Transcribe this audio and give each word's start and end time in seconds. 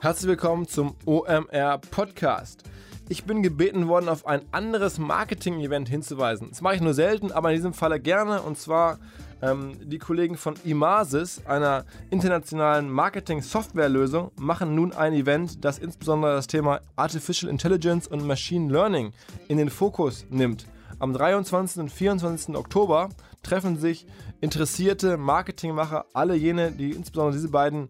Herzlich 0.00 0.28
willkommen 0.28 0.68
zum 0.68 0.94
OMR 1.06 1.78
Podcast. 1.90 2.64
Ich 3.08 3.24
bin 3.24 3.42
gebeten 3.42 3.88
worden, 3.88 4.10
auf 4.10 4.26
ein 4.26 4.42
anderes 4.52 4.98
Marketing-Event 4.98 5.88
hinzuweisen. 5.88 6.50
Das 6.50 6.60
mache 6.60 6.74
ich 6.74 6.80
nur 6.82 6.92
selten, 6.92 7.32
aber 7.32 7.50
in 7.50 7.56
diesem 7.56 7.72
Falle 7.72 7.98
gerne. 7.98 8.42
Und 8.42 8.58
zwar 8.58 8.98
ähm, 9.40 9.72
die 9.82 9.98
Kollegen 9.98 10.36
von 10.36 10.54
Imasis, 10.64 11.40
einer 11.46 11.86
internationalen 12.10 12.90
Marketing-Software-Lösung, 12.90 14.32
machen 14.36 14.74
nun 14.74 14.92
ein 14.92 15.14
Event, 15.14 15.64
das 15.64 15.78
insbesondere 15.78 16.34
das 16.34 16.46
Thema 16.46 16.80
Artificial 16.96 17.50
Intelligence 17.50 18.06
und 18.06 18.26
Machine 18.26 18.70
Learning 18.70 19.12
in 19.48 19.56
den 19.56 19.70
Fokus 19.70 20.26
nimmt. 20.28 20.66
Am 20.98 21.14
23. 21.14 21.80
und 21.80 21.90
24. 21.90 22.54
Oktober 22.54 23.08
treffen 23.42 23.78
sich 23.78 24.06
interessierte 24.42 25.16
Marketingmacher, 25.16 26.04
alle 26.12 26.34
jene, 26.34 26.70
die 26.70 26.90
insbesondere 26.90 27.36
diese 27.36 27.48
beiden 27.48 27.88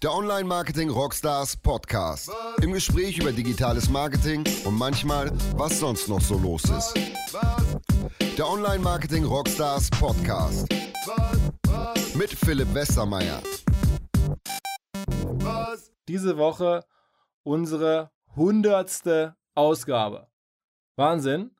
Der 0.00 0.12
Online 0.12 0.44
Marketing 0.44 0.88
Rockstars 0.88 1.56
Podcast. 1.56 2.30
Im 2.62 2.72
Gespräch 2.72 3.18
über 3.18 3.32
digitales 3.32 3.90
Marketing 3.90 4.44
und 4.64 4.78
manchmal, 4.78 5.32
was 5.56 5.80
sonst 5.80 6.08
noch 6.08 6.20
so 6.20 6.38
los 6.38 6.62
ist. 6.62 6.94
Der 8.38 8.48
Online 8.48 8.78
Marketing 8.78 9.24
Rockstars 9.24 9.90
Podcast. 9.90 10.68
Mit 12.14 12.30
Philipp 12.30 12.72
Westermeier. 12.72 13.42
Diese 16.06 16.38
Woche 16.38 16.84
unsere 17.42 18.12
hundertste 18.36 19.34
Ausgabe. 19.56 20.28
Wahnsinn. 20.94 21.50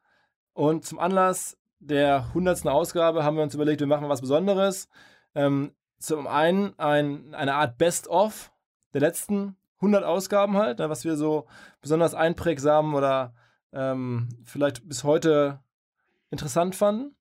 Und 0.53 0.85
zum 0.85 0.99
Anlass 0.99 1.57
der 1.81 2.33
hundertsten 2.35 2.71
Ausgabe 2.71 3.25
haben 3.25 3.37
wir 3.37 3.43
uns 3.43 3.55
überlegt, 3.55 3.81
wir 3.81 3.87
machen 3.87 4.09
was 4.09 4.21
Besonderes. 4.21 4.89
Ähm, 5.35 5.73
zum 5.99 6.27
einen 6.27 6.79
ein, 6.79 7.35
eine 7.35 7.55
Art 7.55 7.79
Best-of 7.79 8.53
der 8.95 9.01
letzten 9.01 9.57
100 9.77 10.05
Ausgaben 10.05 10.57
halt, 10.57 10.79
ne, 10.79 10.91
was 10.91 11.05
wir 11.05 11.17
so 11.17 11.47
besonders 11.81 12.15
einprägsam 12.15 12.95
oder 12.95 13.35
ähm, 13.73 14.29
vielleicht 14.45 14.87
bis 14.87 15.05
heute 15.05 15.61
interessant 16.31 16.75
fanden. 16.75 17.17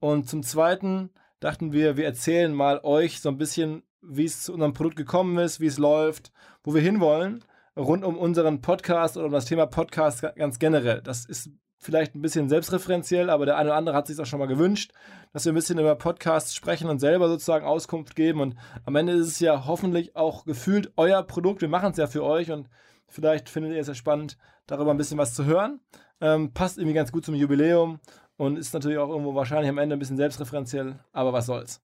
Und 0.00 0.28
zum 0.28 0.42
Zweiten 0.42 1.10
dachten 1.40 1.72
wir, 1.72 1.96
wir 1.96 2.04
erzählen 2.04 2.52
mal 2.52 2.80
euch 2.82 3.20
so 3.20 3.28
ein 3.28 3.38
bisschen, 3.38 3.82
wie 4.00 4.24
es 4.24 4.42
zu 4.42 4.52
unserem 4.52 4.74
Produkt 4.74 4.96
gekommen 4.96 5.38
ist, 5.38 5.60
wie 5.60 5.66
es 5.66 5.78
läuft, 5.78 6.32
wo 6.62 6.74
wir 6.74 6.82
hinwollen, 6.82 7.44
rund 7.76 8.04
um 8.04 8.16
unseren 8.16 8.60
Podcast 8.60 9.16
oder 9.16 9.26
um 9.26 9.32
das 9.32 9.44
Thema 9.44 9.66
Podcast 9.66 10.22
ganz 10.36 10.58
generell. 10.58 11.00
Das 11.02 11.24
ist 11.24 11.50
vielleicht 11.78 12.14
ein 12.14 12.22
bisschen 12.22 12.48
selbstreferenziell, 12.48 13.30
aber 13.30 13.46
der 13.46 13.56
eine 13.56 13.70
oder 13.70 13.76
andere 13.76 13.96
hat 13.96 14.06
sich 14.08 14.18
auch 14.20 14.26
schon 14.26 14.40
mal 14.40 14.46
gewünscht, 14.46 14.92
dass 15.32 15.44
wir 15.44 15.52
ein 15.52 15.54
bisschen 15.54 15.78
über 15.78 15.94
Podcasts 15.94 16.54
sprechen 16.54 16.88
und 16.88 16.98
selber 16.98 17.28
sozusagen 17.28 17.64
Auskunft 17.64 18.16
geben. 18.16 18.40
Und 18.40 18.56
am 18.84 18.96
Ende 18.96 19.12
ist 19.12 19.28
es 19.28 19.40
ja 19.40 19.66
hoffentlich 19.66 20.16
auch 20.16 20.44
gefühlt 20.44 20.92
euer 20.96 21.22
Produkt. 21.22 21.60
Wir 21.60 21.68
machen 21.68 21.92
es 21.92 21.96
ja 21.96 22.06
für 22.06 22.24
euch 22.24 22.50
und 22.50 22.68
vielleicht 23.06 23.48
findet 23.48 23.72
ihr 23.72 23.80
es 23.80 23.86
ja 23.86 23.94
spannend, 23.94 24.36
darüber 24.66 24.90
ein 24.90 24.96
bisschen 24.96 25.18
was 25.18 25.34
zu 25.34 25.44
hören. 25.44 25.80
Ähm, 26.20 26.52
passt 26.52 26.78
irgendwie 26.78 26.94
ganz 26.94 27.12
gut 27.12 27.24
zum 27.24 27.34
Jubiläum 27.34 28.00
und 28.36 28.58
ist 28.58 28.74
natürlich 28.74 28.98
auch 28.98 29.08
irgendwo 29.08 29.34
wahrscheinlich 29.34 29.70
am 29.70 29.78
Ende 29.78 29.96
ein 29.96 29.98
bisschen 30.00 30.16
selbstreferenziell, 30.16 30.96
aber 31.12 31.32
was 31.32 31.46
soll's. 31.46 31.80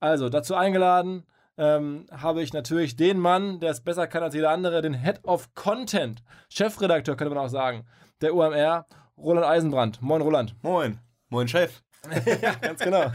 Also, 0.00 0.28
dazu 0.28 0.54
eingeladen 0.54 1.24
ähm, 1.56 2.06
habe 2.10 2.42
ich 2.42 2.52
natürlich 2.52 2.96
den 2.96 3.18
Mann, 3.18 3.60
der 3.60 3.70
es 3.70 3.80
besser 3.80 4.06
kann 4.06 4.22
als 4.22 4.34
jeder 4.34 4.50
andere, 4.50 4.82
den 4.82 4.94
Head 4.94 5.24
of 5.24 5.54
Content, 5.54 6.22
Chefredakteur 6.48 7.16
könnte 7.16 7.34
man 7.34 7.44
auch 7.44 7.50
sagen, 7.50 7.86
der 8.20 8.34
UMR 8.34 8.86
Roland 9.18 9.46
Eisenbrand. 9.46 10.02
Moin, 10.02 10.20
Roland. 10.20 10.54
Moin. 10.62 10.98
Moin, 11.30 11.48
Chef. 11.48 11.82
ja, 12.42 12.54
ganz 12.54 12.80
genau. 12.80 13.10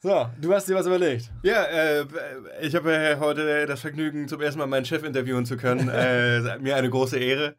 So, 0.00 0.26
du 0.40 0.52
hast 0.52 0.68
dir 0.68 0.74
was 0.74 0.86
überlegt. 0.86 1.30
Ja, 1.42 1.62
äh, 1.62 2.04
ich 2.60 2.74
habe 2.74 3.16
heute 3.20 3.66
das 3.66 3.80
Vergnügen, 3.80 4.28
zum 4.28 4.40
ersten 4.40 4.58
Mal 4.58 4.66
meinen 4.66 4.84
Chef 4.84 5.02
interviewen 5.02 5.46
zu 5.46 5.56
können. 5.56 5.88
äh, 5.92 6.58
mir 6.58 6.76
eine 6.76 6.90
große 6.90 7.18
Ehre. 7.18 7.56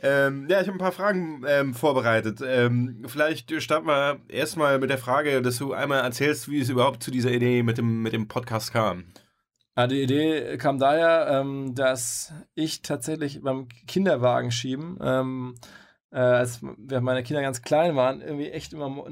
Ähm, 0.00 0.46
ja, 0.48 0.60
ich 0.60 0.68
habe 0.68 0.76
ein 0.76 0.80
paar 0.80 0.92
Fragen 0.92 1.42
ähm, 1.48 1.74
vorbereitet. 1.74 2.40
Ähm, 2.46 3.02
vielleicht 3.08 3.50
starten 3.62 3.86
wir 3.86 4.20
erstmal 4.28 4.78
mit 4.78 4.90
der 4.90 4.98
Frage, 4.98 5.42
dass 5.42 5.58
du 5.58 5.72
einmal 5.72 6.04
erzählst, 6.04 6.48
wie 6.48 6.60
es 6.60 6.68
überhaupt 6.68 7.02
zu 7.02 7.10
dieser 7.10 7.32
Idee 7.32 7.64
mit 7.64 7.78
dem, 7.78 8.02
mit 8.02 8.12
dem 8.12 8.28
Podcast 8.28 8.72
kam. 8.72 9.06
Ja, 9.76 9.86
die 9.86 10.02
Idee 10.02 10.56
kam 10.58 10.78
daher, 10.78 11.28
ähm, 11.40 11.74
dass 11.74 12.32
ich 12.54 12.82
tatsächlich 12.82 13.42
beim 13.42 13.68
Kinderwagen 13.88 14.52
schieben 14.52 14.98
ähm, 15.02 15.54
äh, 16.10 16.18
als 16.18 16.60
meine 16.62 17.22
Kinder 17.22 17.42
ganz 17.42 17.62
klein 17.62 17.96
waren, 17.96 18.20
irgendwie 18.20 18.50
echt 18.50 18.72
immer 18.72 19.04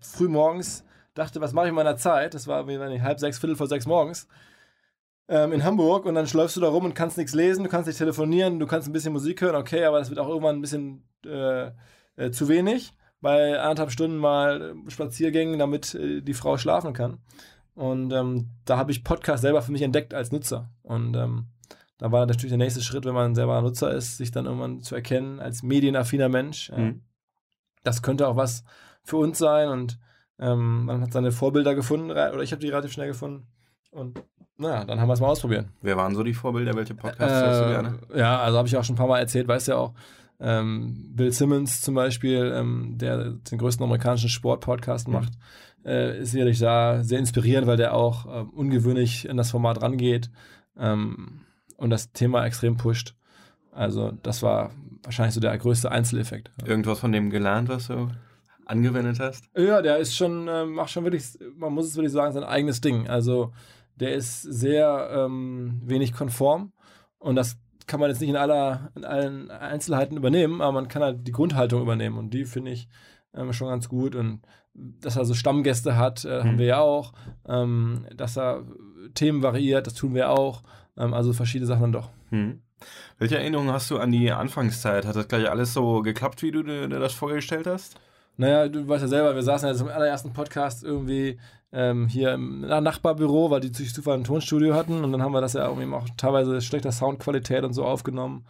früh 0.00 0.28
morgens 0.28 0.84
dachte, 1.14 1.40
was 1.40 1.52
mache 1.52 1.66
ich 1.66 1.70
in 1.70 1.76
meiner 1.76 1.96
Zeit? 1.96 2.34
Das 2.34 2.46
war 2.46 2.68
irgendwie 2.68 3.00
halb 3.00 3.20
sechs, 3.20 3.38
viertel 3.38 3.56
vor 3.56 3.68
sechs 3.68 3.86
morgens 3.86 4.28
ähm, 5.28 5.52
in 5.52 5.64
Hamburg 5.64 6.06
und 6.06 6.14
dann 6.14 6.26
schläufst 6.26 6.56
du 6.56 6.60
da 6.60 6.68
rum 6.68 6.84
und 6.84 6.94
kannst 6.94 7.16
nichts 7.16 7.34
lesen, 7.34 7.64
du 7.64 7.70
kannst 7.70 7.86
nicht 7.86 7.98
telefonieren, 7.98 8.58
du 8.58 8.66
kannst 8.66 8.88
ein 8.88 8.92
bisschen 8.92 9.12
Musik 9.12 9.40
hören, 9.40 9.56
okay, 9.56 9.84
aber 9.84 9.98
das 9.98 10.10
wird 10.10 10.18
auch 10.18 10.28
irgendwann 10.28 10.56
ein 10.56 10.60
bisschen 10.60 11.04
äh, 11.24 11.70
äh, 12.16 12.30
zu 12.30 12.48
wenig 12.48 12.92
bei 13.20 13.58
anderthalb 13.58 13.90
Stunden 13.90 14.18
mal 14.18 14.74
Spaziergängen, 14.88 15.58
damit 15.58 15.94
äh, 15.94 16.20
die 16.20 16.34
Frau 16.34 16.58
schlafen 16.58 16.92
kann. 16.92 17.18
Und 17.74 18.12
ähm, 18.12 18.50
da 18.66 18.76
habe 18.76 18.92
ich 18.92 19.02
Podcast 19.02 19.42
selber 19.42 19.62
für 19.62 19.72
mich 19.72 19.82
entdeckt 19.82 20.14
als 20.14 20.30
Nutzer. 20.30 20.70
Und 20.82 21.16
ähm, 21.16 21.46
da 22.04 22.12
war 22.12 22.26
natürlich 22.26 22.50
der 22.50 22.58
nächste 22.58 22.82
Schritt, 22.82 23.06
wenn 23.06 23.14
man 23.14 23.34
selber 23.34 23.58
Nutzer 23.62 23.90
ist, 23.90 24.18
sich 24.18 24.30
dann 24.30 24.44
irgendwann 24.44 24.82
zu 24.82 24.94
erkennen 24.94 25.40
als 25.40 25.62
medienaffiner 25.62 26.28
Mensch. 26.28 26.70
Mhm. 26.70 27.00
Das 27.82 28.02
könnte 28.02 28.28
auch 28.28 28.36
was 28.36 28.62
für 29.02 29.16
uns 29.16 29.38
sein 29.38 29.70
und 29.70 29.98
ähm, 30.38 30.84
man 30.84 31.00
hat 31.00 31.14
seine 31.14 31.32
Vorbilder 31.32 31.74
gefunden, 31.74 32.10
oder 32.10 32.42
ich 32.42 32.52
habe 32.52 32.60
die 32.60 32.68
relativ 32.68 32.92
schnell 32.92 33.08
gefunden. 33.08 33.46
Und 33.90 34.22
naja, 34.58 34.84
dann 34.84 35.00
haben 35.00 35.08
wir 35.08 35.14
es 35.14 35.20
mal 35.20 35.28
ausprobiert. 35.28 35.64
Wer 35.80 35.96
waren 35.96 36.14
so 36.14 36.22
die 36.22 36.34
Vorbilder? 36.34 36.74
Welche 36.74 36.94
Podcasts 36.94 37.40
äh, 37.40 37.46
hast 37.46 37.60
du 37.62 37.68
gerne? 37.68 37.98
Ja, 38.14 38.38
also 38.38 38.58
habe 38.58 38.68
ich 38.68 38.76
auch 38.76 38.84
schon 38.84 38.96
ein 38.96 38.98
paar 38.98 39.08
Mal 39.08 39.20
erzählt, 39.20 39.48
weißt 39.48 39.68
du 39.68 39.72
ja 39.72 39.78
auch. 39.78 39.94
Ähm, 40.40 41.10
Bill 41.16 41.32
Simmons 41.32 41.80
zum 41.80 41.94
Beispiel, 41.94 42.52
ähm, 42.54 42.98
der 42.98 43.30
den 43.30 43.56
größten 43.56 43.82
amerikanischen 43.82 44.28
Sport-Podcast 44.28 45.08
mhm. 45.08 45.14
macht, 45.14 45.32
äh, 45.86 46.18
ist 46.18 46.32
sicherlich 46.32 46.58
da 46.58 47.02
sehr 47.02 47.18
inspirierend, 47.18 47.66
weil 47.66 47.78
der 47.78 47.94
auch 47.94 48.26
äh, 48.26 48.44
ungewöhnlich 48.52 49.26
in 49.26 49.38
das 49.38 49.50
Format 49.50 49.80
rangeht. 49.80 50.30
Ähm, 50.76 51.43
und 51.76 51.90
das 51.90 52.12
Thema 52.12 52.44
extrem 52.44 52.76
pusht. 52.76 53.14
Also 53.72 54.12
das 54.22 54.42
war 54.42 54.70
wahrscheinlich 55.02 55.34
so 55.34 55.40
der 55.40 55.56
größte 55.58 55.90
Einzeleffekt. 55.90 56.50
Irgendwas 56.64 57.00
von 57.00 57.12
dem 57.12 57.30
gelernt, 57.30 57.68
was 57.68 57.88
du 57.88 58.08
angewendet 58.66 59.20
hast? 59.20 59.44
Ja, 59.56 59.82
der 59.82 59.98
ist 59.98 60.16
schon, 60.16 60.48
äh, 60.48 60.64
macht 60.64 60.90
schon 60.90 61.04
wirklich, 61.04 61.24
man 61.56 61.72
muss 61.72 61.86
es 61.86 61.96
wirklich 61.96 62.12
sagen, 62.12 62.32
sein 62.32 62.44
eigenes 62.44 62.80
Ding. 62.80 63.08
Also 63.08 63.52
der 63.96 64.14
ist 64.14 64.42
sehr 64.42 65.10
ähm, 65.12 65.80
wenig 65.84 66.12
konform 66.12 66.72
und 67.18 67.36
das 67.36 67.56
kann 67.86 68.00
man 68.00 68.08
jetzt 68.08 68.20
nicht 68.20 68.30
in 68.30 68.36
aller, 68.36 68.90
in 68.94 69.04
allen 69.04 69.50
Einzelheiten 69.50 70.16
übernehmen, 70.16 70.62
aber 70.62 70.72
man 70.72 70.88
kann 70.88 71.02
halt 71.02 71.26
die 71.26 71.32
Grundhaltung 71.32 71.82
übernehmen 71.82 72.16
und 72.16 72.32
die 72.32 72.44
finde 72.44 72.70
ich 72.70 72.88
ähm, 73.34 73.52
schon 73.52 73.68
ganz 73.68 73.88
gut 73.88 74.14
und 74.14 74.40
dass 74.74 75.16
er 75.16 75.24
so 75.24 75.34
Stammgäste 75.34 75.96
hat, 75.96 76.24
äh, 76.24 76.28
mhm. 76.28 76.48
haben 76.48 76.58
wir 76.58 76.66
ja 76.66 76.80
auch, 76.80 77.12
ähm, 77.46 78.06
dass 78.16 78.36
er 78.36 78.64
Themen 79.14 79.42
variiert, 79.42 79.86
das 79.86 79.94
tun 79.94 80.14
wir 80.14 80.30
auch 80.30 80.62
also 80.96 81.32
verschiedene 81.32 81.66
Sachen 81.66 81.82
dann 81.82 81.92
doch. 81.92 82.10
Hm. 82.30 82.62
Welche 83.18 83.38
Erinnerungen 83.38 83.72
hast 83.72 83.90
du 83.90 83.98
an 83.98 84.12
die 84.12 84.30
Anfangszeit? 84.30 85.06
Hat 85.06 85.16
das 85.16 85.28
gleich 85.28 85.48
alles 85.48 85.72
so 85.72 86.02
geklappt, 86.02 86.42
wie 86.42 86.50
du 86.50 86.62
dir 86.62 86.88
das 86.88 87.14
vorgestellt 87.14 87.66
hast? 87.66 87.98
Naja, 88.36 88.68
du 88.68 88.86
weißt 88.86 89.02
ja 89.02 89.08
selber, 89.08 89.34
wir 89.34 89.42
saßen 89.42 89.68
ja 89.68 89.74
zum 89.74 89.88
allerersten 89.88 90.32
Podcast 90.32 90.82
irgendwie 90.82 91.38
ähm, 91.72 92.08
hier 92.08 92.32
im 92.34 92.60
Nachbarbüro, 92.60 93.50
weil 93.50 93.60
die 93.60 93.72
sich 93.72 93.94
Zufall 93.94 94.14
ein 94.14 94.24
Tonstudio 94.24 94.74
hatten 94.74 95.04
und 95.04 95.12
dann 95.12 95.22
haben 95.22 95.32
wir 95.32 95.40
das 95.40 95.52
ja 95.52 95.68
irgendwie 95.68 95.92
auch 95.94 96.08
teilweise 96.16 96.60
schlechter 96.60 96.92
Soundqualität 96.92 97.64
und 97.64 97.74
so 97.74 97.84
aufgenommen. 97.84 98.46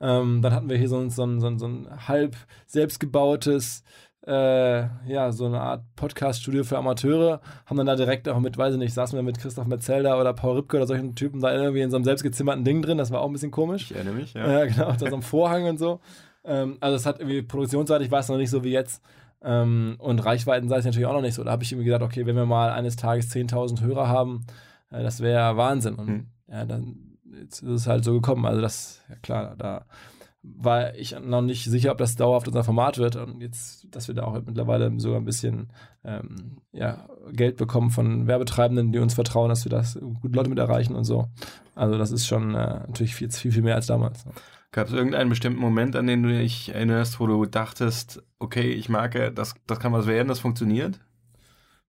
Ähm, 0.00 0.42
dann 0.42 0.52
hatten 0.52 0.68
wir 0.68 0.76
hier 0.76 0.88
so 0.88 0.98
ein, 0.98 1.10
so 1.10 1.24
ein, 1.24 1.40
so 1.40 1.46
ein, 1.48 1.58
so 1.58 1.66
ein 1.66 1.88
halb 2.08 2.36
selbstgebautes 2.66 3.82
äh, 4.28 4.88
ja, 5.10 5.32
so 5.32 5.46
eine 5.46 5.60
Art 5.60 5.82
Podcast-Studio 5.96 6.62
für 6.62 6.76
Amateure, 6.76 7.40
haben 7.66 7.76
dann 7.78 7.86
da 7.86 7.96
direkt 7.96 8.28
auch 8.28 8.38
mit, 8.38 8.58
weiß 8.58 8.74
ich 8.74 8.78
nicht, 8.78 8.92
saßen 8.92 9.16
wir 9.16 9.22
mit 9.22 9.38
Christoph 9.38 9.66
Metzelder 9.66 10.20
oder 10.20 10.34
Paul 10.34 10.56
Ripke 10.56 10.76
oder 10.76 10.86
solchen 10.86 11.14
Typen 11.14 11.40
da 11.40 11.52
irgendwie 11.52 11.80
in 11.80 11.90
so 11.90 11.96
einem 11.96 12.04
selbstgezimmerten 12.04 12.64
Ding 12.64 12.82
drin, 12.82 12.98
das 12.98 13.10
war 13.10 13.20
auch 13.22 13.26
ein 13.26 13.32
bisschen 13.32 13.50
komisch. 13.50 13.90
Ich 13.90 13.96
erinnere 13.96 14.14
mich, 14.14 14.34
ja. 14.34 14.46
Ja, 14.50 14.64
genau, 14.66 14.92
da 14.92 14.98
so 14.98 15.06
einem 15.06 15.22
Vorhang 15.22 15.64
und 15.64 15.78
so. 15.78 16.00
Ähm, 16.44 16.76
also 16.80 16.96
es 16.96 17.06
hat 17.06 17.20
irgendwie 17.20 17.42
produktionsseitig 17.42 18.10
war 18.10 18.20
es 18.20 18.28
noch 18.28 18.36
nicht 18.36 18.50
so 18.50 18.62
wie 18.64 18.70
jetzt. 18.70 19.02
Ähm, 19.42 19.96
und 19.98 20.24
Reichweiten 20.24 20.68
sei 20.68 20.78
es 20.78 20.84
natürlich 20.84 21.06
auch 21.06 21.14
noch 21.14 21.22
nicht 21.22 21.34
so. 21.34 21.44
Da 21.44 21.52
habe 21.52 21.62
ich 21.62 21.74
mir 21.74 21.84
gedacht, 21.84 22.02
okay, 22.02 22.26
wenn 22.26 22.36
wir 22.36 22.46
mal 22.46 22.70
eines 22.70 22.96
Tages 22.96 23.30
10.000 23.30 23.80
Hörer 23.80 24.08
haben, 24.08 24.44
äh, 24.90 25.02
das 25.02 25.20
wäre 25.20 25.56
Wahnsinn. 25.56 25.94
Und 25.94 26.08
hm. 26.08 26.26
ja, 26.48 26.64
dann 26.64 27.18
ist 27.48 27.62
es 27.62 27.86
halt 27.86 28.04
so 28.04 28.12
gekommen. 28.12 28.44
Also 28.44 28.60
das, 28.60 29.02
ja 29.08 29.14
klar, 29.16 29.54
da 29.56 29.86
war 30.42 30.94
ich 30.94 31.18
noch 31.20 31.42
nicht 31.42 31.64
sicher, 31.64 31.90
ob 31.92 31.98
das 31.98 32.16
dauerhaft 32.16 32.48
unser 32.48 32.64
Format 32.64 32.98
wird. 32.98 33.16
Und 33.16 33.40
jetzt, 33.40 33.86
dass 33.90 34.08
wir 34.08 34.14
da 34.14 34.24
auch 34.24 34.40
mittlerweile 34.46 34.98
sogar 34.98 35.20
ein 35.20 35.24
bisschen 35.24 35.68
ähm, 36.04 36.58
ja, 36.72 37.08
Geld 37.32 37.56
bekommen 37.56 37.90
von 37.90 38.26
Werbetreibenden, 38.26 38.92
die 38.92 38.98
uns 38.98 39.14
vertrauen, 39.14 39.48
dass 39.48 39.64
wir 39.64 39.70
das 39.70 39.98
gut 40.20 40.34
Leute 40.34 40.48
mit 40.48 40.58
erreichen 40.58 40.94
und 40.94 41.04
so. 41.04 41.28
Also 41.74 41.98
das 41.98 42.10
ist 42.10 42.26
schon 42.26 42.54
äh, 42.54 42.80
natürlich 42.86 43.14
viel, 43.14 43.30
viel, 43.30 43.52
viel 43.52 43.62
mehr 43.62 43.74
als 43.74 43.86
damals. 43.86 44.24
Gab 44.70 44.88
es 44.88 44.92
irgendeinen 44.92 45.30
bestimmten 45.30 45.60
Moment, 45.60 45.96
an 45.96 46.06
den 46.06 46.22
du 46.22 46.28
dich 46.28 46.74
erinnerst, 46.74 47.20
wo 47.20 47.26
du 47.26 47.46
dachtest, 47.46 48.22
okay, 48.38 48.70
ich 48.70 48.88
merke, 48.88 49.32
das, 49.32 49.54
das 49.66 49.80
kann 49.80 49.92
was 49.92 50.06
werden, 50.06 50.28
das 50.28 50.40
funktioniert? 50.40 51.00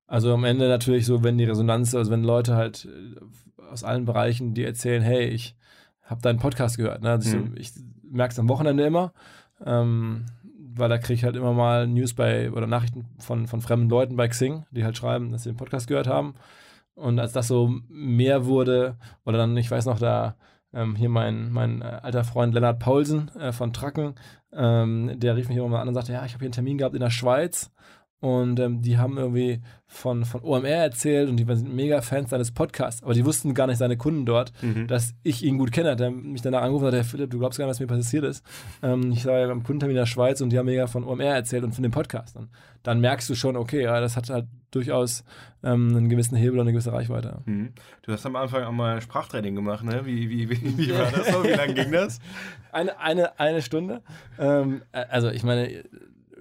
Also 0.07 0.33
am 0.33 0.43
Ende 0.43 0.67
natürlich 0.67 1.05
so, 1.05 1.23
wenn 1.23 1.37
die 1.37 1.43
Resonanz, 1.43 1.93
also 1.93 2.09
wenn 2.09 2.23
Leute 2.23 2.55
halt 2.55 2.85
äh, 2.85 3.65
aus 3.65 3.83
allen 3.83 4.05
Bereichen, 4.05 4.53
die 4.53 4.63
erzählen, 4.63 5.03
hey, 5.03 5.25
ich 5.25 5.55
habe 6.01 6.21
deinen 6.21 6.39
Podcast 6.39 6.77
gehört. 6.77 7.03
Ne? 7.03 7.11
Also 7.11 7.37
mhm. 7.37 7.55
ich 7.55 7.73
merke 8.09 8.33
es 8.33 8.39
am 8.39 8.49
Wochenende 8.49 8.83
immer, 8.83 9.13
ähm, 9.65 10.25
weil 10.75 10.89
da 10.89 10.97
kriege 10.97 11.13
ich 11.13 11.23
halt 11.23 11.35
immer 11.35 11.53
mal 11.53 11.87
News 11.87 12.13
bei 12.13 12.51
oder 12.51 12.67
Nachrichten 12.67 13.05
von, 13.19 13.47
von 13.47 13.61
fremden 13.61 13.89
Leuten 13.89 14.15
bei 14.15 14.27
Xing, 14.27 14.65
die 14.71 14.83
halt 14.83 14.97
schreiben, 14.97 15.31
dass 15.31 15.43
sie 15.43 15.51
den 15.51 15.57
Podcast 15.57 15.87
gehört 15.87 16.07
haben. 16.07 16.35
Und 16.95 17.19
als 17.19 17.31
das 17.31 17.47
so 17.47 17.73
mehr 17.87 18.45
wurde, 18.45 18.97
oder 19.25 19.37
dann, 19.37 19.55
ich 19.55 19.71
weiß 19.71 19.85
noch, 19.85 19.99
da 19.99 20.35
ähm, 20.73 20.95
hier 20.95 21.09
mein, 21.09 21.51
mein 21.51 21.81
äh, 21.81 21.99
alter 22.01 22.23
Freund 22.23 22.53
Lennart 22.53 22.79
Paulsen 22.79 23.29
äh, 23.35 23.51
von 23.51 23.73
Tracken, 23.73 24.15
ähm, 24.53 25.19
der 25.19 25.35
rief 25.35 25.49
mich 25.49 25.57
immer 25.57 25.69
mal 25.69 25.81
an 25.81 25.87
und 25.87 25.93
sagte, 25.93 26.13
ja, 26.13 26.25
ich 26.25 26.33
habe 26.33 26.39
hier 26.39 26.47
einen 26.47 26.53
Termin 26.53 26.77
gehabt 26.77 26.95
in 26.95 27.01
der 27.01 27.09
Schweiz 27.09 27.71
und 28.21 28.59
ähm, 28.59 28.81
die 28.81 28.97
haben 28.97 29.17
irgendwie 29.17 29.61
von, 29.87 30.25
von 30.25 30.41
OMR 30.43 30.67
erzählt 30.67 31.29
und 31.29 31.37
die 31.37 31.45
sind 31.55 31.73
mega 31.73 32.01
Fans 32.01 32.29
seines 32.29 32.51
Podcasts. 32.51 33.01
Aber 33.01 33.13
die 33.13 33.25
wussten 33.25 33.53
gar 33.53 33.65
nicht, 33.65 33.77
seine 33.77 33.95
Kunden 33.95 34.25
dort, 34.25 34.51
mhm. 34.61 34.87
dass 34.87 35.13
ich 35.23 35.43
ihn 35.43 35.57
gut 35.57 35.71
kenne. 35.71 35.95
Der 35.95 36.11
mich 36.11 36.41
danach 36.41 36.61
angerufen 36.61 36.87
hat, 36.87 36.93
Herr 36.93 37.05
Philipp, 37.05 37.29
du 37.31 37.39
glaubst 37.39 37.57
gar 37.57 37.65
nicht, 37.65 37.71
was 37.71 37.79
mir 37.79 37.87
passiert 37.87 38.25
ist. 38.25 38.45
Ähm, 38.83 39.11
ich 39.13 39.25
war 39.25 39.39
ja 39.39 39.47
beim 39.47 39.63
Kundentermin 39.63 39.95
in 39.95 40.01
der 40.01 40.05
Schweiz 40.05 40.41
und 40.41 40.51
die 40.51 40.57
haben 40.57 40.65
mega 40.65 40.87
von 40.87 41.05
OMR 41.05 41.33
erzählt 41.33 41.63
und 41.63 41.73
von 41.73 41.81
dem 41.81 41.93
Podcast. 41.93 42.35
Und 42.35 42.49
dann 42.83 42.99
merkst 42.99 43.29
du 43.29 43.35
schon, 43.35 43.55
okay, 43.55 43.83
ja, 43.83 44.01
das 44.01 44.17
hat 44.17 44.29
halt 44.29 44.47
durchaus 44.71 45.23
ähm, 45.63 45.95
einen 45.95 46.09
gewissen 46.09 46.35
Hebel 46.35 46.59
und 46.59 46.63
eine 46.63 46.73
gewisse 46.73 46.91
Reichweite. 46.91 47.41
Mhm. 47.45 47.71
Du 48.01 48.11
hast 48.11 48.25
am 48.25 48.35
Anfang 48.35 48.63
auch 48.63 48.71
mal 48.73 49.01
Sprachtraining 49.01 49.55
gemacht, 49.55 49.85
ne? 49.85 50.05
Wie, 50.05 50.29
wie, 50.29 50.49
wie, 50.49 50.77
wie 50.77 50.93
war 50.93 51.09
das 51.09 51.31
so? 51.31 51.43
Wie 51.43 51.53
lange 51.53 51.73
ging 51.73 51.91
das? 51.91 52.19
Eine, 52.71 52.99
eine, 52.99 53.39
eine 53.39 53.63
Stunde. 53.63 54.03
Ähm, 54.37 54.83
äh, 54.91 55.03
also 55.09 55.29
ich 55.29 55.41
meine 55.41 55.83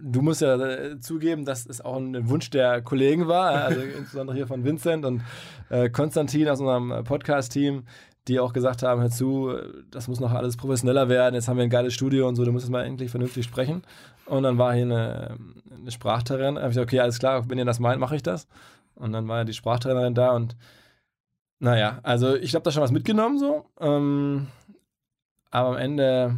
du 0.02 0.22
musst 0.22 0.40
ja 0.40 0.56
äh, 0.56 1.00
zugeben, 1.00 1.44
dass 1.44 1.66
es 1.66 1.80
auch 1.80 1.96
ein 1.96 2.28
Wunsch 2.28 2.50
der 2.50 2.82
Kollegen 2.82 3.28
war, 3.28 3.50
also 3.50 3.80
insbesondere 3.98 4.36
hier 4.36 4.46
von 4.46 4.64
Vincent 4.64 5.04
und 5.04 5.22
äh, 5.68 5.90
Konstantin 5.90 6.48
aus 6.48 6.60
unserem 6.60 6.90
äh, 6.90 7.02
Podcast-Team, 7.02 7.84
die 8.28 8.40
auch 8.40 8.52
gesagt 8.52 8.82
haben, 8.82 9.00
hör 9.00 9.10
zu, 9.10 9.52
das 9.90 10.08
muss 10.08 10.20
noch 10.20 10.32
alles 10.32 10.56
professioneller 10.56 11.08
werden, 11.08 11.34
jetzt 11.34 11.48
haben 11.48 11.56
wir 11.56 11.64
ein 11.64 11.70
geiles 11.70 11.94
Studio 11.94 12.28
und 12.28 12.36
so, 12.36 12.44
du 12.44 12.52
musst 12.52 12.66
jetzt 12.66 12.72
mal 12.72 12.84
endlich 12.84 13.10
vernünftig 13.10 13.44
sprechen. 13.44 13.82
Und 14.26 14.42
dann 14.42 14.58
war 14.58 14.74
hier 14.74 14.82
eine, 14.82 15.38
eine 15.74 15.90
Sprachtrainerin, 15.90 16.56
da 16.56 16.60
habe 16.60 16.70
ich 16.70 16.74
gesagt, 16.74 16.90
okay, 16.90 17.00
alles 17.00 17.18
klar, 17.18 17.48
wenn 17.48 17.58
ihr 17.58 17.64
das 17.64 17.80
meint, 17.80 18.00
mache 18.00 18.16
ich 18.16 18.22
das. 18.22 18.46
Und 18.94 19.12
dann 19.12 19.26
war 19.28 19.38
ja 19.38 19.44
die 19.44 19.54
Sprachtrainerin 19.54 20.14
da 20.14 20.32
und 20.32 20.56
naja, 21.60 21.98
also 22.02 22.36
ich 22.36 22.54
habe 22.54 22.62
da 22.62 22.70
schon 22.70 22.82
was 22.82 22.92
mitgenommen 22.92 23.38
so. 23.38 23.64
Ähm, 23.80 24.48
aber 25.50 25.70
am 25.70 25.76
Ende 25.76 26.36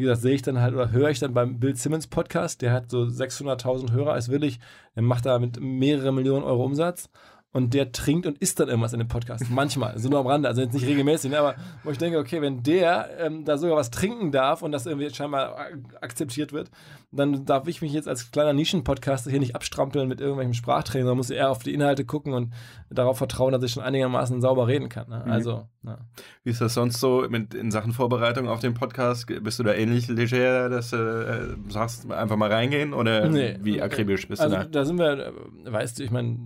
wie 0.00 0.04
gesagt, 0.04 0.22
sehe 0.22 0.34
ich 0.34 0.42
dann 0.42 0.60
halt 0.60 0.74
oder 0.74 0.90
höre 0.90 1.10
ich 1.10 1.18
dann 1.18 1.34
beim 1.34 1.60
Bill 1.60 1.76
Simmons 1.76 2.06
Podcast, 2.06 2.62
der 2.62 2.72
hat 2.72 2.90
so 2.90 3.02
600.000 3.02 3.92
Hörer 3.92 4.14
als 4.14 4.30
willig, 4.30 4.58
der 4.96 5.02
macht 5.02 5.26
da 5.26 5.38
mit 5.38 5.60
mehrere 5.60 6.12
Millionen 6.12 6.42
Euro 6.44 6.64
Umsatz 6.64 7.10
und 7.52 7.74
der 7.74 7.90
trinkt 7.90 8.26
und 8.26 8.38
isst 8.38 8.60
dann 8.60 8.68
irgendwas 8.68 8.92
in 8.92 9.00
dem 9.00 9.08
Podcast. 9.08 9.44
Manchmal, 9.50 9.98
so 9.98 10.08
nur 10.08 10.20
am 10.20 10.26
Rande, 10.26 10.48
also 10.48 10.62
jetzt 10.62 10.72
nicht 10.72 10.86
regelmäßig, 10.86 11.32
ne, 11.32 11.38
aber 11.38 11.56
wo 11.82 11.90
ich 11.90 11.98
denke, 11.98 12.18
okay, 12.18 12.40
wenn 12.40 12.62
der 12.62 13.10
ähm, 13.18 13.44
da 13.44 13.58
sogar 13.58 13.76
was 13.76 13.90
trinken 13.90 14.30
darf 14.30 14.62
und 14.62 14.70
das 14.70 14.86
irgendwie 14.86 15.10
scheinbar 15.10 15.56
akzeptiert 16.00 16.52
wird, 16.52 16.70
dann 17.10 17.44
darf 17.44 17.66
ich 17.66 17.82
mich 17.82 17.92
jetzt 17.92 18.06
als 18.06 18.30
kleiner 18.30 18.52
Nischen-Podcaster 18.52 19.30
hier 19.30 19.40
nicht 19.40 19.56
abstrampeln 19.56 20.06
mit 20.06 20.20
irgendwelchen 20.20 20.54
Sprachtraining, 20.54 21.06
sondern 21.06 21.16
muss 21.16 21.30
eher 21.30 21.50
auf 21.50 21.64
die 21.64 21.74
Inhalte 21.74 22.04
gucken 22.04 22.34
und 22.34 22.52
darauf 22.88 23.18
vertrauen, 23.18 23.52
dass 23.52 23.64
ich 23.64 23.72
schon 23.72 23.82
einigermaßen 23.82 24.40
sauber 24.40 24.68
reden 24.68 24.88
kann. 24.88 25.08
Ne? 25.08 25.22
Mhm. 25.24 25.32
Also, 25.32 25.68
ja. 25.82 25.98
Wie 26.44 26.50
ist 26.50 26.60
das 26.60 26.74
sonst 26.74 27.00
so 27.00 27.26
mit, 27.28 27.54
in 27.54 27.72
Sachen 27.72 27.92
Vorbereitung 27.92 28.48
auf 28.48 28.60
den 28.60 28.74
Podcast? 28.74 29.26
Bist 29.42 29.58
du 29.58 29.64
da 29.64 29.74
ähnlich 29.74 30.06
leger, 30.06 30.68
dass 30.68 30.90
du 30.90 30.96
äh, 30.96 31.70
sagst, 31.72 32.10
einfach 32.12 32.36
mal 32.36 32.52
reingehen 32.52 32.92
oder 32.92 33.28
nee. 33.28 33.58
wie 33.60 33.82
akribisch 33.82 34.28
bist 34.28 34.40
also, 34.40 34.54
du 34.54 34.62
da? 34.62 34.68
Da 34.68 34.84
sind 34.84 34.98
wir, 34.98 35.26
äh, 35.26 35.32
weißt 35.64 35.98
du, 35.98 36.04
ich 36.04 36.12
meine, 36.12 36.38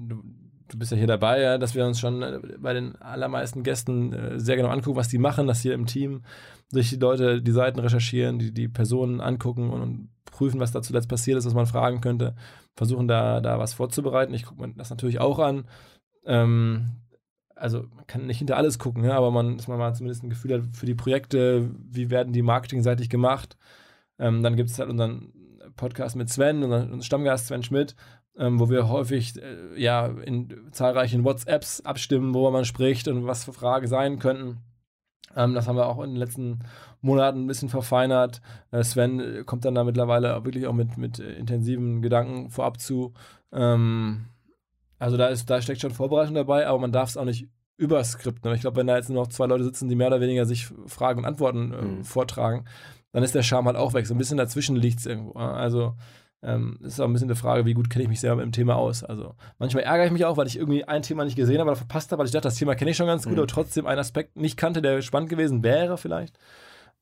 du 0.68 0.78
bist 0.78 0.92
ja 0.92 0.96
hier 0.98 1.06
dabei, 1.06 1.40
ja, 1.40 1.58
dass 1.58 1.74
wir 1.74 1.84
uns 1.86 2.00
schon 2.00 2.22
äh, 2.22 2.40
bei 2.58 2.72
den 2.72 2.96
allermeisten 2.96 3.62
Gästen 3.62 4.12
äh, 4.12 4.40
sehr 4.40 4.56
genau 4.56 4.68
angucken, 4.68 4.96
was 4.96 5.08
die 5.08 5.18
machen, 5.18 5.46
dass 5.46 5.60
hier 5.60 5.74
im 5.74 5.86
Team 5.86 6.22
sich 6.68 6.90
die 6.90 6.96
Leute 6.96 7.42
die 7.42 7.52
Seiten 7.52 7.78
recherchieren, 7.78 8.38
die, 8.38 8.52
die 8.52 8.68
Personen 8.68 9.20
angucken 9.20 9.70
und, 9.70 9.82
und 9.82 10.08
prüfen, 10.24 10.60
was 10.60 10.72
da 10.72 10.82
zuletzt 10.82 11.08
passiert 11.08 11.38
ist, 11.38 11.46
was 11.46 11.54
man 11.54 11.66
fragen 11.66 12.00
könnte, 12.00 12.34
versuchen 12.74 13.08
da, 13.08 13.40
da 13.40 13.58
was 13.58 13.74
vorzubereiten. 13.74 14.34
Ich 14.34 14.44
gucke 14.44 14.60
mir 14.60 14.74
das 14.74 14.90
natürlich 14.90 15.20
auch 15.20 15.38
an. 15.38 15.68
Ähm, 16.26 17.02
also 17.54 17.84
man 17.94 18.06
kann 18.06 18.26
nicht 18.26 18.38
hinter 18.38 18.56
alles 18.56 18.78
gucken, 18.78 19.04
ja, 19.04 19.16
aber 19.16 19.30
man, 19.30 19.56
dass 19.56 19.68
man 19.68 19.78
mal 19.78 19.94
zumindest 19.94 20.24
ein 20.24 20.30
Gefühl 20.30 20.54
hat 20.54 20.76
für 20.76 20.86
die 20.86 20.94
Projekte, 20.94 21.70
wie 21.88 22.10
werden 22.10 22.32
die 22.32 22.42
marketingseitig 22.42 23.08
gemacht. 23.08 23.56
Ähm, 24.18 24.42
dann 24.42 24.56
gibt 24.56 24.70
es 24.70 24.78
halt 24.78 24.90
unseren 24.90 25.32
Podcast 25.76 26.16
mit 26.16 26.28
Sven, 26.28 26.62
unseren 26.62 27.02
Stammgast 27.02 27.46
Sven 27.46 27.62
Schmidt, 27.62 27.94
ähm, 28.38 28.58
wo 28.58 28.68
wir 28.70 28.88
häufig 28.88 29.40
äh, 29.40 29.80
ja 29.80 30.06
in 30.06 30.48
zahlreichen 30.72 31.24
WhatsApps 31.24 31.80
abstimmen, 31.82 32.34
worüber 32.34 32.50
man 32.50 32.64
spricht 32.64 33.08
und 33.08 33.26
was 33.26 33.44
für 33.44 33.52
Fragen 33.52 33.86
sein 33.86 34.18
könnten. 34.18 34.58
Ähm, 35.36 35.54
das 35.54 35.66
haben 35.66 35.76
wir 35.76 35.86
auch 35.86 36.02
in 36.02 36.10
den 36.10 36.18
letzten 36.18 36.60
Monaten 37.00 37.44
ein 37.44 37.46
bisschen 37.46 37.68
verfeinert. 37.68 38.40
Äh, 38.70 38.82
Sven 38.82 39.44
kommt 39.46 39.64
dann 39.64 39.74
da 39.74 39.84
mittlerweile 39.84 40.44
wirklich 40.44 40.66
auch 40.66 40.72
mit, 40.72 40.96
mit 40.96 41.18
intensiven 41.18 42.02
Gedanken 42.02 42.50
vorab 42.50 42.80
zu. 42.80 43.12
Ähm, 43.52 44.26
also 44.98 45.16
da, 45.16 45.28
ist, 45.28 45.50
da 45.50 45.60
steckt 45.60 45.80
schon 45.80 45.90
Vorbereitung 45.90 46.34
dabei, 46.34 46.66
aber 46.66 46.78
man 46.78 46.92
darf 46.92 47.10
es 47.10 47.16
auch 47.16 47.24
nicht 47.24 47.48
überskripten. 47.76 48.52
Ich 48.54 48.60
glaube, 48.60 48.76
wenn 48.76 48.86
da 48.86 48.96
jetzt 48.96 49.10
nur 49.10 49.22
noch 49.22 49.28
zwei 49.28 49.46
Leute 49.46 49.64
sitzen, 49.64 49.88
die 49.88 49.96
mehr 49.96 50.06
oder 50.06 50.20
weniger 50.20 50.46
sich 50.46 50.68
Fragen 50.86 51.20
und 51.20 51.24
Antworten 51.24 51.72
äh, 51.72 51.82
mhm. 51.82 52.04
vortragen, 52.04 52.64
dann 53.12 53.22
ist 53.22 53.34
der 53.34 53.42
Charme 53.42 53.66
halt 53.66 53.76
auch 53.76 53.94
weg. 53.94 54.06
So 54.06 54.14
ein 54.14 54.18
bisschen 54.18 54.38
dazwischen 54.38 54.76
liegt 54.76 55.00
es 55.00 55.06
irgendwo. 55.06 55.38
Also 55.38 55.94
ähm, 56.44 56.78
ist 56.82 57.00
auch 57.00 57.06
ein 57.06 57.12
bisschen 57.12 57.28
eine 57.28 57.36
Frage, 57.36 57.64
wie 57.64 57.74
gut 57.74 57.88
kenne 57.88 58.02
ich 58.02 58.08
mich 58.08 58.20
selber 58.20 58.36
mit 58.36 58.44
dem 58.44 58.52
Thema 58.52 58.76
aus. 58.76 59.02
Also 59.02 59.34
manchmal 59.58 59.84
ärgere 59.84 60.06
ich 60.06 60.12
mich 60.12 60.24
auch, 60.24 60.36
weil 60.36 60.46
ich 60.46 60.56
irgendwie 60.56 60.84
ein 60.84 61.02
Thema 61.02 61.24
nicht 61.24 61.36
gesehen 61.36 61.58
habe 61.58 61.70
oder 61.70 61.76
verpasst 61.76 62.12
habe, 62.12 62.20
weil 62.20 62.26
ich 62.26 62.32
dachte, 62.32 62.48
das 62.48 62.56
Thema 62.56 62.74
kenne 62.74 62.90
ich 62.90 62.96
schon 62.96 63.06
ganz 63.06 63.24
gut, 63.24 63.32
mhm. 63.32 63.38
aber 63.38 63.48
trotzdem 63.48 63.86
einen 63.86 63.98
Aspekt 63.98 64.36
nicht 64.36 64.56
kannte, 64.56 64.82
der 64.82 65.00
spannend 65.02 65.30
gewesen 65.30 65.62
wäre 65.62 65.96
vielleicht. 65.96 66.38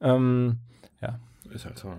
Ähm, 0.00 0.58
ja. 1.00 1.18
Ist 1.50 1.64
halt 1.64 1.78
so. 1.78 1.92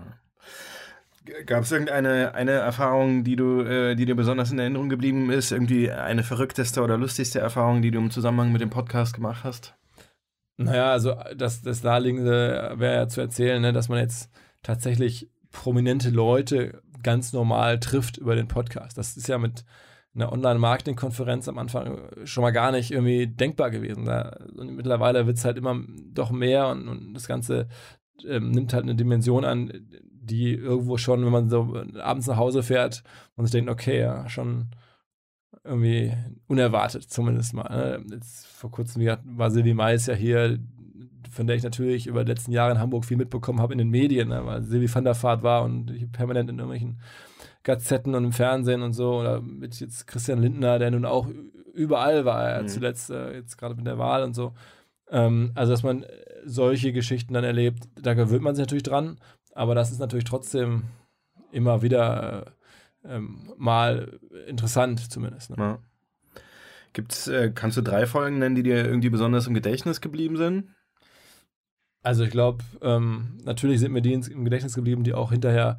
Gab 1.46 1.62
es 1.62 1.72
irgendeine 1.72 2.34
eine 2.34 2.52
Erfahrung, 2.52 3.24
die 3.24 3.36
du, 3.36 3.60
äh, 3.60 3.94
die 3.94 4.04
dir 4.04 4.16
besonders 4.16 4.50
in 4.50 4.58
Erinnerung 4.58 4.88
geblieben 4.88 5.30
ist? 5.30 5.52
Irgendwie 5.52 5.90
eine 5.90 6.22
verrückteste 6.22 6.82
oder 6.82 6.98
lustigste 6.98 7.40
Erfahrung, 7.40 7.82
die 7.82 7.90
du 7.90 7.98
im 7.98 8.10
Zusammenhang 8.10 8.52
mit 8.52 8.60
dem 8.60 8.70
Podcast 8.70 9.14
gemacht 9.14 9.44
hast? 9.44 9.74
Naja, 10.56 10.92
also 10.92 11.16
das, 11.36 11.62
das 11.62 11.82
Naheliegende 11.82 12.74
wäre 12.76 12.94
ja 12.94 13.08
zu 13.08 13.20
erzählen, 13.20 13.60
ne, 13.60 13.72
dass 13.72 13.88
man 13.88 13.98
jetzt 13.98 14.30
tatsächlich 14.62 15.28
prominente 15.50 16.10
Leute 16.10 16.82
ganz 17.04 17.32
normal 17.32 17.78
trifft 17.78 18.18
über 18.18 18.34
den 18.34 18.48
Podcast. 18.48 18.98
Das 18.98 19.16
ist 19.16 19.28
ja 19.28 19.38
mit 19.38 19.64
einer 20.14 20.32
Online-Marketing-Konferenz 20.32 21.48
am 21.48 21.58
Anfang 21.58 21.98
schon 22.24 22.42
mal 22.42 22.50
gar 22.50 22.72
nicht 22.72 22.90
irgendwie 22.90 23.26
denkbar 23.26 23.70
gewesen. 23.70 24.08
Und 24.56 24.74
mittlerweile 24.74 25.26
wird 25.26 25.36
es 25.36 25.44
halt 25.44 25.58
immer 25.58 25.80
doch 26.12 26.30
mehr 26.30 26.68
und, 26.68 26.88
und 26.88 27.14
das 27.14 27.26
Ganze 27.26 27.68
ähm, 28.26 28.50
nimmt 28.50 28.72
halt 28.72 28.84
eine 28.84 28.94
Dimension 28.94 29.44
an, 29.44 29.72
die 29.90 30.54
irgendwo 30.54 30.96
schon, 30.96 31.24
wenn 31.24 31.32
man 31.32 31.50
so 31.50 31.82
abends 32.00 32.26
nach 32.26 32.36
Hause 32.36 32.62
fährt 32.62 33.02
und 33.36 33.44
sich 33.44 33.52
denkt, 33.52 33.70
okay, 33.70 34.00
ja, 34.00 34.28
schon 34.28 34.68
irgendwie 35.64 36.12
unerwartet 36.46 37.04
zumindest 37.04 37.54
mal. 37.54 37.68
Ne? 37.68 38.04
Jetzt 38.14 38.46
vor 38.46 38.70
kurzem 38.70 39.04
war 39.24 39.50
Silvi 39.50 39.74
Mais 39.74 40.06
ja 40.06 40.14
hier, 40.14 40.58
von 41.34 41.46
der 41.46 41.56
ich 41.56 41.62
natürlich 41.62 42.06
über 42.06 42.24
die 42.24 42.32
letzten 42.32 42.52
Jahre 42.52 42.72
in 42.72 42.78
Hamburg 42.78 43.04
viel 43.04 43.16
mitbekommen 43.16 43.60
habe 43.60 43.72
in 43.72 43.78
den 43.78 43.90
Medien, 43.90 44.28
ne, 44.28 44.44
weil 44.46 44.62
Silvi 44.62 44.92
van 44.92 45.04
der 45.04 45.20
Vaart 45.20 45.42
war 45.42 45.64
und 45.64 45.90
ich 45.90 46.10
permanent 46.10 46.50
in 46.50 46.58
irgendwelchen 46.58 47.00
Gazetten 47.62 48.14
und 48.14 48.24
im 48.24 48.32
Fernsehen 48.32 48.82
und 48.82 48.92
so, 48.92 49.20
oder 49.20 49.40
mit 49.40 49.78
jetzt 49.80 50.06
Christian 50.06 50.40
Lindner, 50.40 50.78
der 50.78 50.90
nun 50.90 51.04
auch 51.04 51.28
überall 51.72 52.24
war, 52.24 52.62
mhm. 52.62 52.68
zuletzt 52.68 53.10
äh, 53.10 53.34
jetzt 53.34 53.58
gerade 53.58 53.74
mit 53.74 53.86
der 53.86 53.98
Wahl 53.98 54.22
und 54.22 54.34
so. 54.34 54.54
Ähm, 55.10 55.52
also, 55.54 55.72
dass 55.72 55.82
man 55.82 56.04
solche 56.44 56.92
Geschichten 56.92 57.34
dann 57.34 57.44
erlebt, 57.44 57.88
da 58.00 58.14
gewöhnt 58.14 58.42
man 58.42 58.54
sich 58.54 58.62
natürlich 58.62 58.82
dran, 58.82 59.18
aber 59.54 59.74
das 59.74 59.90
ist 59.90 59.98
natürlich 59.98 60.24
trotzdem 60.24 60.84
immer 61.52 61.82
wieder 61.82 62.46
äh, 63.04 63.14
ähm, 63.16 63.52
mal 63.56 64.18
interessant 64.46 65.10
zumindest. 65.10 65.50
Ne? 65.50 65.56
Ja. 65.58 65.78
Gibt's, 66.92 67.28
äh, 67.28 67.50
kannst 67.54 67.76
du 67.76 67.82
drei 67.82 68.06
Folgen 68.06 68.38
nennen, 68.38 68.54
die 68.54 68.62
dir 68.62 68.84
irgendwie 68.84 69.10
besonders 69.10 69.46
im 69.46 69.54
Gedächtnis 69.54 70.00
geblieben 70.00 70.36
sind? 70.36 70.73
Also 72.04 72.22
ich 72.22 72.30
glaube, 72.30 72.62
ähm, 72.82 73.38
natürlich 73.44 73.80
sind 73.80 73.92
mir 73.92 74.02
die 74.02 74.12
im 74.12 74.44
Gedächtnis 74.44 74.74
geblieben, 74.74 75.04
die 75.04 75.14
auch 75.14 75.32
hinterher 75.32 75.78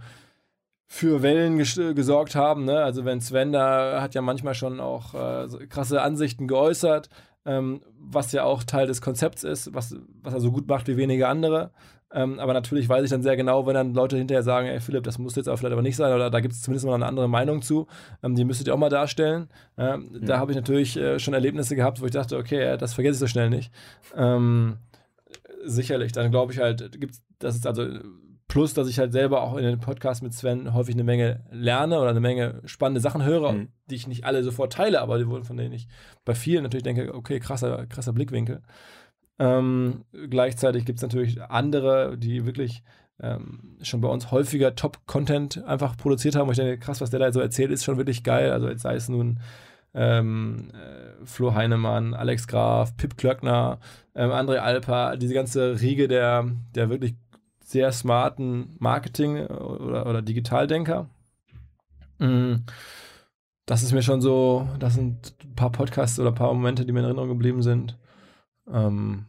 für 0.88 1.22
Wellen 1.22 1.58
gesorgt 1.58 2.36
haben. 2.36 2.65
Ne? 2.65 2.84
Also 2.84 3.05
wenn 3.05 3.22
Sven 3.22 3.51
da 3.51 4.01
hat 4.01 4.15
ja 4.15 4.22
manchmal 4.22 4.55
schon 4.55 4.79
auch 4.79 5.13
äh, 5.13 5.48
so 5.48 5.60
krasse 5.70 6.01
Ansichten 6.01 6.48
geäußert, 6.48 7.10
ähm, 7.46 7.82
was 8.00 8.32
ja 8.32 8.44
auch 8.44 8.63
Teil 8.63 8.88
des 8.88 9.01
Konzepts 9.01 9.44
ist, 9.44 9.74
was, 9.74 9.96
was 10.24 10.34
er 10.34 10.39
so 10.39 10.51
gut 10.51 10.67
macht 10.67 10.88
wie 10.88 10.98
wenige 10.98 11.27
andere. 11.27 11.72
Ähm, 12.12 12.39
aber 12.39 12.53
natürlich 12.53 12.89
weiß 12.89 13.03
ich 13.03 13.12
dann 13.12 13.22
sehr 13.22 13.36
genau, 13.36 13.67
wenn 13.67 13.75
dann 13.75 13.94
Leute 13.94 14.17
hinterher 14.17 14.44
sagen, 14.44 14.67
ey 14.67 14.79
Philipp, 14.79 15.03
das 15.03 15.20
muss 15.20 15.36
jetzt 15.36 15.48
auch 15.50 15.58
vielleicht 15.58 15.74
aber 15.74 15.82
nicht 15.82 15.96
sein 15.96 16.13
oder 16.13 16.32
da 16.32 16.39
gibt 16.39 16.53
es 16.53 16.62
zumindest 16.62 16.88
mal 16.88 16.96
eine 16.96 17.08
andere 17.08 17.27
Meinung 17.27 17.62
zu, 17.62 17.88
ähm, 18.24 18.36
die 18.36 18.46
müsstet 18.46 18.67
ihr 18.67 18.74
auch 18.74 18.79
mal 18.79 18.89
darstellen. 18.89 19.48
Ähm, 19.77 20.10
ja. 20.13 20.20
Da 20.22 20.39
habe 20.39 20.51
ich 20.51 20.55
natürlich 20.55 20.98
äh, 20.98 21.20
schon 21.20 21.36
Erlebnisse 21.36 21.75
gehabt, 21.75 22.01
wo 22.01 22.05
ich 22.05 22.12
dachte, 22.12 22.38
okay, 22.38 22.77
das 22.77 22.94
vergesse 22.94 23.15
ich 23.15 23.20
so 23.20 23.27
schnell 23.27 23.51
nicht. 23.51 23.72
Sicherlich, 25.65 26.12
dann 26.12 26.31
glaube 26.31 26.53
ich 26.53 26.60
halt, 26.60 27.00
gibt 27.00 27.15
das 27.39 27.55
ist 27.55 27.67
also 27.67 27.86
Plus, 28.48 28.75
dass 28.75 28.88
ich 28.88 29.00
halt 29.00 29.12
selber 29.12 29.41
auch 29.41 29.57
in 29.57 29.63
den 29.63 29.79
Podcasts 29.79 30.22
mit 30.22 30.34
Sven 30.34 30.74
häufig 30.74 30.93
eine 30.93 31.03
Menge 31.03 31.43
lerne 31.51 32.00
oder 32.00 32.12
eine 32.12 32.19
Menge 32.19 32.62
spannende 32.65 33.01
Sachen 33.01 33.24
höre, 33.24 33.53
mhm. 33.53 33.69
die 33.88 33.95
ich 33.95 34.07
nicht 34.07 34.24
alle 34.24 34.43
sofort 34.43 34.72
teile, 34.72 35.01
aber 35.01 35.17
die 35.17 35.27
wurden 35.27 35.45
von 35.45 35.57
denen 35.57 35.74
ich 35.74 35.88
bei 36.25 36.36
vielen 36.36 36.63
natürlich 36.63 36.84
denke, 36.84 37.15
okay, 37.15 37.39
krasser, 37.39 37.88
krasser 37.88 38.13
Blickwinkel. 38.13 38.62
Ähm, 39.39 40.05
gleichzeitig 40.29 40.86
gibt 40.86 41.00
es 41.00 41.03
natürlich 41.03 41.41
andere, 41.41 42.17
die 42.17 42.45
wirklich 42.45 42.84
ähm, 43.19 43.77
schon 43.81 44.01
bei 44.01 44.10
uns 44.10 44.31
häufiger 44.31 44.75
Top-Content 44.75 45.63
einfach 45.65 45.98
produziert 45.98 46.36
haben. 46.36 46.48
Und 46.48 46.57
ich 46.57 46.63
denke, 46.63 46.77
krass, 46.77 47.01
was 47.01 47.10
der 47.10 47.19
da 47.19 47.34
so 47.34 47.39
erzählt, 47.39 47.72
ist 47.72 47.84
schon 47.84 47.98
wirklich 47.98 48.24
geil. 48.24 48.51
Also 48.51 48.69
jetzt 48.69 48.84
sei 48.84 48.95
es 48.95 49.10
nun 49.10 49.39
ähm, 49.96 50.70
äh, 50.74 51.25
Flo 51.25 51.56
Heinemann, 51.56 52.14
Alex 52.14 52.48
Graf, 52.48 52.96
Pip 52.98 53.18
Klöckner, 53.18 53.80
ähm, 54.14 54.30
André 54.30 54.58
Alper, 54.58 55.18
diese 55.18 55.34
ganze 55.34 55.80
Riege 55.80 56.08
der, 56.08 56.52
der 56.75 56.90
wirklich 56.90 57.16
sehr 57.64 57.92
smarten 57.92 58.75
Marketing- 58.80 59.38
äh, 59.38 59.46
oder, 59.46 60.06
oder 60.06 60.22
Digitaldenker. 60.22 61.10
Mhm. 62.20 62.66
Das 63.66 63.82
ist 63.82 63.94
mir 63.94 64.04
schon 64.04 64.22
so, 64.22 64.68
das 64.78 64.94
sind 64.94 65.34
ein 65.44 65.56
paar 65.56 65.72
Podcasts 65.72 66.20
oder 66.20 66.30
ein 66.30 66.36
paar 66.36 66.54
Momente, 66.54 66.86
die 66.86 66.92
mir 66.92 67.00
in 67.00 67.06
Erinnerung 67.06 67.30
geblieben 67.30 67.64
sind. 67.64 67.98
Ähm, 68.72 69.25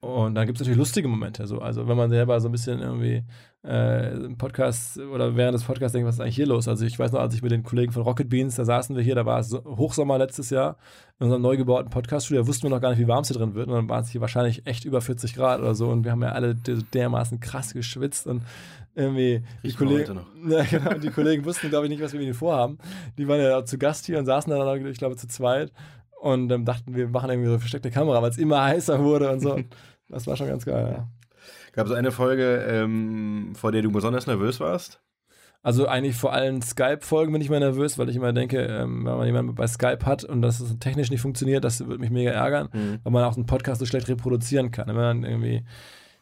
und 0.00 0.34
dann 0.36 0.46
gibt 0.46 0.56
es 0.56 0.60
natürlich 0.60 0.78
lustige 0.78 1.08
Momente. 1.08 1.46
So. 1.46 1.58
Also 1.58 1.88
wenn 1.88 1.96
man 1.96 2.10
selber 2.10 2.40
so 2.40 2.48
ein 2.48 2.52
bisschen 2.52 2.80
irgendwie 2.80 3.24
äh, 3.68 4.14
im 4.14 4.38
Podcast 4.38 4.98
oder 4.98 5.36
während 5.36 5.54
des 5.54 5.64
Podcasts 5.64 5.92
denkt, 5.92 6.08
was 6.08 6.14
ist 6.14 6.20
eigentlich 6.22 6.36
hier 6.36 6.46
los? 6.46 6.68
Also 6.68 6.86
ich 6.86 6.98
weiß 6.98 7.12
noch, 7.12 7.20
als 7.20 7.34
ich 7.34 7.42
mit 7.42 7.52
den 7.52 7.62
Kollegen 7.62 7.92
von 7.92 8.02
Rocket 8.02 8.28
Beans, 8.30 8.56
da 8.56 8.64
saßen 8.64 8.96
wir 8.96 9.02
hier, 9.02 9.14
da 9.14 9.26
war 9.26 9.40
es 9.40 9.52
Hochsommer 9.52 10.16
letztes 10.16 10.48
Jahr 10.48 10.78
in 11.18 11.24
unserem 11.24 11.42
neu 11.42 11.58
gebauten 11.58 11.90
Podcaststudio, 11.90 12.42
da 12.42 12.48
wussten 12.48 12.62
wir 12.62 12.70
noch 12.70 12.80
gar 12.80 12.90
nicht, 12.90 12.98
wie 12.98 13.08
warm 13.08 13.20
es 13.20 13.28
hier 13.28 13.36
drin 13.36 13.54
wird. 13.54 13.68
Und 13.68 13.74
dann 13.74 13.88
waren 13.90 14.04
es 14.04 14.10
hier 14.10 14.22
wahrscheinlich 14.22 14.66
echt 14.66 14.86
über 14.86 15.02
40 15.02 15.34
Grad 15.34 15.60
oder 15.60 15.74
so. 15.74 15.88
Und 15.88 16.04
wir 16.04 16.12
haben 16.12 16.22
ja 16.22 16.32
alle 16.32 16.54
dermaßen 16.54 17.40
krass 17.40 17.74
geschwitzt 17.74 18.26
und 18.26 18.42
irgendwie 18.94 19.42
die 19.62 19.74
Kollegen, 19.74 20.20
ja, 20.48 20.62
genau, 20.64 20.94
die 20.94 21.10
Kollegen 21.10 21.44
wussten, 21.44 21.68
glaube 21.68 21.86
ich, 21.86 21.90
nicht, 21.90 22.02
was 22.02 22.12
wir 22.12 22.20
mit 22.20 22.26
ihnen 22.26 22.34
vorhaben. 22.34 22.78
Die 23.18 23.28
waren 23.28 23.40
ja 23.40 23.64
zu 23.66 23.76
Gast 23.76 24.06
hier 24.06 24.18
und 24.18 24.24
saßen 24.24 24.50
dann, 24.50 24.86
ich 24.86 24.98
glaube, 24.98 25.16
zu 25.16 25.28
zweit 25.28 25.72
und 26.20 26.50
ähm, 26.50 26.64
dachten, 26.64 26.94
wir 26.94 27.08
machen 27.08 27.28
irgendwie 27.28 27.50
so 27.50 27.58
versteckte 27.58 27.90
Kamera, 27.90 28.22
weil 28.22 28.30
es 28.30 28.38
immer 28.38 28.62
heißer 28.64 28.98
wurde 29.04 29.30
und 29.30 29.40
so. 29.40 29.60
das 30.08 30.26
war 30.26 30.36
schon 30.36 30.48
ganz 30.48 30.64
geil, 30.64 30.94
ja. 30.96 31.17
Gab 31.78 31.86
es 31.86 31.92
eine 31.92 32.10
Folge, 32.10 32.66
ähm, 32.68 33.52
vor 33.54 33.70
der 33.70 33.82
du 33.82 33.92
besonders 33.92 34.26
nervös 34.26 34.58
warst? 34.58 35.00
Also 35.62 35.86
eigentlich 35.86 36.16
vor 36.16 36.32
allen 36.32 36.60
Skype-Folgen 36.60 37.32
bin 37.32 37.40
ich 37.40 37.50
mal 37.50 37.60
nervös, 37.60 37.98
weil 37.98 38.08
ich 38.08 38.16
immer 38.16 38.32
denke, 38.32 38.58
ähm, 38.58 39.06
wenn 39.06 39.16
man 39.16 39.26
jemanden 39.26 39.54
bei 39.54 39.68
Skype 39.68 40.04
hat 40.04 40.24
und 40.24 40.42
das 40.42 40.60
technisch 40.80 41.12
nicht 41.12 41.20
funktioniert, 41.20 41.62
das 41.62 41.86
würde 41.86 42.00
mich 42.00 42.10
mega 42.10 42.32
ärgern, 42.32 42.68
mhm. 42.72 42.98
weil 43.04 43.12
man 43.12 43.22
auch 43.22 43.36
einen 43.36 43.46
Podcast 43.46 43.78
so 43.78 43.86
schlecht 43.86 44.08
reproduzieren 44.08 44.72
kann. 44.72 44.88
Wenn 44.88 44.96
man 44.96 45.22
irgendwie 45.22 45.62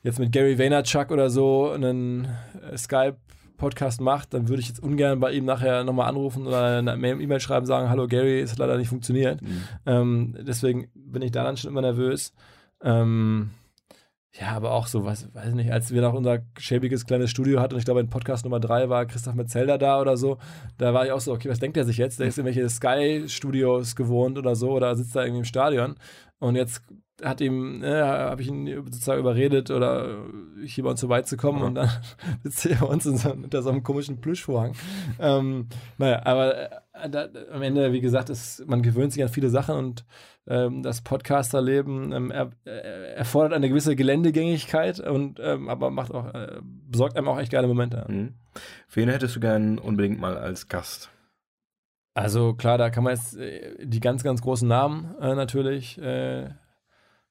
jetzt 0.02 0.18
mit 0.18 0.30
Gary 0.30 0.58
Vaynerchuk 0.58 1.10
oder 1.10 1.30
so 1.30 1.70
einen 1.70 2.28
äh, 2.70 2.76
Skype 2.76 3.16
Podcast 3.56 4.02
macht, 4.02 4.34
dann 4.34 4.50
würde 4.50 4.60
ich 4.60 4.68
jetzt 4.68 4.82
ungern 4.82 5.20
bei 5.20 5.32
ihm 5.32 5.46
nachher 5.46 5.84
nochmal 5.84 6.10
anrufen 6.10 6.46
oder 6.46 6.80
eine 6.80 6.92
E-Mail 7.12 7.40
schreiben, 7.40 7.64
sagen, 7.64 7.88
hallo 7.88 8.08
Gary, 8.08 8.40
es 8.40 8.52
hat 8.52 8.58
leider 8.58 8.76
nicht 8.76 8.90
funktioniert. 8.90 9.40
Mhm. 9.40 9.62
Ähm, 9.86 10.36
deswegen 10.46 10.90
bin 10.94 11.22
ich 11.22 11.30
da 11.30 11.44
dann 11.44 11.56
schon 11.56 11.70
immer 11.70 11.80
nervös. 11.80 12.34
Ähm, 12.82 13.52
ja, 14.40 14.52
aber 14.52 14.73
auch 14.73 14.87
so, 14.87 15.05
was, 15.05 15.33
weiß 15.35 15.55
nicht, 15.55 15.73
als 15.73 15.93
wir 15.93 16.02
noch 16.02 16.14
unser 16.14 16.40
schäbiges 16.59 17.07
kleines 17.07 17.31
Studio 17.31 17.61
hatten 17.61 17.75
und 17.75 17.78
ich 17.78 17.85
glaube 17.85 18.00
in 18.00 18.11
Podcast 18.11 18.45
Nummer 18.45 18.61
drei 18.61 18.88
war 18.88 19.07
Christoph 19.07 19.35
Metzelder 19.35 19.78
da 19.78 20.00
oder 20.00 20.16
so, 20.16 20.38
da 20.78 20.93
war 20.93 21.07
ich 21.07 21.12
auch 21.12 21.21
so, 21.21 21.33
okay, 21.33 21.49
was 21.49 21.59
denkt 21.59 21.76
er 21.76 21.85
sich 21.85 21.97
jetzt? 21.97 22.21
Der 22.21 22.26
ist 22.26 22.38
in 22.38 22.45
welche 22.45 22.69
Sky-Studios 22.69 23.97
gewohnt 23.97 24.37
oder 24.38 24.55
so 24.55 24.73
oder 24.73 24.95
sitzt 24.97 25.16
da 25.16 25.23
irgendwie 25.23 25.40
im 25.40 25.45
Stadion 25.45 25.97
und 26.38 26.57
jetzt 26.57 26.83
hat 27.23 27.40
ihm, 27.40 27.82
äh, 27.82 28.02
habe 28.02 28.42
ich 28.42 28.49
ihn 28.49 28.66
sozusagen 28.85 29.20
überredet 29.20 29.70
oder 29.70 30.25
hier 30.64 30.85
bei 30.85 30.90
uns 30.90 31.00
so 31.00 31.08
weit 31.08 31.26
zu 31.26 31.37
kommen 31.37 31.61
ja. 31.61 31.66
und 31.66 31.75
dann 31.75 31.90
sitzt 32.42 32.66
er 32.66 32.76
bei 32.76 32.87
uns 32.87 33.04
so, 33.04 33.30
unter 33.30 33.62
so 33.62 33.70
einem 33.70 33.82
komischen 33.82 34.20
Plüschvorhang. 34.20 34.75
ähm, 35.18 35.68
naja, 35.99 36.25
aber 36.25 36.73
äh, 36.73 37.11
da, 37.11 37.28
am 37.52 37.62
Ende, 37.62 37.92
wie 37.92 38.00
gesagt, 38.00 38.30
ist, 38.30 38.66
man 38.66 38.82
gewöhnt 38.82 39.12
sich 39.12 39.23
an 39.23 39.28
viele 39.28 39.50
Sachen 39.50 39.76
und 39.76 40.04
ähm, 40.49 40.82
das 40.82 41.00
Podcasterleben 41.00 42.12
ähm, 42.12 42.30
er, 42.30 42.50
er, 42.64 43.16
erfordert 43.16 43.54
eine 43.54 43.68
gewisse 43.68 43.96
Geländegängigkeit 43.96 45.00
und 45.00 45.40
ähm, 45.40 45.68
aber 45.68 45.90
macht 45.90 46.12
auch, 46.12 46.32
äh, 46.35 46.61
besorgt 46.62 47.16
einem 47.16 47.28
auch 47.28 47.38
echt 47.38 47.52
geile 47.52 47.66
Momente. 47.66 48.04
Mhm. 48.08 48.35
Wen 48.92 49.08
hättest 49.08 49.37
du 49.37 49.40
gern 49.40 49.78
unbedingt 49.78 50.20
mal 50.20 50.37
als 50.37 50.68
Gast? 50.68 51.11
Also 52.14 52.54
klar, 52.54 52.78
da 52.78 52.90
kann 52.90 53.04
man 53.04 53.14
jetzt 53.14 53.37
äh, 53.37 53.75
die 53.85 54.00
ganz, 54.00 54.23
ganz 54.23 54.40
großen 54.40 54.68
Namen 54.68 55.14
äh, 55.20 55.35
natürlich 55.35 55.99
äh, 55.99 56.50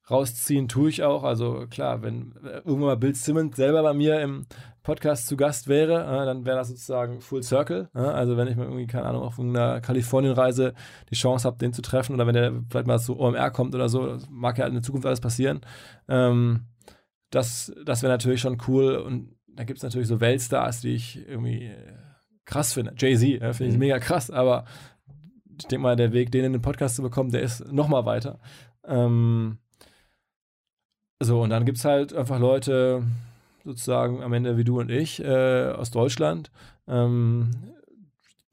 rausziehen 0.10 0.68
tue 0.68 0.90
ich 0.90 1.04
auch. 1.04 1.24
Also 1.24 1.66
klar, 1.70 2.02
wenn 2.02 2.34
äh, 2.44 2.58
irgendwann 2.58 2.82
mal 2.82 2.98
Bill 2.98 3.16
Simmons 3.16 3.56
selber 3.56 3.82
bei 3.84 3.94
mir 3.94 4.22
im 4.22 4.46
Podcast 4.84 5.28
zu 5.28 5.36
Gast 5.36 5.68
wäre, 5.68 6.04
äh, 6.04 6.26
dann 6.26 6.46
wäre 6.46 6.58
das 6.58 6.70
sozusagen 6.70 7.22
Full 7.22 7.44
Circle. 7.44 7.90
Äh, 7.96 8.00
also 8.00 8.38
wenn 8.38 8.48
ich 8.48 8.56
mal 8.56 8.66
irgendwie, 8.66 8.88
keine 8.88 9.06
Ahnung, 9.06 9.24
auf 9.24 9.40
einer 9.40 9.82
Kalifornienreise 9.82 10.74
die 11.10 11.16
Chance 11.16 11.48
habe, 11.48 11.58
den 11.58 11.74
zu 11.74 11.82
treffen 11.82 12.14
oder 12.14 12.28
wenn 12.28 12.36
der 12.36 12.54
vielleicht 12.70 12.88
mal 12.88 13.00
zu 13.00 13.20
OMR 13.20 13.52
kommt 13.52 13.74
oder 13.74 13.90
so, 13.90 14.06
das 14.06 14.28
mag 14.30 14.58
ja 14.58 14.68
in 14.68 14.74
der 14.74 14.84
Zukunft 14.84 15.08
alles 15.08 15.22
passieren. 15.22 15.62
Ähm, 16.08 16.66
das 17.32 17.74
das 17.84 18.04
wäre 18.04 18.14
natürlich 18.14 18.42
schon 18.42 18.62
cool 18.68 18.96
und 18.98 19.36
da 19.48 19.64
gibt 19.64 19.78
es 19.78 19.84
natürlich 19.84 20.08
so 20.08 20.22
Weltstars, 20.22 20.82
die 20.82 20.96
ich 20.96 21.28
irgendwie 21.28 21.72
krass 22.46 22.74
finde. 22.74 22.94
Jay-Z, 22.98 23.42
ja, 23.42 23.54
finde 23.54 23.70
ich 23.72 23.74
mhm. 23.74 23.80
mega 23.80 24.00
krass, 24.00 24.30
aber 24.30 24.66
ich 25.58 25.68
denke 25.68 25.84
mal, 25.84 25.96
der 25.96 26.12
Weg, 26.12 26.32
den 26.32 26.46
in 26.46 26.54
den 26.54 26.62
Podcast 26.62 26.98
zu 26.98 27.02
bekommen, 27.02 27.32
der 27.32 27.42
ist 27.42 27.72
noch 27.72 27.88
mal 27.88 28.06
weiter. 28.06 28.40
Ähm, 28.86 29.58
so, 31.22 31.42
und 31.42 31.50
dann 31.50 31.66
gibt 31.66 31.78
es 31.78 31.86
halt 31.86 32.14
einfach 32.14 32.40
Leute, 32.40 33.04
sozusagen 33.64 34.22
am 34.22 34.34
Ende 34.34 34.58
wie 34.58 34.64
du 34.64 34.80
und 34.80 34.92
ich, 34.92 35.24
äh, 35.24 35.72
aus 35.72 35.92
Deutschland, 35.92 36.52
ähm, 36.88 37.52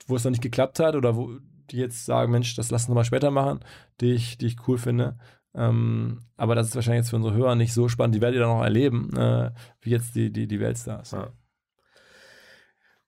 wo 0.07 0.16
es 0.16 0.25
noch 0.25 0.31
nicht 0.31 0.42
geklappt 0.42 0.81
hat 0.81 0.95
oder 0.97 1.16
wo 1.16 1.38
die 1.71 1.76
jetzt 1.78 2.04
sagen, 2.04 2.33
Mensch, 2.33 2.54
das 2.54 2.71
lassen 2.71 2.90
wir 2.90 2.95
mal 2.95 3.04
später 3.04 3.31
machen, 3.31 3.61
die 4.00 4.12
ich, 4.12 4.38
die 4.38 4.47
ich 4.47 4.69
cool 4.69 4.78
finde. 4.78 5.16
Ähm, 5.54 6.21
aber 6.37 6.54
das 6.54 6.69
ist 6.69 6.75
wahrscheinlich 6.75 7.00
jetzt 7.00 7.11
für 7.11 7.16
unsere 7.16 7.35
Hörer 7.35 7.54
nicht 7.54 7.75
so 7.75 7.88
spannend. 7.88 8.14
Die 8.14 8.21
werdet 8.21 8.37
ihr 8.37 8.40
dann 8.40 8.57
noch 8.57 8.64
erleben, 8.64 9.14
äh, 9.16 9.50
wie 9.81 9.90
jetzt 9.90 10.14
die, 10.14 10.33
die, 10.33 10.47
die 10.47 10.61
Weltstars. 10.61 11.12
Ja. 11.12 11.28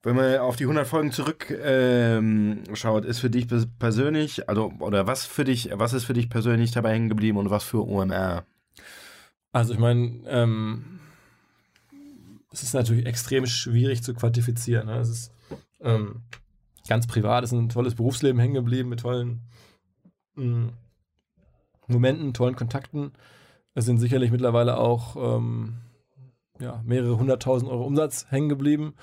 Wenn 0.02 0.16
man 0.16 0.38
auf 0.38 0.56
die 0.56 0.64
100 0.64 0.86
Folgen 0.86 1.12
zurück 1.12 1.50
ähm, 1.62 2.62
schaut, 2.74 3.06
ist 3.06 3.20
für 3.20 3.30
dich 3.30 3.46
persönlich, 3.78 4.48
also 4.48 4.70
oder 4.80 5.06
was 5.06 5.24
für 5.24 5.44
dich, 5.44 5.70
was 5.72 5.94
ist 5.94 6.04
für 6.04 6.12
dich 6.12 6.28
persönlich 6.28 6.72
dabei 6.72 6.92
hängen 6.92 7.08
geblieben 7.08 7.38
und 7.38 7.48
was 7.48 7.64
für 7.64 7.86
OMR? 7.86 8.44
Also 9.54 9.72
ich 9.72 9.78
meine, 9.78 10.18
ähm, 10.26 10.98
es 12.50 12.64
ist 12.64 12.74
natürlich 12.74 13.06
extrem 13.06 13.46
schwierig 13.46 14.02
zu 14.02 14.12
quantifizieren. 14.12 14.88
Ne? 14.88 14.96
Es 14.98 15.08
ist 15.08 15.32
ähm, 15.80 16.22
ganz 16.88 17.06
privat, 17.06 17.44
es 17.44 17.52
ist 17.52 17.58
ein 17.58 17.68
tolles 17.68 17.94
Berufsleben 17.94 18.40
hängen 18.40 18.54
geblieben 18.54 18.88
mit 18.88 19.00
tollen 19.00 19.42
mh, 20.34 20.44
mm, 20.44 20.72
Momenten, 21.86 22.34
tollen 22.34 22.56
Kontakten. 22.56 23.12
Es 23.74 23.84
sind 23.84 24.00
sicherlich 24.00 24.32
mittlerweile 24.32 24.76
auch 24.76 25.14
ähm, 25.36 25.76
ja, 26.58 26.82
mehrere 26.84 27.16
hunderttausend 27.16 27.70
Euro 27.70 27.84
Umsatz 27.84 28.26
hängen 28.30 28.48
geblieben, 28.48 28.94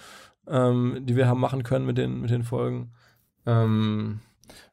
ähm, 0.48 1.00
die 1.06 1.16
wir 1.16 1.30
haben 1.30 1.40
machen 1.40 1.64
können 1.64 1.86
mit 1.86 1.98
den, 1.98 2.20
mit 2.20 2.30
den 2.30 2.44
Folgen. 2.44 2.92
Ähm, 3.46 4.20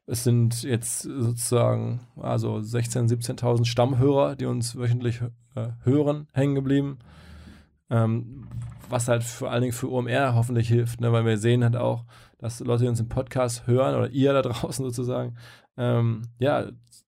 es 0.06 0.24
sind 0.24 0.64
jetzt 0.64 1.02
sozusagen 1.02 2.00
also 2.16 2.56
16.000, 2.56 3.38
17.000 3.38 3.64
Stammhörer, 3.64 4.34
die 4.34 4.46
uns 4.46 4.74
wöchentlich 4.74 5.20
äh, 5.66 5.84
hören, 5.84 6.28
hängen 6.32 6.54
geblieben. 6.54 6.98
Ähm, 7.90 8.48
was 8.88 9.08
halt 9.08 9.22
vor 9.22 9.50
allen 9.50 9.62
Dingen 9.62 9.72
für 9.72 9.90
OMR 9.90 10.34
hoffentlich 10.34 10.68
hilft, 10.68 11.00
ne? 11.00 11.12
weil 11.12 11.24
wir 11.24 11.38
sehen 11.38 11.62
halt 11.62 11.76
auch, 11.76 12.04
dass 12.38 12.60
Leute, 12.60 12.84
die 12.84 12.88
uns 12.88 13.00
im 13.00 13.08
Podcast 13.08 13.66
hören 13.66 13.94
oder 13.94 14.10
ihr 14.10 14.32
da 14.32 14.42
draußen 14.42 14.84
sozusagen, 14.84 15.36
ähm, 15.76 16.22
ja, 16.38 16.66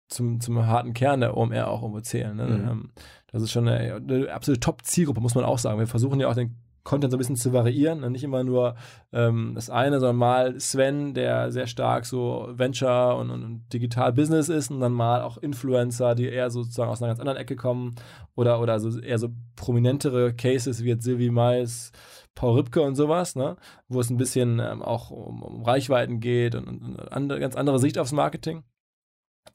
zum, 0.09 0.41
zum 0.41 0.67
harten 0.67 0.93
Kern 0.93 1.21
der 1.21 1.37
OMR 1.37 1.69
auch 1.69 1.83
irgendwo 1.83 2.01
zählen. 2.01 2.37
Ne? 2.37 2.47
Mhm. 2.47 2.69
Ähm, 2.69 2.93
das 3.29 3.43
ist 3.43 3.53
schon 3.53 3.69
eine, 3.69 3.95
eine 3.95 4.33
absolute 4.33 4.61
Top-Zielgruppe, 4.61 5.21
muss 5.21 5.35
man 5.35 5.45
auch 5.45 5.59
sagen. 5.59 5.79
Wir 5.79 5.87
versuchen 5.87 6.19
ja 6.19 6.29
auch 6.29 6.35
den 6.35 6.57
Content 6.85 7.11
so 7.11 7.17
ein 7.17 7.19
bisschen 7.19 7.37
zu 7.37 7.53
variieren. 7.53 8.05
Und 8.05 8.13
nicht 8.13 8.25
immer 8.25 8.45
nur 8.45 8.75
ähm, 9.13 9.53
das 9.55 9.71
eine, 9.71 10.01
sondern 10.01 10.17
mal 10.17 10.61
Sven, 10.61 11.15
der 11.15 11.53
sehr 11.53 11.67
stark 11.67 12.07
so 12.07 12.49
Venture 12.53 13.17
und, 13.17 13.31
und 13.31 13.65
Digital 13.73 14.13
Business 14.13 14.49
ist 14.49 14.71
und 14.71 14.81
dann 14.81 14.93
mal 14.93 15.23
auch 15.23 15.39
Influencer, 15.39 16.15
die 16.15 16.29
eher 16.29 16.51
sozusagen 16.51 16.91
aus 16.91 17.03
einer 17.03 17.11
ganz 17.11 17.21
anderen 17.21 17.39
Ecke 17.39 17.57
kommen 17.57 17.95
oder, 18.35 18.61
oder 18.61 18.81
so 18.81 18.99
eher 18.99 19.19
so 19.19 19.29
prominentere 19.57 20.33
Cases 20.35 20.83
wie 20.83 20.89
jetzt 20.89 21.05
Sylvie 21.05 21.31
Mais, 21.31 21.93
Paul 22.35 22.57
Ripke 22.57 22.83
und 22.83 22.95
sowas, 22.95 23.37
ne? 23.37 23.57
wo 23.89 24.01
es 24.01 24.11
ein 24.11 24.17
bisschen 24.17 24.61
ähm, 24.61 24.83
auch 24.83 25.11
um, 25.11 25.43
um, 25.43 25.63
Reichweiten 25.63 26.21
geht 26.21 26.55
und, 26.55 26.67
und 26.67 27.13
andere, 27.13 27.41
ganz 27.41 27.57
andere 27.57 27.79
Sicht 27.79 27.99
aufs 27.99 28.13
Marketing. 28.13 28.63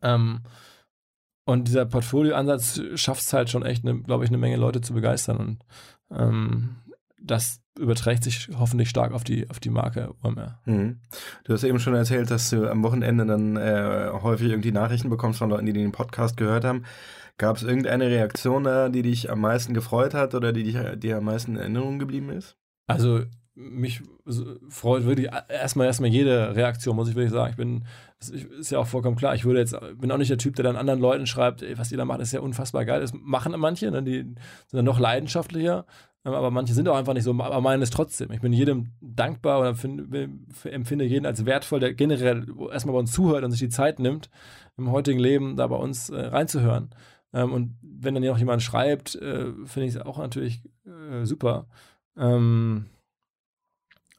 Ähm, 0.01 0.41
und 1.45 1.67
dieser 1.67 1.85
Portfolioansatz 1.85 2.81
schafft 2.95 3.21
es 3.21 3.33
halt 3.33 3.49
schon 3.49 3.63
echt, 3.63 3.83
glaube 3.83 4.23
ich, 4.23 4.29
eine 4.29 4.39
Menge 4.39 4.57
Leute 4.57 4.81
zu 4.81 4.93
begeistern. 4.93 5.37
Und 5.37 5.65
ähm, 6.11 6.77
das 7.25 7.61
überträgt 7.77 8.23
sich 8.23 8.49
hoffentlich 8.57 8.89
stark 8.89 9.11
auf 9.11 9.23
die, 9.23 9.49
auf 9.49 9.59
die 9.59 9.69
Marke 9.69 10.13
OMR. 10.23 10.59
Mhm. 10.65 10.99
Du 11.43 11.53
hast 11.53 11.63
eben 11.63 11.79
schon 11.79 11.93
erzählt, 11.93 12.31
dass 12.31 12.49
du 12.49 12.69
am 12.69 12.83
Wochenende 12.83 13.25
dann 13.25 13.57
äh, 13.57 14.09
häufig 14.13 14.49
irgendwie 14.49 14.71
Nachrichten 14.71 15.09
bekommst 15.09 15.39
von 15.39 15.49
Leuten, 15.49 15.65
die 15.65 15.73
den 15.73 15.91
Podcast 15.91 16.37
gehört 16.37 16.63
haben. 16.63 16.85
Gab 17.37 17.57
es 17.57 17.63
irgendeine 17.63 18.07
Reaktion 18.07 18.63
da, 18.63 18.87
die 18.87 19.01
dich 19.01 19.29
am 19.29 19.41
meisten 19.41 19.73
gefreut 19.73 20.13
hat 20.13 20.35
oder 20.35 20.53
die 20.53 20.63
dich, 20.63 20.77
dir 20.97 21.17
am 21.17 21.25
meisten 21.25 21.51
in 21.51 21.57
Erinnerung 21.57 21.99
geblieben 21.99 22.29
ist? 22.29 22.55
Also 22.87 23.23
mich 23.55 24.01
freut 24.69 25.05
wirklich 25.05 25.29
erstmal 25.47 25.87
erstmal 25.87 26.09
jede 26.09 26.55
Reaktion, 26.55 26.95
muss 26.95 27.09
ich 27.09 27.15
wirklich 27.15 27.31
sagen. 27.31 27.51
Ich 27.51 27.57
bin, 27.57 27.85
ist 28.59 28.69
ja 28.69 28.79
auch 28.79 28.87
vollkommen 28.87 29.15
klar. 29.15 29.33
Ich 29.33 29.45
würde 29.45 29.59
jetzt, 29.59 29.75
bin 29.97 30.11
auch 30.11 30.17
nicht 30.17 30.29
der 30.29 30.37
Typ, 30.37 30.55
der 30.55 30.63
dann 30.63 30.75
anderen 30.75 30.99
Leuten 30.99 31.25
schreibt, 31.25 31.61
ey, 31.61 31.77
was 31.77 31.91
ihr 31.91 31.97
da 31.97 32.05
macht, 32.05 32.19
ist 32.19 32.33
ja 32.33 32.41
unfassbar 32.41 32.83
geil. 32.85 32.99
Das 32.99 33.13
machen 33.13 33.53
manche, 33.57 33.89
ne? 33.91 34.03
die 34.03 34.19
sind 34.19 34.37
dann 34.71 34.85
noch 34.85 34.99
leidenschaftlicher, 34.99 35.85
aber 36.33 36.49
manche 36.49 36.73
sind 36.73 36.87
auch 36.87 36.95
einfach 36.95 37.13
nicht 37.13 37.23
so, 37.23 37.31
aber 37.31 37.61
meinen 37.61 37.83
es 37.83 37.91
trotzdem. 37.91 38.31
Ich 38.31 38.41
bin 38.41 38.51
jedem 38.51 38.91
dankbar 38.99 39.75
find, 39.75 40.13
empfinde 40.63 41.05
jeden 41.05 41.25
als 41.25 41.45
wertvoll, 41.45 41.79
der 41.79 41.93
generell 41.93 42.47
erstmal 42.71 42.93
bei 42.93 42.99
uns 42.99 43.11
zuhört 43.11 43.43
und 43.43 43.51
sich 43.51 43.59
die 43.59 43.69
Zeit 43.69 43.99
nimmt, 43.99 44.29
im 44.77 44.91
heutigen 44.91 45.19
Leben 45.19 45.55
da 45.55 45.67
bei 45.67 45.75
uns 45.75 46.09
äh, 46.09 46.19
reinzuhören. 46.19 46.89
Ähm, 47.31 47.53
und 47.53 47.77
wenn 47.81 48.15
dann 48.15 48.23
noch 48.23 48.39
jemand 48.39 48.63
schreibt, 48.63 49.15
äh, 49.15 49.51
finde 49.65 49.87
ich 49.87 49.95
es 49.95 50.01
auch 50.01 50.17
natürlich 50.17 50.63
äh, 50.85 51.25
super. 51.25 51.67
Ähm, 52.17 52.87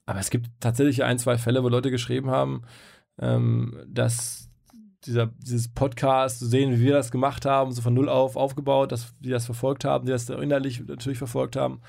aber 0.05 0.21
es 0.21 0.31
gibt 0.31 0.49
tatsächlich 0.61 1.03
ein, 1.03 1.19
zwei 1.19 1.39
Fälle, 1.39 1.65
wo 1.65 1.69
Leute 1.69 1.91
geschrieben 1.91 2.31
haben, 2.31 2.63
ähm, 3.19 3.77
dass 3.89 4.46
dieser, 5.07 5.27
dieses 5.39 5.69
Podcast, 5.69 6.39
zu 6.41 6.47
sehen, 6.47 6.73
wie 6.73 6.81
wir 6.81 6.93
das 6.93 7.11
gemacht 7.11 7.47
haben, 7.47 7.73
so 7.73 7.83
von 7.83 7.95
null 7.95 8.09
auf 8.09 8.37
aufgebaut, 8.37 8.93
dass 8.93 9.15
die 9.21 9.31
das 9.31 9.45
verfolgt 9.45 9.85
haben, 9.85 10.07
die 10.07 10.13
das 10.13 10.29
innerlich 10.29 10.87
natürlich 10.87 11.19
verfolgt 11.19 11.57
haben, 11.57 11.81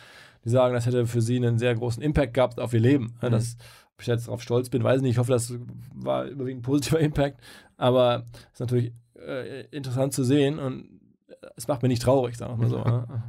die 0.45 0.49
sagen, 0.49 0.73
das 0.73 0.85
hätte 0.85 1.05
für 1.07 1.21
sie 1.21 1.37
einen 1.37 1.57
sehr 1.57 1.75
großen 1.75 2.01
Impact 2.01 2.33
gehabt 2.33 2.59
auf 2.59 2.73
ihr 2.73 2.79
Leben. 2.79 3.17
Mhm. 3.21 3.31
Das, 3.31 3.57
ob 3.93 4.01
ich 4.01 4.07
jetzt 4.07 4.27
darauf 4.27 4.41
stolz 4.41 4.69
bin, 4.69 4.83
weiß 4.83 4.97
ich 4.97 5.03
nicht. 5.03 5.11
Ich 5.11 5.17
hoffe, 5.17 5.31
das 5.31 5.53
war 5.93 6.25
überwiegend 6.25 6.63
positiver 6.63 6.99
Impact. 7.01 7.39
Aber 7.77 8.25
es 8.33 8.53
ist 8.53 8.59
natürlich 8.59 8.93
äh, 9.15 9.65
interessant 9.71 10.13
zu 10.13 10.23
sehen 10.23 10.59
und 10.59 10.97
es 11.55 11.67
macht 11.67 11.81
mich 11.81 11.89
nicht 11.89 12.01
traurig, 12.01 12.37
sagen 12.37 12.53
wir 12.53 12.67
mal 12.67 12.69
so. 12.69 12.83
Ne? 12.83 13.23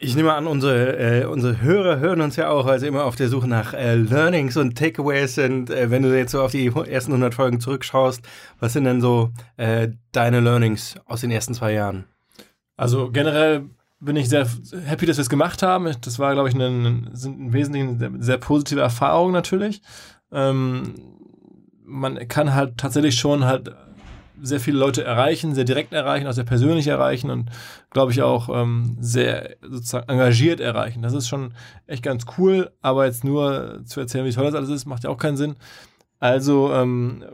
Ich 0.00 0.14
nehme 0.14 0.32
an, 0.32 0.46
unsere, 0.46 0.96
äh, 0.96 1.24
unsere 1.24 1.60
Hörer 1.60 1.98
hören 1.98 2.20
uns 2.20 2.36
ja 2.36 2.50
auch, 2.50 2.66
also 2.66 2.86
immer 2.86 3.04
auf 3.04 3.16
der 3.16 3.28
Suche 3.28 3.48
nach 3.48 3.74
äh, 3.74 3.96
Learnings 3.96 4.56
und 4.56 4.78
Takeaways 4.78 5.34
sind. 5.34 5.70
Äh, 5.70 5.90
wenn 5.90 6.02
du 6.02 6.16
jetzt 6.16 6.32
so 6.32 6.42
auf 6.42 6.52
die 6.52 6.66
ersten 6.66 7.12
100 7.12 7.34
Folgen 7.34 7.60
zurückschaust, 7.60 8.22
was 8.60 8.72
sind 8.72 8.84
denn 8.84 9.00
so 9.00 9.30
äh, 9.56 9.88
deine 10.12 10.40
Learnings 10.40 10.94
aus 11.06 11.22
den 11.22 11.30
ersten 11.30 11.54
zwei 11.54 11.72
Jahren? 11.72 12.04
Also 12.76 13.10
generell 13.10 13.70
bin 14.00 14.16
ich 14.16 14.28
sehr 14.28 14.46
happy, 14.84 15.06
dass 15.06 15.16
wir 15.16 15.22
es 15.22 15.28
gemacht 15.28 15.62
haben. 15.62 15.92
Das 16.00 16.18
war, 16.18 16.32
glaube 16.34 16.48
ich, 16.48 16.54
ein, 16.54 17.10
sind 17.12 17.40
im 17.40 17.52
Wesentlichen 17.52 17.88
eine 17.88 17.98
sehr, 17.98 18.10
sehr 18.18 18.38
positive 18.38 18.80
Erfahrung 18.80 19.32
natürlich. 19.32 19.82
Ähm, 20.30 20.94
man 21.84 22.28
kann 22.28 22.54
halt 22.54 22.78
tatsächlich 22.78 23.18
schon 23.18 23.44
halt 23.44 23.74
sehr 24.42 24.60
viele 24.60 24.78
Leute 24.78 25.04
erreichen, 25.04 25.54
sehr 25.54 25.64
direkt 25.64 25.92
erreichen, 25.92 26.26
auch 26.26 26.32
sehr 26.32 26.44
persönlich 26.44 26.86
erreichen 26.86 27.30
und 27.30 27.50
glaube 27.90 28.12
ich 28.12 28.22
auch 28.22 28.48
ähm, 28.48 28.96
sehr 29.00 29.56
sozusagen 29.62 30.08
engagiert 30.08 30.60
erreichen. 30.60 31.02
Das 31.02 31.12
ist 31.12 31.28
schon 31.28 31.54
echt 31.86 32.02
ganz 32.02 32.24
cool, 32.38 32.70
aber 32.80 33.06
jetzt 33.06 33.24
nur 33.24 33.80
zu 33.84 34.00
erzählen, 34.00 34.24
wie 34.24 34.32
toll 34.32 34.44
das 34.44 34.54
alles 34.54 34.70
ist, 34.70 34.86
macht 34.86 35.04
ja 35.04 35.10
auch 35.10 35.18
keinen 35.18 35.36
Sinn. 35.36 35.56
Also, 36.20 36.72
ähm, 36.72 37.24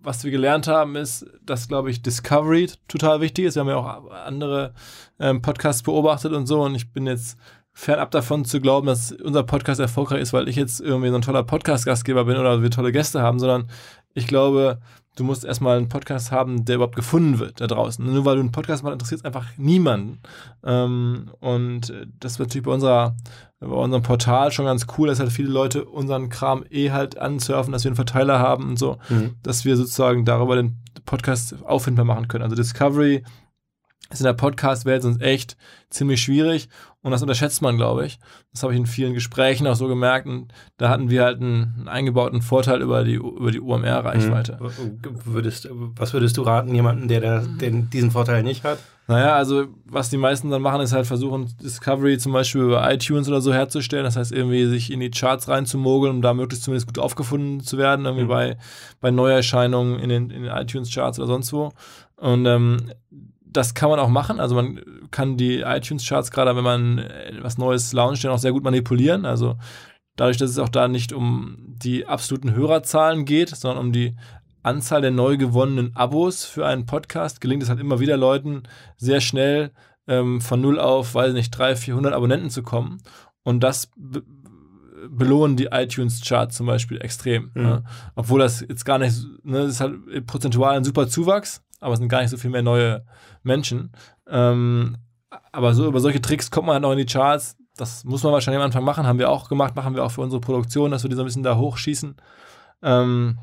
was 0.00 0.22
wir 0.24 0.30
gelernt 0.30 0.68
haben, 0.68 0.96
ist, 0.96 1.26
dass, 1.42 1.68
glaube 1.68 1.90
ich, 1.90 2.02
Discovery 2.02 2.70
total 2.86 3.20
wichtig 3.20 3.46
ist. 3.46 3.56
Wir 3.56 3.60
haben 3.60 3.68
ja 3.68 3.76
auch 3.76 4.10
andere 4.10 4.72
ähm, 5.18 5.42
Podcasts 5.42 5.82
beobachtet 5.82 6.32
und 6.32 6.46
so 6.46 6.62
und 6.62 6.74
ich 6.74 6.92
bin 6.92 7.06
jetzt 7.06 7.36
fernab 7.78 8.10
davon 8.10 8.44
zu 8.44 8.60
glauben, 8.60 8.88
dass 8.88 9.12
unser 9.12 9.44
Podcast 9.44 9.80
erfolgreich 9.80 10.20
ist, 10.20 10.32
weil 10.32 10.48
ich 10.48 10.56
jetzt 10.56 10.80
irgendwie 10.80 11.10
so 11.10 11.14
ein 11.14 11.22
toller 11.22 11.44
Podcast-Gastgeber 11.44 12.24
bin 12.24 12.36
oder 12.36 12.60
wir 12.60 12.70
tolle 12.70 12.90
Gäste 12.90 13.22
haben, 13.22 13.38
sondern 13.38 13.68
ich 14.14 14.26
glaube, 14.26 14.80
du 15.18 15.24
musst 15.24 15.44
erstmal 15.44 15.76
einen 15.76 15.88
Podcast 15.88 16.30
haben, 16.30 16.64
der 16.64 16.76
überhaupt 16.76 16.96
gefunden 16.96 17.38
wird 17.38 17.60
da 17.60 17.66
draußen. 17.66 18.04
Nur 18.04 18.24
weil 18.24 18.36
du 18.36 18.40
einen 18.40 18.52
Podcast 18.52 18.82
machst, 18.82 18.92
interessiert 18.92 19.20
es 19.20 19.24
einfach 19.24 19.46
niemanden. 19.56 20.20
Ähm, 20.64 21.30
und 21.40 21.92
das 22.20 22.38
wird 22.38 22.48
natürlich 22.48 22.64
bei, 22.64 22.72
unserer, 22.72 23.16
bei 23.58 23.66
unserem 23.66 24.02
Portal 24.02 24.52
schon 24.52 24.66
ganz 24.66 24.86
cool, 24.96 25.08
dass 25.08 25.18
halt 25.18 25.32
viele 25.32 25.48
Leute 25.48 25.84
unseren 25.84 26.28
Kram 26.28 26.64
eh 26.70 26.90
halt 26.90 27.18
ansurfen, 27.18 27.72
dass 27.72 27.84
wir 27.84 27.90
einen 27.90 27.96
Verteiler 27.96 28.38
haben 28.38 28.68
und 28.68 28.78
so, 28.78 28.98
mhm. 29.08 29.34
dass 29.42 29.64
wir 29.64 29.76
sozusagen 29.76 30.24
darüber 30.24 30.54
den 30.54 30.78
Podcast 31.04 31.64
auffindbar 31.64 32.04
machen 32.04 32.28
können. 32.28 32.44
Also 32.44 32.54
Discovery 32.54 33.24
ist 34.10 34.20
in 34.20 34.24
der 34.24 34.34
Podcast-Welt 34.34 35.02
sonst 35.02 35.20
echt 35.20 35.56
ziemlich 35.90 36.22
schwierig 36.22 36.68
und 37.08 37.12
das 37.12 37.22
unterschätzt 37.22 37.62
man, 37.62 37.76
glaube 37.76 38.06
ich. 38.06 38.18
Das 38.52 38.62
habe 38.62 38.72
ich 38.72 38.78
in 38.78 38.86
vielen 38.86 39.14
Gesprächen 39.14 39.66
auch 39.66 39.76
so 39.76 39.88
gemerkt 39.88 40.26
und 40.26 40.52
da 40.76 40.88
hatten 40.88 41.10
wir 41.10 41.24
halt 41.24 41.40
einen, 41.40 41.88
eingebauten 41.88 42.42
Vorteil 42.42 42.82
über 42.82 43.02
die, 43.04 43.14
über 43.14 43.50
die 43.50 43.60
UMR-Reichweite. 43.60 44.58
Mhm. 44.60 45.00
Würdest, 45.24 45.68
was 45.72 46.12
würdest 46.12 46.36
du 46.36 46.42
raten, 46.42 46.74
jemanden, 46.74 47.08
der, 47.08 47.20
der, 47.20 47.40
der 47.40 47.70
diesen 47.70 48.10
Vorteil 48.10 48.42
nicht 48.42 48.64
hat? 48.64 48.78
Naja, 49.06 49.36
also 49.36 49.64
was 49.86 50.10
die 50.10 50.18
meisten 50.18 50.50
dann 50.50 50.60
machen, 50.60 50.82
ist 50.82 50.92
halt 50.92 51.06
versuchen, 51.06 51.50
Discovery 51.62 52.18
zum 52.18 52.32
Beispiel 52.32 52.60
über 52.60 52.92
iTunes 52.92 53.26
oder 53.26 53.40
so 53.40 53.54
herzustellen. 53.54 54.04
Das 54.04 54.16
heißt, 54.16 54.32
irgendwie 54.32 54.66
sich 54.66 54.92
in 54.92 55.00
die 55.00 55.10
Charts 55.10 55.48
reinzumogeln, 55.48 56.16
um 56.16 56.20
da 56.20 56.34
möglichst 56.34 56.64
zumindest 56.64 56.88
gut 56.88 56.98
aufgefunden 56.98 57.60
zu 57.60 57.78
werden, 57.78 58.04
irgendwie 58.04 58.24
mhm. 58.24 58.28
bei, 58.28 58.56
bei 59.00 59.10
Neuerscheinungen 59.10 59.98
in 59.98 60.10
den, 60.10 60.30
in 60.30 60.42
den 60.42 60.52
iTunes-Charts 60.52 61.18
oder 61.18 61.28
sonst 61.28 61.54
wo. 61.54 61.72
Und 62.16 62.44
ähm, 62.44 62.92
das 63.52 63.74
kann 63.74 63.90
man 63.90 63.98
auch 63.98 64.08
machen. 64.08 64.40
Also 64.40 64.54
man 64.54 64.80
kann 65.10 65.36
die 65.36 65.60
iTunes-Charts 65.60 66.30
gerade, 66.30 66.56
wenn 66.56 66.64
man 66.64 66.98
äh, 66.98 67.32
was 67.40 67.58
Neues 67.58 67.92
launcht, 67.92 68.24
dann 68.24 68.32
auch 68.32 68.38
sehr 68.38 68.52
gut 68.52 68.64
manipulieren. 68.64 69.24
Also 69.24 69.56
dadurch, 70.16 70.36
dass 70.36 70.50
es 70.50 70.58
auch 70.58 70.68
da 70.68 70.88
nicht 70.88 71.12
um 71.12 71.56
die 71.58 72.06
absoluten 72.06 72.54
Hörerzahlen 72.54 73.24
geht, 73.24 73.50
sondern 73.50 73.78
um 73.78 73.92
die 73.92 74.16
Anzahl 74.62 75.00
der 75.00 75.12
neu 75.12 75.36
gewonnenen 75.36 75.96
Abos 75.96 76.44
für 76.44 76.66
einen 76.66 76.86
Podcast, 76.86 77.40
gelingt 77.40 77.62
es 77.62 77.68
halt 77.68 77.80
immer 77.80 78.00
wieder 78.00 78.16
Leuten 78.16 78.64
sehr 78.96 79.20
schnell 79.20 79.70
ähm, 80.06 80.40
von 80.40 80.60
null 80.60 80.78
auf, 80.78 81.14
weiß 81.14 81.32
nicht, 81.32 81.50
300, 81.50 81.78
400 81.78 82.14
Abonnenten 82.14 82.50
zu 82.50 82.62
kommen. 82.62 82.98
Und 83.44 83.60
das 83.60 83.90
be 83.96 84.22
belohnen 85.10 85.56
die 85.56 85.66
iTunes-Charts 85.66 86.56
zum 86.56 86.66
Beispiel 86.66 87.00
extrem. 87.00 87.52
Mhm. 87.54 87.62
Ne? 87.62 87.84
Obwohl 88.16 88.40
das 88.40 88.60
jetzt 88.60 88.84
gar 88.84 88.98
nicht, 88.98 89.16
ne, 89.44 89.62
das 89.62 89.74
ist 89.74 89.80
halt 89.80 90.26
prozentual 90.26 90.76
ein 90.76 90.84
super 90.84 91.06
Zuwachs, 91.06 91.62
aber 91.80 91.94
es 91.94 91.98
sind 91.98 92.08
gar 92.08 92.20
nicht 92.20 92.30
so 92.30 92.36
viel 92.36 92.50
mehr 92.50 92.62
neue 92.62 93.04
Menschen. 93.42 93.92
Ähm, 94.28 94.96
aber 95.52 95.74
so 95.74 95.86
über 95.86 96.00
solche 96.00 96.20
Tricks 96.20 96.50
kommt 96.50 96.66
man 96.66 96.74
halt 96.74 96.82
noch 96.82 96.92
in 96.92 96.98
die 96.98 97.06
Charts. 97.06 97.56
Das 97.76 98.04
muss 98.04 98.22
man 98.22 98.32
wahrscheinlich 98.32 98.60
am 98.60 98.66
Anfang 98.66 98.84
machen, 98.84 99.06
haben 99.06 99.18
wir 99.18 99.30
auch 99.30 99.48
gemacht, 99.48 99.76
machen 99.76 99.94
wir 99.94 100.04
auch 100.04 100.10
für 100.10 100.22
unsere 100.22 100.40
Produktion, 100.40 100.90
dass 100.90 101.04
wir 101.04 101.10
die 101.10 101.16
so 101.16 101.22
ein 101.22 101.26
bisschen 101.26 101.42
da 101.42 101.56
hochschießen. 101.56 102.16
Ähm, 102.82 103.38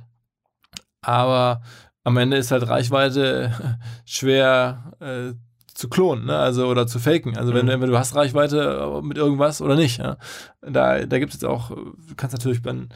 aber 1.02 1.62
am 2.04 2.18
Ende 2.18 2.38
ist 2.38 2.52
halt 2.52 2.68
Reichweite 2.68 3.80
schwer 4.06 4.94
äh, 5.00 5.34
zu 5.74 5.90
klonen, 5.90 6.26
ne? 6.26 6.38
also 6.38 6.68
oder 6.68 6.88
zu 6.88 7.00
faken. 7.00 7.38
Also 7.38 7.54
wenn, 7.54 7.66
mhm. 7.66 7.82
wenn 7.82 7.90
du 7.90 7.98
hast 7.98 8.16
Reichweite 8.16 9.02
mit 9.04 9.18
irgendwas 9.18 9.62
oder 9.62 9.76
nicht. 9.76 10.00
Ja? 10.00 10.18
Da, 10.62 11.06
da 11.06 11.20
gibt 11.20 11.34
es 11.34 11.42
jetzt 11.42 11.50
auch, 11.50 11.70
du 11.70 12.16
kannst 12.16 12.34
natürlich 12.34 12.62
dann 12.62 12.90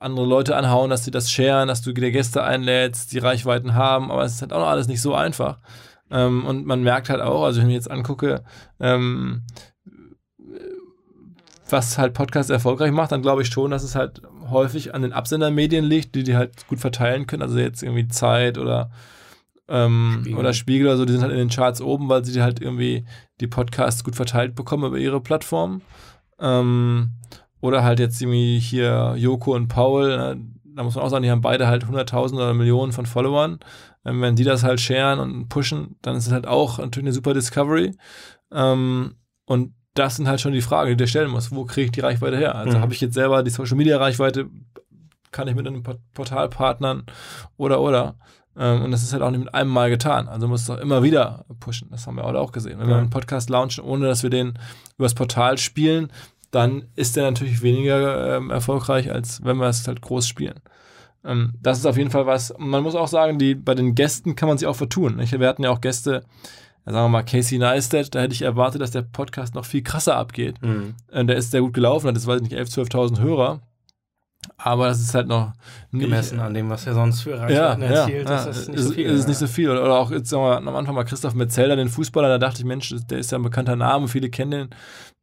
andere 0.00 0.26
Leute 0.26 0.56
anhauen, 0.56 0.90
dass 0.90 1.04
sie 1.04 1.10
das 1.10 1.30
sharen, 1.30 1.68
dass 1.68 1.82
du 1.82 1.92
dir 1.92 2.10
Gäste 2.10 2.42
einlädst, 2.42 3.12
die 3.12 3.18
Reichweiten 3.18 3.74
haben, 3.74 4.10
aber 4.10 4.24
es 4.24 4.34
ist 4.34 4.42
halt 4.42 4.52
auch 4.52 4.60
noch 4.60 4.68
alles 4.68 4.88
nicht 4.88 5.02
so 5.02 5.14
einfach. 5.14 5.58
Ähm, 6.10 6.44
und 6.46 6.66
man 6.66 6.82
merkt 6.82 7.10
halt 7.10 7.20
auch, 7.20 7.44
also 7.44 7.58
wenn 7.58 7.66
ich 7.66 7.72
mir 7.72 7.76
jetzt 7.76 7.90
angucke, 7.90 8.42
ähm, 8.80 9.42
was 11.68 11.98
halt 11.98 12.14
Podcast 12.14 12.50
erfolgreich 12.50 12.90
macht, 12.90 13.12
dann 13.12 13.22
glaube 13.22 13.42
ich 13.42 13.48
schon, 13.48 13.70
dass 13.70 13.84
es 13.84 13.94
halt 13.94 14.22
häufig 14.50 14.94
an 14.94 15.02
den 15.02 15.12
Absendermedien 15.12 15.84
liegt, 15.84 16.14
die 16.14 16.24
die 16.24 16.34
halt 16.34 16.66
gut 16.66 16.80
verteilen 16.80 17.26
können. 17.26 17.42
Also 17.42 17.58
jetzt 17.58 17.82
irgendwie 17.82 18.08
Zeit 18.08 18.58
oder 18.58 18.90
ähm, 19.68 20.18
Spiegel. 20.20 20.38
oder 20.38 20.52
Spiegel 20.52 20.86
oder 20.88 20.96
so, 20.96 21.04
die 21.04 21.12
sind 21.12 21.22
halt 21.22 21.32
in 21.32 21.38
den 21.38 21.50
Charts 21.50 21.80
oben, 21.80 22.08
weil 22.08 22.24
sie 22.24 22.42
halt 22.42 22.60
irgendwie 22.60 23.04
die 23.40 23.46
Podcasts 23.46 24.02
gut 24.02 24.16
verteilt 24.16 24.54
bekommen 24.56 24.84
über 24.84 24.98
ihre 24.98 25.20
Plattform. 25.20 25.82
Ähm, 26.40 27.10
oder 27.60 27.82
halt 27.84 27.98
jetzt 28.00 28.20
irgendwie 28.20 28.58
hier 28.58 29.14
Joko 29.16 29.54
und 29.54 29.68
Paul, 29.68 30.16
ne? 30.16 30.40
da 30.74 30.82
muss 30.84 30.94
man 30.94 31.04
auch 31.04 31.08
sagen, 31.10 31.22
die 31.24 31.30
haben 31.30 31.40
beide 31.40 31.66
halt 31.66 31.84
100.000 31.84 32.34
oder 32.34 32.54
Millionen 32.54 32.92
von 32.92 33.04
Followern. 33.06 33.58
Ähm, 34.04 34.22
wenn 34.22 34.36
die 34.36 34.44
das 34.44 34.62
halt 34.62 34.80
sharen 34.80 35.18
und 35.18 35.48
pushen, 35.48 35.96
dann 36.00 36.16
ist 36.16 36.26
es 36.26 36.32
halt 36.32 36.46
auch 36.46 36.78
natürlich 36.78 37.04
eine 37.06 37.12
super 37.12 37.34
Discovery. 37.34 37.92
Ähm, 38.52 39.14
und 39.46 39.74
das 39.94 40.16
sind 40.16 40.28
halt 40.28 40.40
schon 40.40 40.52
die 40.52 40.62
Fragen, 40.62 40.88
die 40.88 40.96
du 40.96 41.04
dir 41.04 41.08
stellen 41.08 41.30
musst. 41.30 41.54
Wo 41.54 41.64
kriege 41.64 41.86
ich 41.86 41.92
die 41.92 42.00
Reichweite 42.00 42.36
her? 42.38 42.54
Also 42.54 42.78
Mhm. 42.78 42.82
habe 42.82 42.92
ich 42.94 43.00
jetzt 43.00 43.14
selber 43.14 43.42
die 43.42 43.50
Social 43.50 43.76
Media 43.76 43.98
Reichweite, 43.98 44.48
kann 45.32 45.48
ich 45.48 45.54
mit 45.54 45.66
einem 45.66 45.82
Port- 45.82 46.00
Portal 46.14 46.48
partnern 46.48 47.04
oder 47.56 47.80
oder. 47.80 48.14
Ähm, 48.56 48.82
und 48.82 48.90
das 48.92 49.02
ist 49.02 49.12
halt 49.12 49.22
auch 49.22 49.30
nicht 49.30 49.40
mit 49.44 49.54
einem 49.54 49.70
Mal 49.70 49.90
getan. 49.90 50.28
Also 50.28 50.48
muss 50.48 50.62
es 50.62 50.70
auch 50.70 50.78
immer 50.78 51.02
wieder 51.02 51.44
pushen. 51.60 51.88
Das 51.90 52.06
haben 52.06 52.16
wir 52.16 52.24
auch 52.24 52.52
gesehen. 52.52 52.78
Wenn 52.78 52.86
wir 52.88 52.94
Ja. 52.94 53.00
einen 53.00 53.10
Podcast 53.10 53.50
launchen, 53.50 53.84
ohne 53.84 54.06
dass 54.06 54.22
wir 54.22 54.30
den 54.30 54.54
übers 54.98 55.14
Portal 55.14 55.58
spielen, 55.58 56.10
dann 56.50 56.84
ist 56.96 57.16
der 57.16 57.24
natürlich 57.24 57.62
weniger 57.62 58.36
ähm, 58.36 58.50
erfolgreich, 58.50 59.10
als 59.10 59.44
wenn 59.44 59.58
wir 59.58 59.68
es 59.68 59.86
halt 59.86 60.00
groß 60.00 60.26
spielen. 60.26 60.60
Ähm, 61.24 61.52
das 61.60 61.78
ist 61.78 61.86
auf 61.86 61.96
jeden 61.96 62.10
Fall 62.10 62.26
was. 62.26 62.54
Man 62.58 62.82
muss 62.82 62.94
auch 62.94 63.08
sagen, 63.08 63.38
die, 63.38 63.54
bei 63.54 63.74
den 63.74 63.94
Gästen 63.94 64.36
kann 64.36 64.48
man 64.48 64.58
sich 64.58 64.66
auch 64.66 64.76
vertun. 64.76 65.16
Nicht? 65.16 65.38
Wir 65.38 65.48
hatten 65.48 65.62
ja 65.62 65.70
auch 65.70 65.80
Gäste, 65.80 66.24
sagen 66.84 66.96
wir 66.96 67.08
mal 67.08 67.22
Casey 67.22 67.58
Neistat, 67.58 68.14
da 68.14 68.20
hätte 68.20 68.34
ich 68.34 68.42
erwartet, 68.42 68.80
dass 68.80 68.90
der 68.90 69.02
Podcast 69.02 69.54
noch 69.54 69.64
viel 69.64 69.82
krasser 69.82 70.16
abgeht. 70.16 70.60
Mhm. 70.62 70.94
Äh, 71.10 71.24
der 71.24 71.36
ist 71.36 71.50
sehr 71.50 71.60
gut 71.60 71.74
gelaufen, 71.74 72.08
hat 72.08 72.16
jetzt 72.16 72.26
weiß 72.26 72.40
ich 72.40 72.50
nicht 72.50 72.60
11.000, 72.60 72.90
12.000 72.90 73.20
Hörer. 73.20 73.60
Aber 74.56 74.88
das 74.88 75.00
ist 75.00 75.14
halt 75.14 75.28
noch 75.28 75.52
nicht, 75.90 76.04
Gemessen 76.04 76.40
an 76.40 76.54
dem, 76.54 76.70
was 76.70 76.86
er 76.86 76.94
sonst 76.94 77.22
für 77.22 77.30
ja, 77.30 77.36
Reichweiten 77.36 77.82
ja, 77.82 77.88
erzielt, 77.88 78.28
ja, 78.28 78.36
ist 78.36 78.46
das 78.46 78.68
nicht 78.68 78.78
ist, 78.78 78.86
so 78.86 78.92
viel. 78.92 79.06
ist 79.06 79.28
nicht 79.28 79.40
ja. 79.40 79.46
so 79.46 79.52
viel. 79.52 79.70
Oder, 79.70 79.94
auch, 79.94 80.10
jetzt 80.10 80.30
sagen 80.30 80.42
wir 80.42 80.56
am 80.56 80.76
Anfang 80.76 80.94
mal 80.94 81.04
Christoph 81.04 81.34
Metzelder, 81.34 81.76
den 81.76 81.88
Fußballer, 81.88 82.28
da 82.28 82.38
dachte 82.38 82.60
ich, 82.60 82.64
Mensch, 82.64 82.94
der 83.10 83.18
ist 83.18 83.32
ja 83.32 83.38
ein 83.38 83.42
bekannter 83.42 83.76
Name, 83.76 84.08
viele 84.08 84.30
kennen 84.30 84.50
den. 84.50 84.68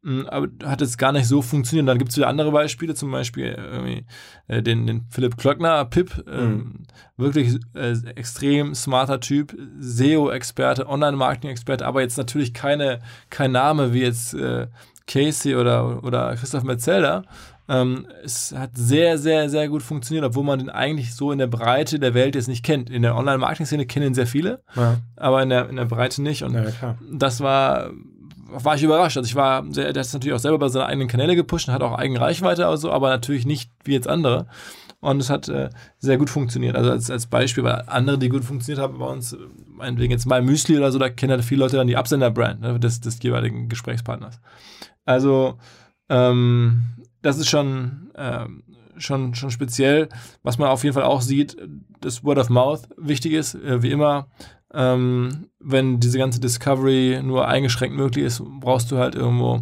Mm, 0.03 0.27
Aber 0.27 0.47
hat 0.63 0.82
jetzt 0.82 0.97
gar 0.97 1.12
nicht 1.12 1.27
so 1.27 1.41
funktioniert. 1.41 1.88
Dann 1.88 1.97
gibt 1.97 2.12
es 2.12 2.17
wieder 2.17 2.27
andere 2.27 2.51
Beispiele, 2.51 2.93
zum 2.93 3.12
Beispiel 3.12 4.06
äh, 4.47 4.62
den, 4.62 4.86
den 4.86 5.06
Philipp 5.10 5.38
Klöckner, 5.38 5.86
Pip, 5.86 6.23
ähm, 6.32 6.84
wirklich 7.17 7.60
äh, 7.73 7.95
extrem 8.15 8.75
smarter 8.75 9.19
Typ, 9.19 9.58
SEO-Experte, 9.80 10.88
Online-Marketing-Experte, 10.88 11.86
aber 11.86 12.01
jetzt 12.01 12.17
natürlich 12.17 12.53
keine, 12.53 12.99
kein 13.30 13.51
Name 13.51 13.93
wie 13.93 14.01
jetzt 14.01 14.36
äh, 14.36 14.67
Casey 15.08 15.56
oder, 15.56 16.03
oder 16.03 16.36
Christoph 16.36 16.63
Metzelder. 16.63 17.23
Ähm, 17.69 18.08
es 18.23 18.53
hat 18.56 18.71
sehr, 18.75 19.17
sehr, 19.17 19.49
sehr 19.49 19.67
gut 19.67 19.84
funktioniert, 19.84 20.25
obwohl 20.25 20.43
man 20.43 20.60
den 20.60 20.69
eigentlich 20.69 21.13
so 21.15 21.32
in 21.32 21.38
der 21.38 21.47
Breite 21.47 21.99
der 21.99 22.13
Welt 22.13 22.36
jetzt 22.36 22.47
nicht 22.47 22.63
kennt. 22.63 22.89
In 22.89 23.01
der 23.01 23.15
Online-Marketing-Szene 23.15 23.86
kennen 23.86 24.13
sehr 24.13 24.27
viele, 24.27 24.63
Ja, 24.75 24.99
aber 25.17 25.43
in 25.43 25.49
der, 25.49 25.69
in 25.69 25.75
der 25.75 25.86
Breite 25.86 26.21
nicht. 26.21 26.43
Und 26.43 26.53
ja, 26.53 26.95
das 27.12 27.41
war, 27.41 27.91
war 28.47 28.75
ich 28.75 28.84
überrascht. 28.84 29.17
Also 29.17 29.27
ich 29.27 29.36
war, 29.36 29.65
sehr, 29.71 29.91
der 29.91 30.01
hat 30.01 30.08
es 30.08 30.13
natürlich 30.13 30.36
auch 30.36 30.39
selber 30.39 30.60
bei 30.60 30.69
seinen 30.69 30.88
eigenen 30.88 31.08
Kanäle 31.10 31.36
gepusht 31.36 31.67
und 31.67 31.73
hat 31.73 31.82
auch 31.82 31.97
eigene 31.97 32.21
Reichweite, 32.21 32.67
also, 32.67 32.91
aber 32.91 33.10
natürlich 33.10 33.45
nicht 33.45 33.69
wie 33.84 33.93
jetzt 33.93 34.08
andere. 34.08 34.47
Und 34.99 35.19
es 35.21 35.30
hat 35.30 35.47
äh, 35.47 35.69
sehr 35.99 36.17
gut 36.17 36.30
funktioniert. 36.30 36.75
Also 36.75 36.89
als, 36.89 37.12
als 37.12 37.27
Beispiel, 37.27 37.63
weil 37.63 37.84
andere, 37.86 38.17
die 38.17 38.30
gut 38.30 38.43
funktioniert 38.43 38.82
haben 38.82 38.97
bei 38.97 39.06
uns, 39.06 39.38
meinetwegen 39.67 40.12
jetzt 40.12 40.25
mal 40.25 40.41
Müsli 40.41 40.77
oder 40.77 40.91
so, 40.91 40.97
da 40.99 41.10
kennen 41.10 41.34
halt 41.34 41.43
viele 41.43 41.60
Leute 41.60 41.75
dann 41.75 41.88
die 41.88 41.97
Absender-Brand 41.97 42.62
ne, 42.62 42.80
des, 42.80 43.01
des 43.01 43.21
jeweiligen 43.21 43.69
Gesprächspartners. 43.69 44.39
Also 45.06 45.60
ähm, 46.10 46.84
das 47.21 47.38
ist 47.38 47.49
schon, 47.49 48.12
ähm, 48.15 48.63
schon, 48.97 49.36
schon 49.36 49.51
speziell. 49.51 50.10
Was 50.43 50.58
man 50.58 50.69
auf 50.69 50.84
jeden 50.84 50.93
Fall 50.93 51.03
auch 51.03 51.21
sieht, 51.21 51.58
dass 52.01 52.23
Word 52.23 52.38
of 52.39 52.49
Mouth 52.49 52.88
wichtig 52.97 53.34
ist, 53.34 53.56
äh, 53.56 53.82
wie 53.82 53.91
immer. 53.91 54.27
Ähm, 54.73 55.47
wenn 55.60 55.99
diese 55.99 56.17
ganze 56.17 56.39
Discovery 56.39 57.21
nur 57.23 57.47
eingeschränkt 57.47 57.95
möglich 57.95 58.25
ist, 58.25 58.43
brauchst 58.60 58.91
du 58.91 58.97
halt 58.97 59.15
irgendwo 59.15 59.58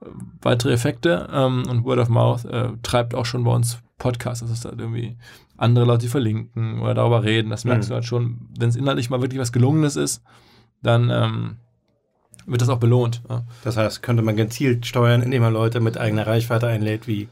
äh, 0.00 0.06
weitere 0.42 0.72
Effekte. 0.72 1.28
Ähm, 1.32 1.64
und 1.68 1.84
Word 1.84 1.98
of 2.00 2.08
Mouth 2.08 2.44
äh, 2.44 2.70
treibt 2.82 3.14
auch 3.14 3.24
schon 3.26 3.44
bei 3.44 3.52
uns 3.52 3.78
Podcasts. 3.98 4.40
Das 4.40 4.50
ist 4.50 4.64
halt 4.64 4.78
irgendwie 4.80 5.16
andere 5.56 5.84
Leute, 5.84 6.02
die 6.06 6.08
verlinken 6.08 6.80
oder 6.80 6.94
darüber 6.94 7.22
reden. 7.24 7.50
Das 7.50 7.64
merkst 7.64 7.88
Mhm. 7.88 7.90
du 7.90 7.94
halt 7.94 8.04
schon. 8.04 8.48
Wenn 8.58 8.68
es 8.68 8.76
inhaltlich 8.76 9.10
mal 9.10 9.20
wirklich 9.20 9.40
was 9.40 9.52
Gelungenes 9.52 9.96
ist, 9.96 10.22
dann 10.82 11.10
ähm, 11.10 11.56
wird 12.48 12.60
das 12.62 12.68
auch 12.68 12.78
belohnt. 12.78 13.22
Ja. 13.28 13.44
Das 13.64 13.76
heißt, 13.76 14.02
könnte 14.02 14.22
man 14.22 14.36
gezielt 14.36 14.86
steuern, 14.86 15.22
indem 15.22 15.42
man 15.42 15.52
Leute 15.52 15.80
mit 15.80 15.98
eigener 15.98 16.26
Reichweite 16.26 16.66
einlädt, 16.66 17.06
wie, 17.06 17.28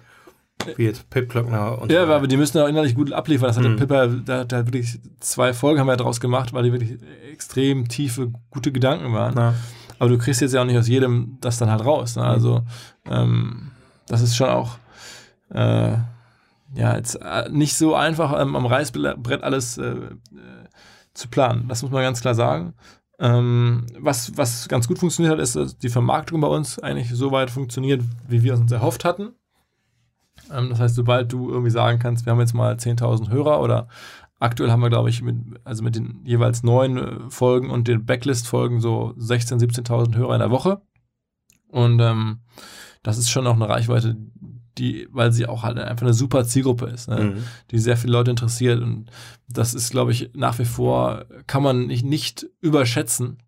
wie 0.77 0.85
jetzt 0.85 1.09
Pip 1.11 1.29
Klöckner 1.29 1.81
und 1.81 1.91
Ja, 1.91 2.07
so. 2.07 2.13
aber 2.13 2.27
die 2.27 2.37
müssen 2.37 2.59
auch 2.61 2.69
innerlich 2.69 2.95
gut 2.95 3.13
abliefern. 3.13 3.49
Das 3.49 3.57
hat 3.57 3.65
Mhm. 3.65 3.77
der 3.77 3.87
Pippa, 3.87 4.07
da 4.25 4.39
hat 4.41 4.53
er 4.53 4.67
wirklich 4.67 4.99
zwei 5.21 5.53
Folgen 5.55 5.81
haben 5.81 5.87
wir 5.87 5.97
daraus 5.97 6.21
gemacht, 6.21 6.53
weil 6.53 6.65
die 6.65 6.73
wirklich 6.73 6.99
extrem 7.33 7.89
tiefe, 7.89 8.33
gute 8.51 8.73
Gedanken 8.73 9.13
waren. 9.13 9.33
Na, 9.35 9.55
Aber 9.99 10.09
du 10.11 10.19
kriegst 10.19 10.41
jetzt 10.41 10.53
ja 10.55 10.61
auch 10.61 10.67
nicht 10.67 10.79
aus 10.79 10.89
jedem 10.89 11.39
das 11.41 11.59
dann 11.59 11.71
halt 11.71 11.85
raus. 11.85 12.17
Ne? 12.17 12.25
Also 12.25 12.63
ähm, 13.09 13.71
das 14.09 14.21
ist 14.23 14.37
schon 14.37 14.49
auch 14.49 14.77
äh, 15.55 15.93
ja 16.75 16.97
jetzt 16.97 17.15
äh, 17.17 17.49
nicht 17.51 17.77
so 17.77 17.95
einfach 17.95 18.39
ähm, 18.41 18.57
am 18.57 18.67
Reißbrett 18.67 19.43
alles 19.43 19.79
äh, 19.79 19.85
äh, 19.85 20.09
zu 21.15 21.29
planen. 21.29 21.67
Das 21.69 21.83
muss 21.83 21.91
man 21.93 22.03
ganz 22.03 22.21
klar 22.21 22.35
sagen. 22.35 22.75
Ähm, 23.19 23.87
was, 23.99 24.37
was 24.37 24.69
ganz 24.69 24.89
gut 24.89 24.99
funktioniert 24.99 25.33
hat, 25.33 25.41
ist, 25.41 25.57
dass 25.57 25.79
die 25.79 25.89
Vermarktung 25.89 26.41
bei 26.41 26.49
uns 26.49 26.79
eigentlich 26.79 27.11
so 27.11 27.33
weit 27.33 27.51
funktioniert, 27.51 28.03
wie 28.29 28.43
wir 28.43 28.55
es 28.55 28.61
uns 28.61 28.73
erhofft 28.73 29.05
hatten. 29.05 29.33
Ähm, 30.53 30.71
das 30.71 30.81
heißt, 30.81 30.95
sobald 30.95 31.33
du 31.33 31.51
irgendwie 31.51 31.71
sagen 31.71 31.99
kannst, 31.99 32.27
wir 32.27 32.33
haben 32.33 32.41
jetzt 32.41 32.55
mal 32.55 32.75
10.000 32.75 33.31
Hörer 33.31 33.61
oder 33.61 33.89
aktuell 34.39 34.71
haben 34.71 34.83
wir, 34.83 34.91
glaube 34.91 35.09
ich, 35.09 35.23
mit, 35.23 35.37
also 35.65 35.83
mit 35.83 35.97
den 35.97 36.21
jeweils 36.25 36.63
neun 36.63 36.97
äh, 36.99 37.31
Folgen 37.31 37.71
und 37.71 37.89
den 37.89 38.05
Backlist-Folgen 38.05 38.81
so 38.81 39.15
16.000, 39.19 39.87
17.000 39.87 40.17
Hörer 40.17 40.35
in 40.35 40.41
der 40.41 40.51
Woche. 40.51 40.83
Und 41.69 42.01
ähm, 42.01 42.41
das 43.03 43.19
ist 43.19 43.31
schon 43.31 43.47
auch 43.47 43.55
eine 43.55 43.69
Reichweite, 43.69 44.17
die, 44.79 45.09
weil 45.11 45.33
sie 45.33 45.47
auch 45.47 45.63
halt 45.63 45.79
einfach 45.79 46.05
eine 46.05 46.15
super 46.15 46.45
Zielgruppe 46.45 46.87
ist, 46.87 47.09
ne? 47.09 47.21
Mhm. 47.21 47.45
die 47.71 47.79
sehr 47.79 47.97
viele 47.97 48.13
Leute 48.13 48.31
interessiert. 48.31 48.83
Und 48.83 49.11
das 49.49 49.75
ist, 49.75 49.91
glaube 49.91 50.13
ich, 50.13 50.31
nach 50.35 50.59
wie 50.59 50.65
vor, 50.65 51.25
kann 51.47 51.63
man 51.63 51.87
nicht, 51.87 52.05
nicht 52.05 52.47
überschätzen, 52.61 53.39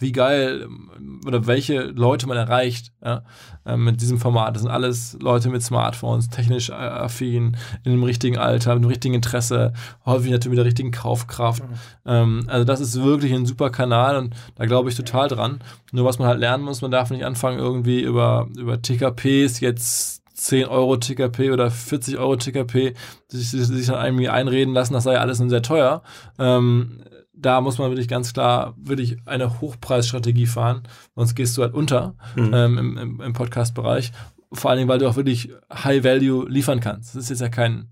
wie 0.00 0.12
geil 0.12 0.62
ähm, 0.64 1.20
oder 1.26 1.46
welche 1.46 1.82
Leute 1.82 2.26
man 2.26 2.36
erreicht 2.36 2.92
ja, 3.04 3.22
äh, 3.64 3.76
mit 3.76 4.00
diesem 4.00 4.18
Format. 4.18 4.56
Das 4.56 4.62
sind 4.62 4.70
alles 4.70 5.16
Leute 5.20 5.50
mit 5.50 5.62
Smartphones, 5.62 6.30
technisch 6.30 6.70
äh, 6.70 6.72
affin, 6.72 7.56
in 7.84 7.92
dem 7.92 8.02
richtigen 8.02 8.38
Alter, 8.38 8.74
mit 8.74 8.84
dem 8.84 8.88
richtigen 8.88 9.14
Interesse, 9.14 9.72
häufig 10.06 10.30
natürlich 10.30 10.56
mit 10.56 10.58
der 10.58 10.64
richtigen 10.64 10.90
Kaufkraft. 10.90 11.62
Ähm, 12.06 12.44
also 12.48 12.64
das 12.64 12.80
ist 12.80 13.00
wirklich 13.02 13.32
ein 13.32 13.46
super 13.46 13.70
Kanal 13.70 14.16
und 14.16 14.34
da 14.56 14.64
glaube 14.64 14.88
ich 14.88 14.96
total 14.96 15.28
dran. 15.28 15.60
Nur 15.92 16.06
was 16.06 16.18
man 16.18 16.28
halt 16.28 16.40
lernen 16.40 16.64
muss, 16.64 16.82
man 16.82 16.90
darf 16.90 17.10
nicht 17.10 17.24
anfangen, 17.24 17.58
irgendwie 17.58 18.00
über, 18.00 18.48
über 18.56 18.80
TKPs 18.80 19.60
jetzt 19.60 20.19
10 20.40 20.66
Euro 20.68 20.96
TKP 20.96 21.50
oder 21.52 21.70
40 21.70 22.18
Euro 22.18 22.36
TKP 22.36 22.94
sich, 23.28 23.50
sich, 23.50 23.86
dann 23.86 24.04
irgendwie 24.04 24.28
einreden 24.28 24.72
lassen, 24.74 24.94
das 24.94 25.04
sei 25.04 25.18
alles 25.18 25.38
nun 25.38 25.50
sehr 25.50 25.62
teuer. 25.62 26.02
Ähm, 26.38 27.02
da 27.34 27.60
muss 27.60 27.78
man 27.78 27.90
wirklich 27.90 28.08
ganz 28.08 28.32
klar 28.32 28.74
wirklich 28.78 29.16
eine 29.26 29.60
Hochpreisstrategie 29.60 30.46
fahren, 30.46 30.82
sonst 31.14 31.34
gehst 31.34 31.56
du 31.56 31.62
halt 31.62 31.74
unter 31.74 32.14
Mhm. 32.36 32.50
ähm, 32.54 32.78
im, 32.78 32.96
im, 32.98 33.20
im 33.20 33.32
Podcast-Bereich. 33.32 34.12
Vor 34.52 34.70
allen 34.70 34.78
Dingen, 34.78 34.88
weil 34.88 34.98
du 34.98 35.08
auch 35.08 35.16
wirklich 35.16 35.50
High 35.72 36.02
Value 36.04 36.48
liefern 36.48 36.80
kannst. 36.80 37.14
Das 37.14 37.22
ist 37.24 37.30
jetzt 37.30 37.40
ja 37.40 37.48
kein, 37.48 37.88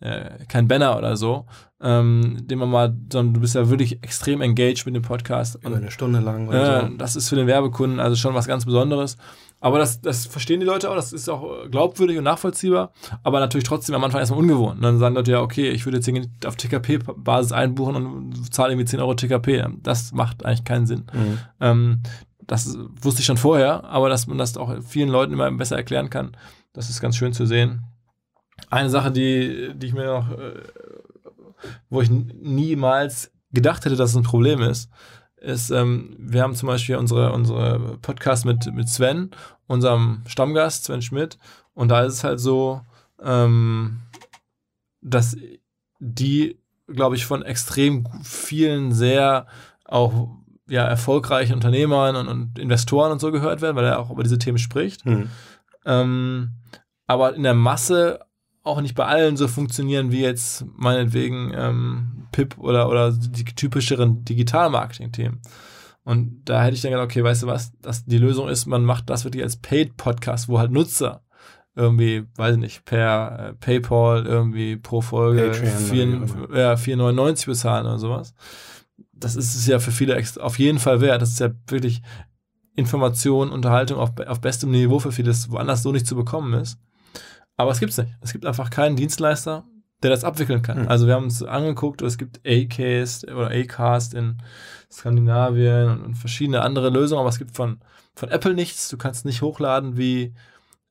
äh, 0.00 0.44
kein 0.48 0.66
Banner 0.68 0.98
oder 0.98 1.16
so, 1.16 1.46
ähm, 1.80 2.38
den 2.46 2.58
man 2.58 2.70
mal, 2.70 2.96
sondern 3.12 3.34
du 3.34 3.40
bist 3.40 3.54
ja 3.54 3.68
wirklich 3.70 4.02
extrem 4.02 4.40
engaged 4.40 4.84
mit 4.86 4.94
dem 4.96 5.02
Podcast. 5.02 5.56
über 5.64 5.76
eine 5.76 5.90
Stunde 5.90 6.20
lang 6.20 6.48
oder 6.48 6.58
Ja, 6.82 6.88
so. 6.88 6.96
das 6.96 7.16
ist 7.16 7.28
für 7.28 7.36
den 7.36 7.46
Werbekunden 7.46 8.00
also 8.00 8.16
schon 8.16 8.34
was 8.34 8.46
ganz 8.46 8.64
Besonderes. 8.64 9.16
Aber 9.62 9.78
das, 9.78 10.00
das 10.00 10.26
verstehen 10.26 10.58
die 10.58 10.66
Leute 10.66 10.90
auch, 10.90 10.96
das 10.96 11.12
ist 11.12 11.28
auch 11.28 11.70
glaubwürdig 11.70 12.18
und 12.18 12.24
nachvollziehbar, 12.24 12.92
aber 13.22 13.38
natürlich 13.38 13.62
trotzdem 13.62 13.94
am 13.94 14.02
Anfang 14.02 14.18
erstmal 14.18 14.40
ungewohnt. 14.40 14.78
Und 14.78 14.82
dann 14.82 14.98
sagen 14.98 15.14
Leute 15.14 15.30
ja, 15.30 15.40
okay, 15.40 15.70
ich 15.70 15.86
würde 15.86 15.98
jetzt 15.98 16.06
hier 16.06 16.26
auf 16.46 16.56
TKP-Basis 16.56 17.52
einbuchen 17.52 17.94
und 17.94 18.52
zahle 18.52 18.72
irgendwie 18.72 18.86
10 18.86 18.98
Euro 18.98 19.14
TKP. 19.14 19.64
Das 19.80 20.10
macht 20.10 20.44
eigentlich 20.44 20.64
keinen 20.64 20.86
Sinn. 20.86 21.04
Mhm. 21.12 21.38
Ähm, 21.60 22.02
das 22.40 22.76
wusste 23.00 23.20
ich 23.20 23.26
schon 23.26 23.36
vorher, 23.36 23.84
aber 23.84 24.08
dass 24.08 24.26
man 24.26 24.36
das 24.36 24.56
auch 24.56 24.82
vielen 24.82 25.08
Leuten 25.08 25.32
immer 25.32 25.48
besser 25.52 25.76
erklären 25.76 26.10
kann, 26.10 26.36
das 26.72 26.90
ist 26.90 27.00
ganz 27.00 27.16
schön 27.16 27.32
zu 27.32 27.46
sehen. 27.46 27.84
Eine 28.68 28.90
Sache, 28.90 29.12
die, 29.12 29.70
die 29.76 29.86
ich 29.86 29.94
mir 29.94 30.06
noch, 30.06 30.28
äh, 30.32 30.54
wo 31.88 32.00
ich 32.00 32.10
niemals 32.10 33.30
gedacht 33.52 33.84
hätte, 33.84 33.94
dass 33.94 34.10
es 34.10 34.16
ein 34.16 34.24
Problem 34.24 34.60
ist, 34.60 34.90
ist, 35.42 35.70
ähm, 35.70 36.14
wir 36.18 36.42
haben 36.42 36.54
zum 36.54 36.68
Beispiel 36.68 36.96
unsere, 36.96 37.32
unsere 37.32 37.98
Podcast 38.00 38.44
mit, 38.44 38.72
mit 38.72 38.88
Sven, 38.88 39.30
unserem 39.66 40.22
Stammgast, 40.26 40.84
Sven 40.84 41.02
Schmidt, 41.02 41.38
und 41.74 41.88
da 41.88 42.02
ist 42.04 42.14
es 42.14 42.24
halt 42.24 42.40
so, 42.40 42.82
ähm, 43.22 43.98
dass 45.00 45.36
die, 45.98 46.58
glaube 46.86 47.16
ich, 47.16 47.26
von 47.26 47.42
extrem 47.42 48.06
vielen 48.22 48.92
sehr 48.92 49.46
auch 49.84 50.28
ja, 50.68 50.84
erfolgreichen 50.84 51.54
Unternehmern 51.54 52.16
und, 52.16 52.28
und 52.28 52.58
Investoren 52.58 53.12
und 53.12 53.20
so 53.20 53.32
gehört 53.32 53.60
werden, 53.60 53.76
weil 53.76 53.84
er 53.84 53.98
auch 53.98 54.10
über 54.10 54.22
diese 54.22 54.38
Themen 54.38 54.58
spricht. 54.58 55.04
Mhm. 55.04 55.28
Ähm, 55.84 56.50
aber 57.06 57.34
in 57.34 57.42
der 57.42 57.54
Masse 57.54 58.20
auch 58.62 58.80
nicht 58.80 58.94
bei 58.94 59.06
allen 59.06 59.36
so 59.36 59.48
funktionieren 59.48 60.12
wie 60.12 60.20
jetzt 60.20 60.64
meinetwegen 60.76 61.52
ähm, 61.54 62.26
PIP 62.32 62.58
oder, 62.58 62.88
oder 62.88 63.12
die 63.12 63.44
typischeren 63.44 64.24
Digital-Marketing-Themen. 64.24 65.40
Und 66.04 66.42
da 66.44 66.62
hätte 66.62 66.74
ich 66.74 66.82
dann 66.82 66.92
gedacht, 66.92 67.06
okay, 67.06 67.22
weißt 67.22 67.44
du 67.44 67.46
was, 67.46 67.72
dass 67.80 68.04
die 68.04 68.18
Lösung 68.18 68.48
ist, 68.48 68.66
man 68.66 68.84
macht 68.84 69.10
das 69.10 69.24
wirklich 69.24 69.42
als 69.42 69.56
Paid-Podcast, 69.56 70.48
wo 70.48 70.58
halt 70.58 70.72
Nutzer 70.72 71.22
irgendwie, 71.74 72.24
weiß 72.36 72.54
ich 72.54 72.60
nicht, 72.60 72.84
per 72.84 73.38
äh, 73.38 73.52
PayPal 73.54 74.26
irgendwie 74.26 74.76
pro 74.76 75.00
Folge 75.00 75.50
Patreon 75.50 76.48
ja, 76.54 76.74
4,99 76.74 77.46
bezahlen 77.46 77.86
oder 77.86 77.98
sowas. 77.98 78.34
Das 79.12 79.36
ist 79.36 79.54
es 79.54 79.66
ja 79.66 79.78
für 79.78 79.92
viele 79.92 80.22
auf 80.40 80.58
jeden 80.58 80.78
Fall 80.78 81.00
wert. 81.00 81.22
Das 81.22 81.30
ist 81.30 81.40
ja 81.40 81.50
wirklich 81.68 82.02
Information, 82.74 83.50
Unterhaltung 83.50 83.98
auf, 83.98 84.10
auf 84.26 84.40
bestem 84.40 84.70
Niveau 84.70 84.98
für 84.98 85.12
vieles 85.12 85.50
woanders 85.50 85.82
so 85.82 85.92
nicht 85.92 86.06
zu 86.06 86.16
bekommen 86.16 86.54
ist. 86.54 86.78
Aber 87.56 87.70
es 87.70 87.80
gibt 87.80 87.92
es 87.92 87.98
nicht. 87.98 88.14
Es 88.20 88.32
gibt 88.32 88.46
einfach 88.46 88.70
keinen 88.70 88.96
Dienstleister, 88.96 89.64
der 90.02 90.10
das 90.10 90.24
abwickeln 90.24 90.62
kann. 90.62 90.82
Mhm. 90.82 90.88
Also 90.88 91.06
wir 91.06 91.14
haben 91.14 91.24
uns 91.24 91.42
angeguckt, 91.42 92.02
es 92.02 92.18
gibt 92.18 92.40
A-Cast 92.46 93.30
oder 93.30 93.50
A-Cast 93.50 94.14
in 94.14 94.38
Skandinavien 94.90 95.88
und, 95.88 96.02
und, 96.02 96.14
verschiedene 96.16 96.62
andere 96.62 96.90
Lösungen, 96.90 97.20
aber 97.20 97.28
es 97.28 97.38
gibt 97.38 97.54
von, 97.54 97.80
von 98.14 98.28
Apple 98.30 98.54
nichts. 98.54 98.88
Du 98.88 98.96
kannst 98.96 99.24
nicht 99.24 99.42
hochladen 99.42 99.96
wie, 99.96 100.34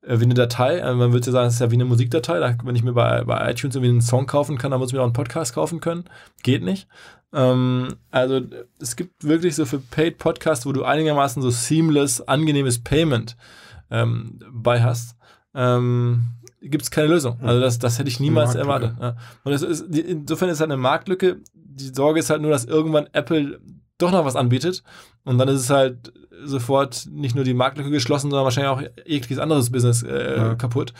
äh, 0.01 0.19
wie 0.19 0.23
eine 0.23 0.33
Datei. 0.33 0.83
Also 0.83 0.97
man 0.97 1.13
würde 1.13 1.25
ja 1.25 1.31
sagen, 1.31 1.47
es 1.47 1.55
ist 1.55 1.59
ja 1.59 1.71
wie 1.71 1.75
eine 1.75 1.85
Musikdatei. 1.85 2.39
Da, 2.39 2.55
wenn 2.63 2.75
ich 2.75 2.83
mir 2.83 2.93
bei, 2.93 3.23
bei 3.23 3.51
iTunes 3.51 3.75
irgendwie 3.75 3.91
einen 3.91 4.01
Song 4.01 4.27
kaufen 4.27 4.57
kann, 4.57 4.71
dann 4.71 4.79
muss 4.79 4.89
ich 4.89 4.93
mir 4.93 5.01
auch 5.01 5.05
einen 5.05 5.13
Podcast 5.13 5.53
kaufen 5.53 5.81
können. 5.81 6.05
Geht 6.43 6.63
nicht. 6.63 6.87
Ähm, 7.33 7.95
also 8.11 8.41
es 8.79 8.95
gibt 8.95 9.23
wirklich 9.23 9.55
so 9.55 9.65
für 9.65 9.79
Paid 9.79 10.17
Podcasts, 10.17 10.65
wo 10.65 10.71
du 10.71 10.83
einigermaßen 10.83 11.41
so 11.41 11.49
seamless, 11.49 12.21
angenehmes 12.21 12.83
Payment 12.83 13.37
ähm, 13.89 14.39
bei 14.51 14.81
hast. 14.81 15.15
Ähm, 15.53 16.23
gibt 16.61 16.83
es 16.83 16.91
keine 16.91 17.07
Lösung. 17.07 17.39
Also 17.41 17.59
das, 17.59 17.79
das 17.79 17.99
hätte 17.99 18.09
ich 18.09 18.19
niemals 18.19 18.55
erwartet. 18.55 18.93
Ja. 18.99 19.15
Und 19.43 19.51
es 19.51 19.63
ist, 19.63 19.81
insofern 19.95 20.49
ist 20.49 20.55
es 20.55 20.61
halt 20.61 20.71
eine 20.71 20.81
Marktlücke. 20.81 21.37
Die 21.53 21.93
Sorge 21.93 22.19
ist 22.19 22.29
halt 22.29 22.41
nur, 22.41 22.51
dass 22.51 22.65
irgendwann 22.65 23.07
Apple 23.13 23.59
doch 23.97 24.11
noch 24.11 24.25
was 24.25 24.35
anbietet 24.35 24.83
und 25.23 25.37
dann 25.37 25.47
ist 25.47 25.61
es 25.61 25.69
halt 25.69 26.11
sofort 26.43 27.07
nicht 27.11 27.35
nur 27.35 27.43
die 27.43 27.53
Marktlücke 27.53 27.91
geschlossen, 27.91 28.31
sondern 28.31 28.45
wahrscheinlich 28.45 28.71
auch 28.71 29.05
jegliches 29.05 29.39
anderes 29.39 29.71
Business 29.71 30.03
äh, 30.03 30.37
ja. 30.37 30.55
kaputt. 30.55 30.93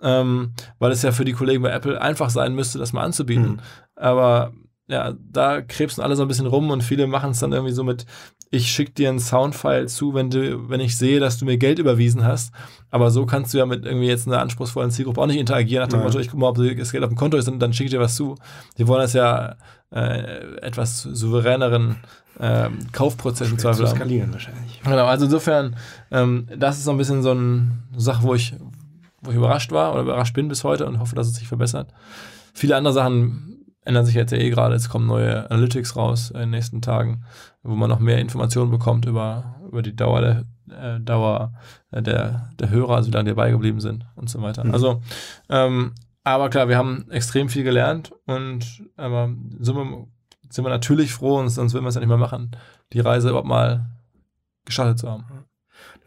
Ähm, 0.00 0.52
weil 0.78 0.92
es 0.92 1.02
ja 1.02 1.12
für 1.12 1.24
die 1.24 1.32
Kollegen 1.32 1.62
bei 1.62 1.70
Apple 1.70 2.00
einfach 2.00 2.30
sein 2.30 2.54
müsste, 2.54 2.78
das 2.78 2.92
mal 2.92 3.04
anzubieten. 3.04 3.52
Mhm. 3.52 3.60
Aber 3.96 4.52
ja, 4.88 5.14
da 5.18 5.60
krebsen 5.60 6.02
alle 6.02 6.16
so 6.16 6.22
ein 6.22 6.28
bisschen 6.28 6.46
rum 6.46 6.70
und 6.70 6.82
viele 6.82 7.06
machen 7.06 7.30
es 7.30 7.40
dann 7.40 7.52
irgendwie 7.52 7.74
so 7.74 7.84
mit, 7.84 8.06
ich 8.50 8.70
schicke 8.70 8.92
dir 8.92 9.10
einen 9.10 9.20
Soundfile 9.20 9.86
zu, 9.86 10.14
wenn 10.14 10.30
du, 10.30 10.68
wenn 10.68 10.80
ich 10.80 10.96
sehe, 10.96 11.20
dass 11.20 11.38
du 11.38 11.44
mir 11.44 11.58
Geld 11.58 11.78
überwiesen 11.78 12.24
hast. 12.24 12.52
Aber 12.90 13.10
so 13.10 13.26
kannst 13.26 13.52
du 13.52 13.58
ja 13.58 13.66
mit 13.66 13.84
irgendwie 13.84 14.06
jetzt 14.06 14.26
einer 14.26 14.40
anspruchsprochenden 14.40 14.94
Zielgruppe 14.94 15.20
auch 15.20 15.26
nicht 15.26 15.38
interagieren, 15.38 15.82
nach 15.82 15.88
dem 15.88 16.02
Motto, 16.02 16.18
ich 16.18 16.28
gucke 16.28 16.40
mal, 16.40 16.48
ob 16.48 16.56
das 16.56 16.92
Geld 16.92 17.04
auf 17.04 17.10
dem 17.10 17.16
Konto 17.16 17.36
ist 17.36 17.48
und 17.48 17.58
dann 17.58 17.72
schicke 17.72 17.86
ich 17.86 17.90
dir 17.90 18.00
was 18.00 18.14
zu. 18.14 18.36
Die 18.78 18.86
wollen 18.86 19.02
das 19.02 19.12
ja 19.12 19.56
äh, 19.90 20.56
etwas 20.62 21.02
souveräneren 21.02 21.96
äh, 22.38 22.68
Kaufprozess 22.92 23.50
im 23.50 23.58
Zweifel 23.58 23.86
haben. 23.86 23.96
skalieren 23.96 24.32
wahrscheinlich. 24.32 24.80
Genau, 24.82 25.06
also 25.06 25.26
insofern, 25.26 25.76
ähm, 26.10 26.48
das 26.56 26.78
ist 26.78 26.84
so 26.84 26.92
ein 26.92 26.96
bisschen 26.98 27.22
so 27.22 27.32
eine 27.32 27.68
Sache, 27.96 28.22
wo 28.22 28.34
ich, 28.34 28.54
wo 29.20 29.30
ich 29.30 29.36
überrascht 29.36 29.72
war 29.72 29.92
oder 29.92 30.02
überrascht 30.02 30.34
bin 30.34 30.48
bis 30.48 30.64
heute 30.64 30.86
und 30.86 31.00
hoffe, 31.00 31.14
dass 31.14 31.26
es 31.26 31.34
sich 31.34 31.48
verbessert. 31.48 31.88
Viele 32.54 32.76
andere 32.76 32.94
Sachen 32.94 33.57
ändern 33.88 34.04
sich 34.04 34.14
jetzt 34.14 34.32
ja 34.32 34.38
eh 34.38 34.50
gerade. 34.50 34.74
Es 34.74 34.90
kommen 34.90 35.06
neue 35.06 35.50
Analytics 35.50 35.96
raus 35.96 36.30
in 36.30 36.40
den 36.40 36.50
nächsten 36.50 36.82
Tagen, 36.82 37.24
wo 37.62 37.74
man 37.74 37.88
noch 37.88 38.00
mehr 38.00 38.18
Informationen 38.18 38.70
bekommt 38.70 39.06
über, 39.06 39.56
über 39.66 39.80
die 39.80 39.96
Dauer 39.96 40.20
der, 40.20 40.44
äh, 40.70 41.00
Dauer 41.00 41.54
der, 41.90 42.50
der 42.58 42.70
Hörer, 42.70 42.96
also 42.96 43.08
wie 43.08 43.14
lange 43.14 43.30
die 43.30 43.34
beigeblieben 43.34 43.80
sind 43.80 44.04
und 44.14 44.28
so 44.28 44.42
weiter. 44.42 44.62
Mhm. 44.62 44.74
Also, 44.74 45.00
ähm, 45.48 45.94
aber 46.22 46.50
klar, 46.50 46.68
wir 46.68 46.76
haben 46.76 47.10
extrem 47.10 47.48
viel 47.48 47.64
gelernt 47.64 48.12
und 48.26 48.84
aber 48.96 49.30
sind 49.58 49.76
wir, 49.76 50.06
sind 50.50 50.64
wir 50.64 50.70
natürlich 50.70 51.14
froh 51.14 51.38
und 51.38 51.48
sonst 51.48 51.72
würden 51.72 51.84
wir 51.84 51.88
es 51.88 51.94
ja 51.94 52.00
nicht 52.00 52.08
mehr 52.08 52.18
machen, 52.18 52.50
die 52.92 53.00
Reise 53.00 53.30
überhaupt 53.30 53.48
mal 53.48 53.86
gestartet 54.66 54.98
zu 54.98 55.10
haben. 55.10 55.24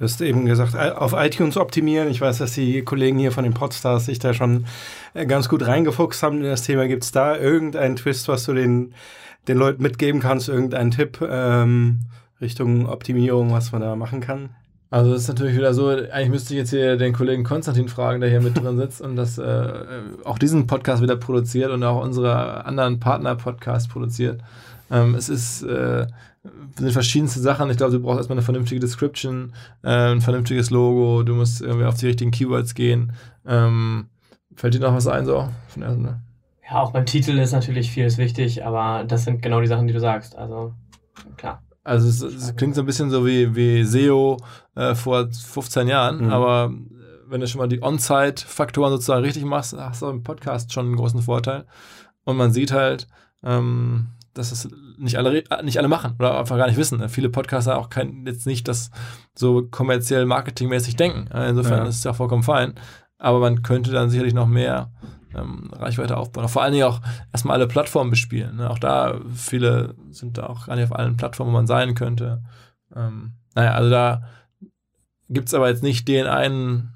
Du 0.01 0.05
hast 0.05 0.19
eben 0.19 0.47
gesagt, 0.47 0.75
auf 0.75 1.13
iTunes 1.15 1.57
optimieren. 1.57 2.09
Ich 2.09 2.21
weiß, 2.21 2.39
dass 2.39 2.53
die 2.53 2.81
Kollegen 2.81 3.19
hier 3.19 3.31
von 3.31 3.43
den 3.43 3.53
Podstars 3.53 4.07
sich 4.07 4.17
da 4.17 4.33
schon 4.33 4.65
äh, 5.13 5.27
ganz 5.27 5.47
gut 5.47 5.67
reingefuchst 5.67 6.23
haben 6.23 6.37
in 6.37 6.45
das 6.45 6.63
Thema. 6.63 6.87
Gibt 6.87 7.03
es 7.03 7.11
da 7.11 7.37
irgendeinen 7.37 7.97
Twist, 7.97 8.27
was 8.27 8.45
du 8.45 8.55
den, 8.55 8.95
den 9.47 9.59
Leuten 9.59 9.83
mitgeben 9.83 10.19
kannst? 10.19 10.49
Irgendeinen 10.49 10.89
Tipp 10.89 11.19
ähm, 11.21 11.99
Richtung 12.41 12.89
Optimierung, 12.89 13.51
was 13.51 13.71
man 13.73 13.81
da 13.81 13.95
machen 13.95 14.21
kann? 14.21 14.49
Also 14.89 15.13
das 15.13 15.21
ist 15.21 15.27
natürlich 15.27 15.55
wieder 15.55 15.75
so, 15.75 15.89
eigentlich 15.89 16.29
müsste 16.29 16.55
ich 16.55 16.57
jetzt 16.57 16.71
hier 16.71 16.97
den 16.97 17.13
Kollegen 17.13 17.43
Konstantin 17.43 17.87
fragen, 17.87 18.21
der 18.21 18.31
hier 18.31 18.41
mit 18.41 18.57
drin 18.57 18.77
sitzt 18.77 19.01
und 19.01 19.15
das 19.15 19.37
äh, 19.37 19.71
auch 20.23 20.39
diesen 20.39 20.65
Podcast 20.65 21.03
wieder 21.03 21.15
produziert 21.15 21.69
und 21.69 21.83
auch 21.83 22.03
unsere 22.03 22.65
anderen 22.65 22.99
Partner-Podcasts 22.99 23.87
produziert. 23.87 24.41
Ähm, 24.89 25.13
es 25.13 25.29
ist 25.29 25.61
äh, 25.61 26.07
sind 26.43 26.91
verschiedenste 26.91 27.39
Sachen. 27.39 27.69
Ich 27.69 27.77
glaube, 27.77 27.93
du 27.93 27.99
brauchst 27.99 28.17
erstmal 28.17 28.37
eine 28.37 28.45
vernünftige 28.45 28.81
Description, 28.81 29.53
äh, 29.83 30.11
ein 30.11 30.21
vernünftiges 30.21 30.69
Logo, 30.69 31.23
du 31.23 31.35
musst 31.35 31.61
irgendwie 31.61 31.85
auf 31.85 31.97
die 31.97 32.07
richtigen 32.07 32.31
Keywords 32.31 32.73
gehen. 32.73 33.13
Ähm, 33.45 34.07
fällt 34.55 34.73
dir 34.73 34.79
noch 34.79 34.93
was 34.93 35.07
ein, 35.07 35.25
so? 35.25 35.49
Von 35.67 35.81
der, 35.81 35.95
ne? 35.95 36.21
Ja, 36.67 36.81
auch 36.81 36.91
beim 36.91 37.05
Titel 37.05 37.37
ist 37.37 37.51
natürlich 37.51 37.91
vieles 37.91 38.17
wichtig, 38.17 38.65
aber 38.65 39.03
das 39.03 39.25
sind 39.25 39.41
genau 39.41 39.61
die 39.61 39.67
Sachen, 39.67 39.87
die 39.87 39.93
du 39.93 39.99
sagst. 39.99 40.35
Also, 40.35 40.73
klar. 41.37 41.61
Also, 41.83 42.07
es, 42.07 42.21
es 42.21 42.55
klingt 42.55 42.75
so 42.75 42.81
ein 42.81 42.85
bisschen 42.85 43.09
so 43.09 43.25
wie, 43.25 43.55
wie 43.55 43.83
SEO 43.83 44.37
äh, 44.75 44.95
vor 44.95 45.29
15 45.31 45.87
Jahren, 45.87 46.25
mhm. 46.25 46.31
aber 46.31 46.73
wenn 47.27 47.41
du 47.41 47.47
schon 47.47 47.59
mal 47.59 47.67
die 47.67 47.81
On-Site-Faktoren 47.81 48.91
sozusagen 48.91 49.23
richtig 49.23 49.45
machst, 49.45 49.75
hast 49.77 50.01
du 50.01 50.09
im 50.09 50.23
Podcast 50.23 50.73
schon 50.73 50.87
einen 50.87 50.97
großen 50.97 51.21
Vorteil. 51.21 51.65
Und 52.25 52.37
man 52.37 52.51
sieht 52.51 52.71
halt, 52.71 53.07
ähm, 53.43 54.07
dass 54.33 54.51
es 54.51 54.69
nicht 54.97 55.17
alle, 55.17 55.43
nicht 55.63 55.77
alle 55.77 55.87
machen 55.87 56.15
oder 56.17 56.39
einfach 56.39 56.57
gar 56.57 56.67
nicht 56.67 56.77
wissen. 56.77 56.99
Ne? 56.99 57.09
Viele 57.09 57.29
Podcaster 57.29 57.77
auch 57.77 57.89
kein, 57.89 58.25
jetzt 58.25 58.47
nicht 58.47 58.67
das 58.67 58.91
so 59.35 59.67
kommerziell 59.69 60.25
marketingmäßig 60.25 60.95
denken. 60.95 61.27
Insofern 61.35 61.79
ja. 61.79 61.85
ist 61.85 61.97
es 61.97 62.03
ja 62.03 62.13
vollkommen 62.13 62.43
fein. 62.43 62.75
Aber 63.17 63.39
man 63.39 63.61
könnte 63.61 63.91
dann 63.91 64.09
sicherlich 64.09 64.33
noch 64.33 64.47
mehr 64.47 64.91
ähm, 65.35 65.69
Reichweite 65.73 66.17
aufbauen. 66.17 66.47
Vor 66.49 66.63
allen 66.63 66.73
Dingen 66.73 66.85
auch 66.85 67.01
erstmal 67.31 67.57
alle 67.57 67.67
Plattformen 67.67 68.09
bespielen. 68.09 68.57
Ne? 68.57 68.69
Auch 68.69 68.79
da, 68.79 69.19
viele 69.33 69.95
sind 70.09 70.37
da 70.37 70.47
auch 70.47 70.67
gar 70.67 70.75
nicht 70.75 70.85
auf 70.85 70.97
allen 70.97 71.17
Plattformen, 71.17 71.51
wo 71.51 71.57
man 71.57 71.67
sein 71.67 71.93
könnte. 71.95 72.43
Ähm, 72.95 73.33
naja, 73.53 73.71
also 73.73 73.89
da 73.89 74.23
gibt 75.29 75.47
es 75.47 75.53
aber 75.53 75.69
jetzt 75.69 75.83
nicht 75.83 76.07
den 76.07 76.27
einen 76.27 76.93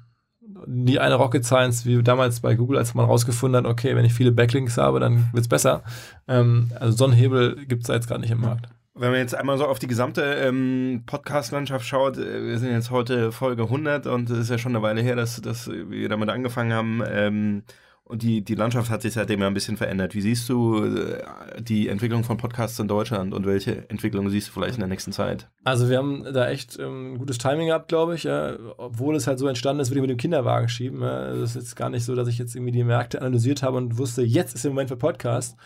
nie 0.66 0.98
eine 0.98 1.14
Rocket 1.14 1.44
Science 1.44 1.86
wie 1.86 2.02
damals 2.02 2.40
bei 2.40 2.54
Google, 2.54 2.78
als 2.78 2.94
man 2.94 3.06
rausgefunden 3.06 3.64
hat, 3.64 3.70
okay, 3.70 3.96
wenn 3.96 4.04
ich 4.04 4.14
viele 4.14 4.32
Backlinks 4.32 4.76
habe, 4.78 5.00
dann 5.00 5.28
wird 5.32 5.42
es 5.42 5.48
besser. 5.48 5.82
Ähm, 6.28 6.70
also 6.78 6.96
so 6.96 7.04
einen 7.04 7.14
Hebel 7.14 7.64
gibt 7.66 7.82
es 7.82 7.88
da 7.88 7.94
jetzt 7.94 8.08
gerade 8.08 8.20
nicht 8.20 8.30
im 8.30 8.40
Markt. 8.40 8.68
Wenn 8.94 9.10
man 9.10 9.20
jetzt 9.20 9.34
einmal 9.34 9.58
so 9.58 9.66
auf 9.66 9.78
die 9.78 9.88
gesamte 9.88 10.22
ähm, 10.22 11.02
Podcast-Landschaft 11.04 11.86
schaut, 11.86 12.16
äh, 12.16 12.46
wir 12.46 12.58
sind 12.58 12.72
jetzt 12.72 12.90
heute 12.90 13.30
Folge 13.30 13.64
100 13.64 14.06
und 14.06 14.30
es 14.30 14.38
ist 14.38 14.50
ja 14.50 14.58
schon 14.58 14.74
eine 14.74 14.82
Weile 14.82 15.02
her, 15.02 15.16
dass, 15.16 15.40
dass 15.42 15.68
wir 15.68 16.08
damit 16.08 16.30
angefangen 16.30 16.72
haben. 16.72 17.02
Ähm, 17.06 17.62
und 18.08 18.22
die, 18.22 18.42
die 18.42 18.54
Landschaft 18.54 18.88
hat 18.88 19.02
sich 19.02 19.14
seitdem 19.14 19.40
ja 19.40 19.48
ein 19.48 19.54
bisschen 19.54 19.76
verändert. 19.76 20.14
Wie 20.14 20.20
siehst 20.20 20.48
du 20.48 20.84
äh, 20.84 21.24
die 21.60 21.88
Entwicklung 21.88 22.22
von 22.22 22.36
Podcasts 22.36 22.78
in 22.78 22.86
Deutschland 22.86 23.34
und 23.34 23.46
welche 23.46 23.90
Entwicklung 23.90 24.30
siehst 24.30 24.46
du 24.46 24.52
vielleicht 24.52 24.74
in 24.74 24.80
der 24.80 24.88
nächsten 24.88 25.10
Zeit? 25.10 25.50
Also 25.64 25.90
wir 25.90 25.98
haben 25.98 26.22
da 26.32 26.48
echt 26.48 26.78
ähm, 26.78 27.14
ein 27.14 27.18
gutes 27.18 27.38
Timing 27.38 27.66
gehabt, 27.66 27.88
glaube 27.88 28.14
ich. 28.14 28.28
Obwohl 28.28 29.16
es 29.16 29.26
halt 29.26 29.40
so 29.40 29.48
entstanden 29.48 29.80
ist, 29.80 29.90
würde 29.90 29.98
ich 29.98 30.02
mit 30.02 30.10
dem 30.10 30.18
Kinderwagen 30.18 30.68
schieben. 30.68 31.02
Es 31.02 31.50
ist 31.50 31.56
jetzt 31.56 31.74
gar 31.74 31.90
nicht 31.90 32.04
so, 32.04 32.14
dass 32.14 32.28
ich 32.28 32.38
jetzt 32.38 32.54
irgendwie 32.54 32.70
die 32.70 32.84
Märkte 32.84 33.20
analysiert 33.20 33.64
habe 33.64 33.76
und 33.76 33.98
wusste, 33.98 34.22
jetzt 34.22 34.54
ist 34.54 34.62
der 34.62 34.70
Moment 34.70 34.88
für 34.88 34.96
Podcast. 34.96 35.56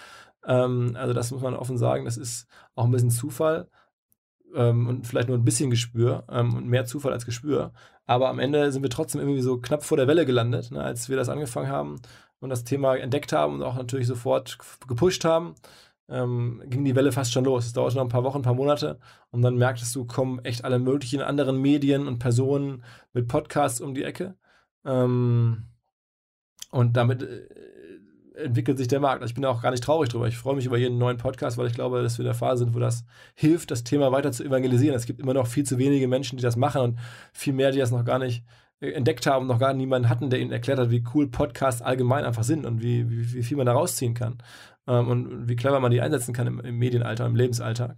Ähm, 0.46 0.92
also 0.94 1.12
das 1.12 1.30
muss 1.32 1.42
man 1.42 1.54
offen 1.54 1.76
sagen, 1.76 2.06
das 2.06 2.16
ist 2.16 2.46
auch 2.74 2.86
ein 2.86 2.90
bisschen 2.90 3.10
Zufall. 3.10 3.68
Ähm, 4.54 4.88
und 4.88 5.06
vielleicht 5.06 5.28
nur 5.28 5.36
ein 5.36 5.44
bisschen 5.44 5.68
Gespür 5.68 6.24
ähm, 6.30 6.54
und 6.54 6.66
mehr 6.66 6.86
Zufall 6.86 7.12
als 7.12 7.26
Gespür. 7.26 7.74
Aber 8.06 8.30
am 8.30 8.38
Ende 8.38 8.72
sind 8.72 8.82
wir 8.82 8.90
trotzdem 8.90 9.20
irgendwie 9.20 9.42
so 9.42 9.58
knapp 9.58 9.84
vor 9.84 9.98
der 9.98 10.08
Welle 10.08 10.24
gelandet, 10.24 10.70
ne, 10.70 10.82
als 10.82 11.10
wir 11.10 11.18
das 11.18 11.28
angefangen 11.28 11.68
haben 11.68 12.00
und 12.40 12.50
das 12.50 12.64
Thema 12.64 12.96
entdeckt 12.96 13.32
haben 13.32 13.54
und 13.54 13.62
auch 13.62 13.76
natürlich 13.76 14.06
sofort 14.06 14.58
gepusht 14.88 15.24
haben, 15.24 15.54
ähm, 16.08 16.62
ging 16.66 16.84
die 16.84 16.96
Welle 16.96 17.12
fast 17.12 17.32
schon 17.32 17.44
los. 17.44 17.66
Es 17.66 17.72
dauerte 17.72 17.96
noch 17.96 18.04
ein 18.04 18.08
paar 18.08 18.24
Wochen, 18.24 18.38
ein 18.38 18.42
paar 18.42 18.54
Monate 18.54 18.98
und 19.30 19.42
dann 19.42 19.56
merktest 19.56 19.94
du, 19.94 20.06
kommen 20.06 20.44
echt 20.44 20.64
alle 20.64 20.78
möglichen 20.78 21.20
anderen 21.20 21.60
Medien 21.60 22.08
und 22.08 22.18
Personen 22.18 22.84
mit 23.12 23.28
Podcasts 23.28 23.80
um 23.80 23.94
die 23.94 24.04
Ecke. 24.04 24.34
Ähm, 24.84 25.66
und 26.70 26.96
damit 26.96 27.22
äh, 27.22 27.48
entwickelt 28.34 28.78
sich 28.78 28.88
der 28.88 29.00
Markt. 29.00 29.22
Also 29.22 29.30
ich 29.30 29.34
bin 29.34 29.44
auch 29.44 29.62
gar 29.62 29.70
nicht 29.70 29.84
traurig 29.84 30.08
drüber. 30.08 30.26
Ich 30.28 30.38
freue 30.38 30.56
mich 30.56 30.66
über 30.66 30.78
jeden 30.78 30.98
neuen 30.98 31.18
Podcast, 31.18 31.58
weil 31.58 31.66
ich 31.66 31.74
glaube, 31.74 32.02
dass 32.02 32.18
wir 32.18 32.24
in 32.24 32.26
der 32.26 32.34
Phase 32.34 32.64
sind, 32.64 32.74
wo 32.74 32.78
das 32.78 33.04
hilft, 33.34 33.70
das 33.70 33.84
Thema 33.84 34.12
weiter 34.12 34.32
zu 34.32 34.44
evangelisieren. 34.44 34.96
Es 34.96 35.06
gibt 35.06 35.20
immer 35.20 35.34
noch 35.34 35.46
viel 35.46 35.64
zu 35.64 35.78
wenige 35.78 36.08
Menschen, 36.08 36.36
die 36.36 36.42
das 36.42 36.56
machen 36.56 36.82
und 36.82 36.98
viel 37.32 37.52
mehr, 37.52 37.70
die 37.70 37.78
das 37.78 37.90
noch 37.90 38.04
gar 38.04 38.18
nicht 38.18 38.44
entdeckt 38.80 39.26
haben, 39.26 39.46
noch 39.46 39.58
gar 39.58 39.74
niemanden 39.74 40.08
hatten, 40.08 40.30
der 40.30 40.40
ihnen 40.40 40.52
erklärt 40.52 40.78
hat, 40.78 40.90
wie 40.90 41.04
cool 41.14 41.28
Podcasts 41.28 41.82
allgemein 41.82 42.24
einfach 42.24 42.44
sind 42.44 42.64
und 42.64 42.82
wie, 42.82 43.08
wie, 43.10 43.34
wie 43.34 43.42
viel 43.42 43.56
man 43.56 43.66
da 43.66 43.72
rausziehen 43.72 44.14
kann 44.14 44.38
ähm, 44.86 45.08
und 45.08 45.48
wie 45.48 45.56
clever 45.56 45.80
man 45.80 45.90
die 45.90 46.00
einsetzen 46.00 46.34
kann 46.34 46.46
im, 46.46 46.60
im 46.60 46.78
Medienalter, 46.78 47.26
im 47.26 47.36
Lebensalltag. 47.36 47.96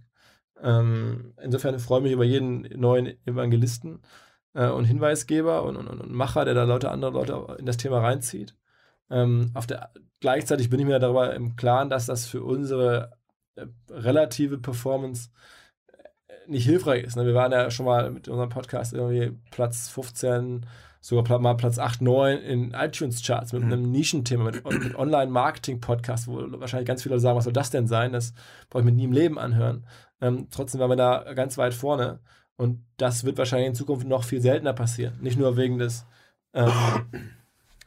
Ähm, 0.61 1.33
insofern 1.41 1.79
freue 1.79 1.99
ich 1.99 2.03
mich 2.03 2.13
über 2.13 2.23
jeden 2.25 2.61
neuen 2.79 3.17
Evangelisten 3.25 4.01
äh, 4.53 4.67
und 4.69 4.85
Hinweisgeber 4.85 5.63
und, 5.63 5.77
und, 5.77 5.87
und, 5.87 6.11
Macher, 6.11 6.45
der 6.45 6.53
da 6.53 6.63
Leute, 6.63 6.91
andere 6.91 7.11
Leute 7.11 7.57
in 7.59 7.65
das 7.65 7.77
Thema 7.77 7.99
reinzieht. 7.99 8.55
Ähm, 9.09 9.51
auf 9.53 9.67
der, 9.67 9.91
gleichzeitig 10.21 10.69
bin 10.69 10.79
ich 10.79 10.85
mir 10.85 10.99
darüber 10.99 11.33
im 11.33 11.55
Klaren, 11.55 11.89
dass 11.89 12.05
das 12.05 12.25
für 12.25 12.43
unsere 12.43 13.11
äh, 13.55 13.65
relative 13.89 14.57
Performance 14.57 15.29
nicht 16.47 16.65
hilfreich 16.65 17.03
ist. 17.03 17.15
Ne? 17.15 17.25
Wir 17.25 17.33
waren 17.33 17.51
ja 17.51 17.71
schon 17.71 17.85
mal 17.85 18.11
mit 18.11 18.27
unserem 18.27 18.49
Podcast 18.49 18.93
irgendwie 18.93 19.37
Platz 19.51 19.89
15, 19.89 20.65
sogar 20.99 21.39
mal 21.39 21.55
Platz 21.55 21.79
8, 21.79 22.01
9 22.01 22.37
in 22.39 22.71
iTunes-Charts 22.71 23.53
mit 23.53 23.63
mhm. 23.63 23.73
einem 23.73 23.91
Nischenthema, 23.91 24.45
mit, 24.45 24.63
mit 24.63 24.95
Online-Marketing-Podcast, 24.95 26.27
wo 26.27 26.59
wahrscheinlich 26.59 26.87
ganz 26.87 27.03
viele 27.03 27.15
Leute 27.15 27.21
sagen, 27.21 27.37
was 27.37 27.43
soll 27.43 27.53
das 27.53 27.69
denn 27.69 27.87
sein? 27.87 28.13
Das 28.13 28.33
brauche 28.69 28.81
ich 28.81 28.85
mir 28.85 28.93
nie 28.93 29.05
im 29.05 29.11
Leben 29.11 29.37
anhören. 29.37 29.85
Ähm, 30.21 30.47
trotzdem 30.49 30.79
waren 30.79 30.89
wir 30.89 30.95
da 30.95 31.33
ganz 31.33 31.57
weit 31.57 31.73
vorne. 31.73 32.19
Und 32.55 32.85
das 32.97 33.23
wird 33.23 33.37
wahrscheinlich 33.37 33.67
in 33.67 33.75
Zukunft 33.75 34.07
noch 34.07 34.23
viel 34.23 34.41
seltener 34.41 34.73
passieren. 34.73 35.15
Nicht 35.21 35.37
nur 35.37 35.57
wegen 35.57 35.77
des, 35.77 36.05
ähm, 36.53 36.71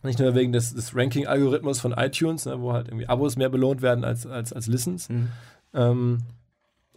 nicht 0.03 0.19
nur 0.19 0.35
wegen 0.35 0.53
des, 0.53 0.75
des 0.75 0.95
Ranking-Algorithmus 0.95 1.81
von 1.81 1.92
iTunes, 1.92 2.45
ne, 2.47 2.61
wo 2.61 2.73
halt 2.73 2.88
irgendwie 2.88 3.09
Abos 3.09 3.37
mehr 3.37 3.49
belohnt 3.49 3.81
werden 3.81 4.05
als, 4.05 4.27
als, 4.27 4.53
als 4.53 4.66
Listens. 4.66 5.09
Mhm. 5.09 5.29
Ähm, 5.73 6.19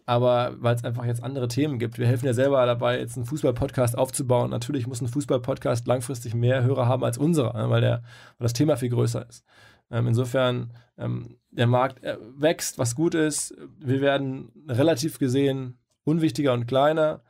aber 0.10 0.56
weil 0.58 0.74
es 0.74 0.84
einfach 0.84 1.06
jetzt 1.06 1.24
andere 1.24 1.48
Themen 1.48 1.78
gibt. 1.78 2.00
Wir 2.00 2.08
helfen 2.08 2.26
ja 2.26 2.34
selber 2.34 2.65
dabei, 2.65 3.00
jetzt 3.00 3.15
einen 3.15 3.28
Fußball-Podcast 3.28 3.95
aufzubauen. 3.95 4.50
Natürlich 4.50 4.88
muss 4.88 5.02
ein 5.02 5.08
Fußball-Podcast 5.08 5.86
langfristig 5.86 6.34
mehr 6.34 6.63
Hörer 6.63 6.88
haben 6.88 7.04
als 7.04 7.19
unserer, 7.19 7.54
ne, 7.56 7.69
weil, 7.69 7.82
der, 7.82 8.02
weil 8.39 8.45
das 8.45 8.54
Thema 8.54 8.76
viel 8.76 8.89
größer 8.89 9.30
ist. 9.30 9.45
Ähm, 9.91 10.08
insofern, 10.08 10.74
ähm, 10.98 11.38
der 11.52 11.67
Markt 11.67 12.04
äh, 12.04 12.17
wächst, 12.36 12.80
was 12.80 12.95
gut 12.95 13.13
ist. 13.13 13.56
Wir 13.78 14.02
werden 14.02 14.52
relativ 14.67 15.19
gesehen 15.19 15.78
unwichtiger 16.06 16.54
und 16.54 16.65
kleiner. 16.65 17.22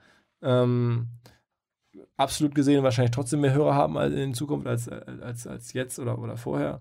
Ähm, 0.42 1.10
absolut 2.16 2.56
gesehen 2.56 2.82
wahrscheinlich 2.84 3.12
trotzdem 3.12 3.42
mehr 3.42 3.54
Hörer 3.54 3.76
haben 3.76 3.98
in 3.98 4.34
Zukunft 4.34 4.68
als, 4.68 4.88
als, 4.88 5.46
als 5.46 5.74
jetzt 5.74 6.00
oder, 6.00 6.18
oder 6.18 6.38
vorher. 6.38 6.80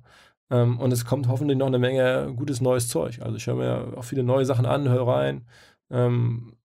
Ähm, 0.49 0.79
und 0.79 0.93
es 0.93 1.05
kommt 1.05 1.27
hoffentlich 1.27 1.59
noch 1.59 1.67
eine 1.67 1.81
Menge 1.81 2.33
gutes 2.37 2.61
neues 2.61 2.87
Zeug. 2.87 3.21
Also 3.21 3.37
ich 3.37 3.49
höre 3.49 3.57
mir 3.57 3.95
auch 3.97 4.05
viele 4.05 4.23
neue 4.23 4.45
Sachen 4.45 4.65
an, 4.65 4.89
höre 4.89 5.09
rein. 5.09 5.45
Ähm, 5.91 6.57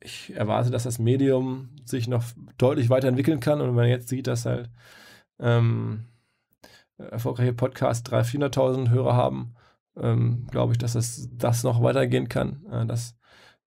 ich 0.00 0.34
erwarte, 0.36 0.70
dass 0.70 0.84
das 0.84 0.98
Medium 0.98 1.70
sich 1.84 2.08
noch 2.08 2.24
deutlich 2.58 2.90
weiterentwickeln 2.90 3.40
kann. 3.40 3.60
Und 3.60 3.68
wenn 3.68 3.74
man 3.74 3.88
jetzt 3.88 4.08
sieht, 4.08 4.26
dass 4.26 4.44
halt 4.44 4.70
ähm, 5.38 6.04
erfolgreiche 6.98 7.54
Podcasts 7.54 8.08
300.000, 8.10 8.52
400.000 8.52 8.90
Hörer 8.90 9.14
haben, 9.14 9.54
ähm, 9.96 10.46
glaube 10.50 10.72
ich, 10.72 10.78
dass 10.78 10.92
das, 10.92 11.28
das 11.32 11.62
noch 11.62 11.82
weitergehen 11.82 12.28
kann. 12.28 12.64
Äh, 12.70 12.86
dass 12.86 13.16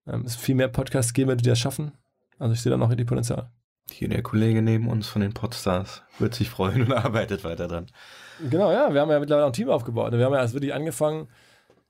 ähm, 0.05 0.23
es 0.25 0.35
viel 0.35 0.55
mehr 0.55 0.67
Podcasts 0.67 1.13
geben 1.13 1.29
wird, 1.29 1.41
die 1.41 1.49
das 1.49 1.59
schaffen. 1.59 1.93
Also 2.39 2.53
ich 2.53 2.61
sehe 2.61 2.69
da 2.69 2.77
noch 2.77 2.89
richtig 2.89 3.07
Potenzial. 3.07 3.49
Hier 3.89 4.09
der 4.09 4.21
Kollege 4.21 4.61
neben 4.61 4.89
uns 4.89 5.07
von 5.07 5.21
den 5.21 5.33
Podstars 5.33 6.03
wird 6.19 6.35
sich 6.35 6.49
freuen 6.49 6.83
und 6.83 6.93
arbeitet 6.93 7.43
weiter 7.43 7.67
dran. 7.67 7.87
Genau, 8.49 8.71
ja. 8.71 8.93
Wir 8.93 9.01
haben 9.01 9.09
ja 9.09 9.19
mittlerweile 9.19 9.45
auch 9.45 9.49
ein 9.49 9.53
Team 9.53 9.69
aufgebaut. 9.69 10.11
Wir 10.11 10.25
haben 10.25 10.33
ja 10.33 10.39
erst 10.39 10.53
wirklich 10.53 10.73
angefangen, 10.73 11.27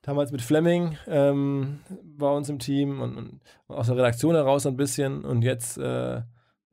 damals 0.07 0.31
mit 0.31 0.41
Fleming 0.41 0.97
ähm, 1.05 1.81
bei 2.17 2.29
uns 2.29 2.47
im 2.47 2.59
Team 2.59 3.01
und, 3.01 3.17
und, 3.17 3.41
aus 3.67 3.87
der 3.87 3.97
Redaktion 3.97 4.35
heraus 4.35 4.65
ein 4.65 4.77
bisschen. 4.77 5.25
Und 5.25 5.41
jetzt 5.41 5.77
äh, 5.77 6.21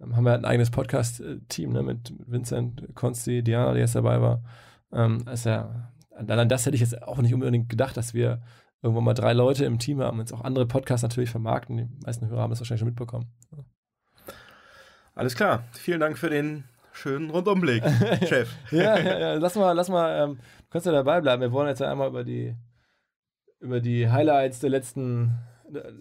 haben 0.00 0.24
wir 0.24 0.30
halt 0.30 0.42
ein 0.42 0.44
eigenes 0.44 0.70
Podcast-Team 0.70 1.72
ne, 1.72 1.82
mit 1.82 2.14
Vincent, 2.26 2.94
Konsti, 2.94 3.42
Diana, 3.42 3.74
die 3.74 3.80
jetzt 3.80 3.96
dabei 3.96 4.20
war. 4.20 4.44
Ähm, 4.92 5.26
ist 5.32 5.46
ja, 5.46 5.92
allein 6.12 6.48
das 6.48 6.64
hätte 6.64 6.76
ich 6.76 6.80
jetzt 6.80 7.02
auch 7.02 7.18
nicht 7.18 7.34
unbedingt 7.34 7.68
gedacht, 7.68 7.96
dass 7.96 8.14
wir 8.14 8.40
irgendwann 8.82 9.02
mal 9.02 9.14
drei 9.14 9.32
Leute 9.32 9.64
im 9.64 9.80
Team 9.80 10.00
haben, 10.00 10.20
jetzt 10.20 10.32
auch 10.32 10.42
andere 10.42 10.66
Podcasts 10.66 11.02
natürlich 11.02 11.30
vermarkten. 11.30 11.76
Die 11.76 11.88
meisten 12.06 12.28
Hörer 12.28 12.42
haben 12.42 12.50
das 12.50 12.60
wahrscheinlich 12.60 12.80
schon 12.80 12.88
mitbekommen. 12.88 13.32
Alles 15.16 15.34
klar. 15.34 15.64
Vielen 15.72 15.98
Dank 15.98 16.18
für 16.18 16.30
den 16.30 16.64
schönen 16.92 17.30
Rundumblick, 17.30 17.82
Chef. 18.28 18.54
ja, 18.70 18.96
ja, 18.96 19.18
ja, 19.18 19.34
lass 19.34 19.56
mal, 19.56 19.72
lass 19.72 19.88
mal, 19.88 20.22
ähm, 20.22 20.36
du 20.36 20.66
kannst 20.70 20.86
ja 20.86 20.92
dabei 20.92 21.20
bleiben. 21.20 21.42
Wir 21.42 21.50
wollen 21.50 21.66
jetzt 21.66 21.80
ja 21.80 21.90
einmal 21.90 22.08
über 22.08 22.22
die, 22.22 22.54
über 23.64 23.80
die 23.80 24.08
Highlights 24.08 24.60
der 24.60 24.70
letzten 24.70 25.38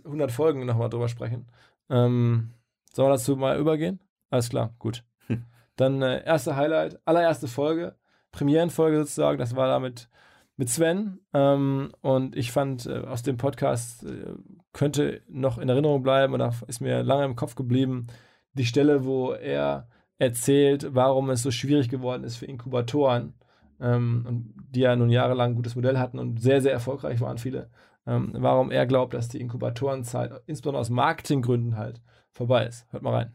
100 0.06 0.32
Folgen 0.32 0.66
nochmal 0.66 0.90
drüber 0.90 1.08
sprechen. 1.08 1.48
Ähm, 1.90 2.52
sollen 2.92 3.10
wir 3.10 3.14
dazu 3.14 3.36
mal 3.36 3.58
übergehen? 3.58 4.00
Alles 4.30 4.50
klar, 4.50 4.76
gut. 4.78 5.04
Hm. 5.28 5.46
Dann 5.76 6.02
äh, 6.02 6.24
erste 6.26 6.56
Highlight, 6.56 7.00
allererste 7.06 7.48
Folge, 7.48 7.96
Premierenfolge 8.32 9.00
sozusagen, 9.00 9.38
das 9.38 9.56
war 9.56 9.68
damit 9.68 10.10
mit 10.58 10.70
Sven. 10.70 11.20
Ähm, 11.34 11.92
und 12.02 12.36
ich 12.36 12.52
fand, 12.52 12.86
äh, 12.86 13.00
aus 13.00 13.24
dem 13.24 13.38
Podcast 13.38 14.04
äh, 14.04 14.34
könnte 14.74 15.22
noch 15.28 15.58
in 15.58 15.70
Erinnerung 15.70 16.04
bleiben 16.04 16.34
oder 16.34 16.54
ist 16.68 16.82
mir 16.82 17.04
lange 17.04 17.26
im 17.26 17.36
Kopf 17.36 17.56
geblieben, 17.56 18.08
die 18.54 18.66
Stelle, 18.66 19.06
wo 19.06 19.32
er 19.32 19.88
erzählt, 20.20 20.94
warum 20.94 21.30
es 21.30 21.42
so 21.42 21.52
schwierig 21.52 21.90
geworden 21.90 22.24
ist 22.24 22.38
für 22.38 22.46
Inkubatoren, 22.46 23.34
ähm, 23.80 24.54
die 24.70 24.82
ja 24.82 24.96
nun 24.96 25.10
jahrelang 25.10 25.52
ein 25.52 25.56
gutes 25.56 25.76
Modell 25.76 25.98
hatten 26.00 26.20
und 26.20 26.42
sehr, 26.42 26.62
sehr 26.62 26.72
erfolgreich 26.72 27.22
waren, 27.22 27.38
viele. 27.38 27.70
Ähm, 28.06 28.32
warum 28.34 28.72
er 28.72 28.86
glaubt, 28.86 29.14
dass 29.14 29.30
die 29.30 29.40
Inkubatorenzeit, 29.40 30.32
insbesondere 30.46 30.82
aus 30.82 30.90
Marketinggründen 30.90 31.78
halt, 31.78 32.02
vorbei 32.32 32.66
ist. 32.66 32.86
Hört 32.92 33.04
mal 33.04 33.14
rein. 33.14 33.34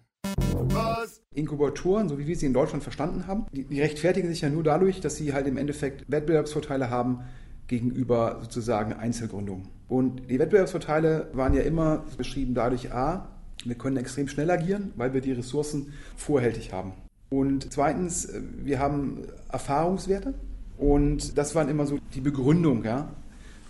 Was? 0.54 1.22
Inkubatoren, 1.34 2.08
so 2.08 2.18
wie 2.18 2.26
wir 2.26 2.36
sie 2.36 2.46
in 2.46 2.52
Deutschland 2.52 2.82
verstanden 2.82 3.26
haben, 3.26 3.46
die, 3.52 3.64
die 3.64 3.80
rechtfertigen 3.80 4.28
sich 4.28 4.40
ja 4.40 4.50
nur 4.50 4.64
dadurch, 4.64 5.00
dass 5.00 5.16
sie 5.16 5.32
halt 5.32 5.46
im 5.46 5.56
Endeffekt 5.56 6.10
Wettbewerbsvorteile 6.10 6.90
haben 6.90 7.20
gegenüber 7.68 8.38
sozusagen 8.40 8.92
Einzelgründungen. 8.92 9.68
Und 9.88 10.28
die 10.30 10.38
Wettbewerbsvorteile 10.38 11.30
waren 11.32 11.54
ja 11.54 11.62
immer 11.62 12.04
beschrieben 12.16 12.54
dadurch, 12.54 12.92
a, 12.92 13.28
wir 13.64 13.76
können 13.76 13.96
extrem 13.96 14.28
schnell 14.28 14.50
agieren, 14.50 14.92
weil 14.96 15.14
wir 15.14 15.20
die 15.20 15.32
Ressourcen 15.32 15.92
vorhältig 16.16 16.72
haben. 16.72 16.92
Und 17.30 17.72
zweitens, 17.72 18.28
wir 18.62 18.78
haben 18.78 19.22
Erfahrungswerte 19.50 20.34
und 20.78 21.36
das 21.36 21.54
waren 21.54 21.68
immer 21.68 21.86
so 21.86 21.98
die 22.14 22.20
Begründung. 22.20 22.84
Ja? 22.84 23.10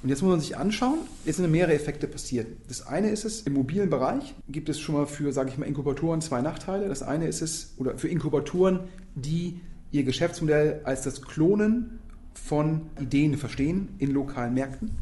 Und 0.02 0.10
jetzt 0.10 0.22
muss 0.22 0.30
man 0.30 0.40
sich 0.40 0.56
anschauen, 0.56 0.98
jetzt 1.24 1.36
sind 1.36 1.50
mehrere 1.50 1.74
Effekte 1.74 2.06
passiert. 2.06 2.46
Das 2.68 2.86
eine 2.86 3.10
ist 3.10 3.24
es, 3.24 3.42
im 3.42 3.54
mobilen 3.54 3.90
Bereich 3.90 4.34
gibt 4.48 4.68
es 4.68 4.78
schon 4.78 4.94
mal 4.94 5.06
für, 5.06 5.32
sage 5.32 5.50
ich 5.50 5.58
mal, 5.58 5.66
Inkubatoren 5.66 6.20
zwei 6.20 6.40
Nachteile. 6.40 6.88
Das 6.88 7.02
eine 7.02 7.26
ist 7.26 7.42
es, 7.42 7.74
oder 7.78 7.98
für 7.98 8.08
Inkubatoren, 8.08 8.80
die 9.16 9.60
ihr 9.90 10.04
Geschäftsmodell 10.04 10.82
als 10.84 11.02
das 11.02 11.22
Klonen 11.22 11.98
von 12.34 12.82
Ideen 13.00 13.36
verstehen 13.36 13.88
in 13.98 14.12
lokalen 14.12 14.54
Märkten. 14.54 14.92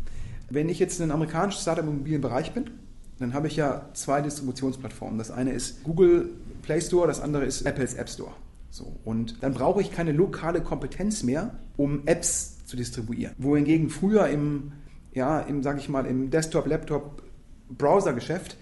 Wenn 0.48 0.70
ich 0.70 0.78
jetzt 0.78 1.00
ein 1.02 1.10
amerikanisches 1.10 1.62
Startup 1.62 1.84
im 1.84 1.98
mobilen 1.98 2.22
Bereich 2.22 2.52
bin, 2.54 2.70
dann 3.18 3.34
habe 3.34 3.48
ich 3.48 3.56
ja 3.56 3.90
zwei 3.92 4.22
Distributionsplattformen. 4.22 5.18
Das 5.18 5.30
eine 5.30 5.52
ist 5.52 5.82
Google 5.84 6.30
Play 6.62 6.80
Store, 6.80 7.06
das 7.06 7.20
andere 7.20 7.44
ist 7.44 7.62
Apples 7.62 7.94
App 7.94 8.08
Store. 8.08 8.32
So, 8.70 8.96
und 9.04 9.42
dann 9.42 9.54
brauche 9.54 9.80
ich 9.80 9.90
keine 9.92 10.12
lokale 10.12 10.60
Kompetenz 10.60 11.22
mehr, 11.22 11.58
um 11.76 12.06
Apps 12.06 12.64
zu 12.66 12.76
distribuieren. 12.76 13.34
Wohingegen 13.38 13.90
früher 13.90 14.28
im, 14.28 14.72
ja, 15.12 15.40
im, 15.40 15.62
sag 15.62 15.78
ich 15.78 15.88
mal, 15.88 16.06
im 16.06 16.30
Desktop, 16.30 16.66
Laptop, 16.66 17.22
Browser-Geschäft 17.70 18.56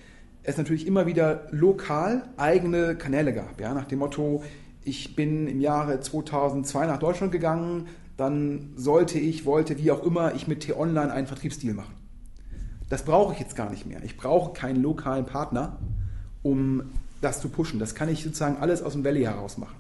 es 0.45 0.59
natürlich 0.59 0.87
immer 0.87 1.07
wieder 1.07 1.47
lokal 1.51 2.29
eigene 2.37 2.97
Kanäle 2.97 3.33
gab. 3.33 3.61
Ja, 3.61 3.75
nach 3.75 3.87
dem 3.87 3.99
Motto, 3.99 4.45
ich 4.83 5.17
bin 5.17 5.49
im 5.49 5.61
Jahre 5.61 6.01
2002 6.01 6.87
nach 6.87 6.99
Deutschland 6.99 7.33
gegangen, 7.33 7.89
dann 8.17 8.73
sollte 8.77 9.19
ich, 9.19 9.45
wollte, 9.45 9.79
wie 9.79 9.91
auch 9.91 10.05
immer, 10.05 10.35
ich 10.35 10.47
mit 10.47 10.61
T-Online 10.61 11.13
einen 11.13 11.27
Vertriebsstil 11.27 11.75
machen. 11.75 11.95
Das 12.91 13.05
brauche 13.05 13.33
ich 13.33 13.41
jetzt 13.41 13.57
gar 13.57 13.71
nicht 13.71 13.87
mehr. 13.87 14.05
Ich 14.05 14.17
brauche 14.17 14.53
keinen 14.53 14.83
lokalen 14.83 15.25
Partner, 15.25 15.79
um 16.43 16.83
das 17.23 17.41
zu 17.41 17.49
pushen. 17.49 17.81
Das 17.81 17.95
kann 17.95 18.11
ich 18.11 18.23
sozusagen 18.23 18.59
alles 18.59 18.83
aus 18.83 18.93
dem 18.93 19.03
Valley 19.03 19.23
heraus 19.23 19.57
machen. 19.57 19.75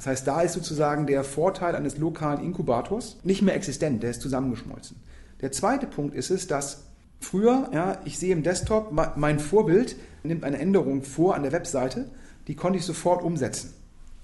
Das 0.00 0.06
heißt, 0.06 0.26
da 0.26 0.40
ist 0.40 0.54
sozusagen 0.54 1.06
der 1.06 1.24
Vorteil 1.24 1.76
eines 1.76 1.98
lokalen 1.98 2.42
Inkubators 2.42 3.18
nicht 3.22 3.42
mehr 3.42 3.54
existent, 3.54 4.02
der 4.02 4.08
ist 4.08 4.22
zusammengeschmolzen. 4.22 4.96
Der 5.42 5.52
zweite 5.52 5.86
Punkt 5.86 6.14
ist 6.14 6.30
es, 6.30 6.46
dass 6.46 6.84
früher, 7.20 7.68
ja, 7.74 7.98
ich 8.06 8.18
sehe 8.18 8.32
im 8.32 8.42
Desktop, 8.42 8.92
mein 8.92 9.38
Vorbild 9.38 9.96
nimmt 10.22 10.42
eine 10.42 10.56
Änderung 10.56 11.02
vor 11.02 11.34
an 11.34 11.42
der 11.42 11.52
Webseite, 11.52 12.08
die 12.46 12.54
konnte 12.54 12.78
ich 12.78 12.86
sofort 12.86 13.22
umsetzen. 13.22 13.74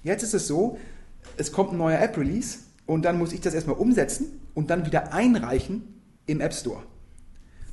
Jetzt 0.01 0.23
ist 0.23 0.33
es 0.33 0.47
so, 0.47 0.79
es 1.37 1.51
kommt 1.51 1.73
ein 1.73 1.77
neuer 1.77 1.99
App-Release 1.99 2.57
und 2.87 3.03
dann 3.03 3.19
muss 3.19 3.31
ich 3.31 3.41
das 3.41 3.53
erstmal 3.53 3.77
umsetzen 3.77 4.39
und 4.55 4.71
dann 4.71 4.83
wieder 4.87 5.13
einreichen 5.13 6.01
im 6.25 6.41
App 6.41 6.55
Store. 6.55 6.81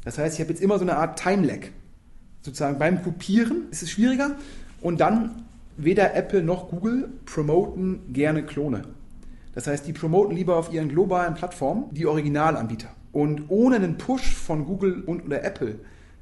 Das 0.05 0.19
heißt, 0.19 0.35
ich 0.35 0.41
habe 0.43 0.51
jetzt 0.51 0.61
immer 0.61 0.77
so 0.77 0.85
eine 0.85 0.99
Art 0.99 1.19
Time-Lag. 1.19 1.69
Sozusagen 2.43 2.79
beim 2.79 3.03
Kopieren 3.03 3.63
ist 3.71 3.83
es 3.83 3.91
schwieriger 3.91 4.37
und 4.83 5.01
dann 5.01 5.47
weder 5.77 6.15
Apple 6.15 6.43
noch 6.43 6.69
Google 6.69 7.11
promoten 7.25 8.13
gerne 8.13 8.45
Klone. 8.45 8.83
Das 9.55 9.67
heißt, 9.67 9.87
die 9.87 9.93
promoten 9.93 10.37
lieber 10.37 10.57
auf 10.57 10.73
ihren 10.73 10.89
globalen 10.89 11.35
Plattformen 11.35 11.87
die 11.93 12.07
Originalanbieter. 12.07 12.89
Und 13.13 13.45
ohne 13.49 13.77
einen 13.77 13.97
Push 13.97 14.35
von 14.35 14.65
Google 14.65 15.03
und 15.07 15.25
oder 15.25 15.45
Apple 15.45 15.79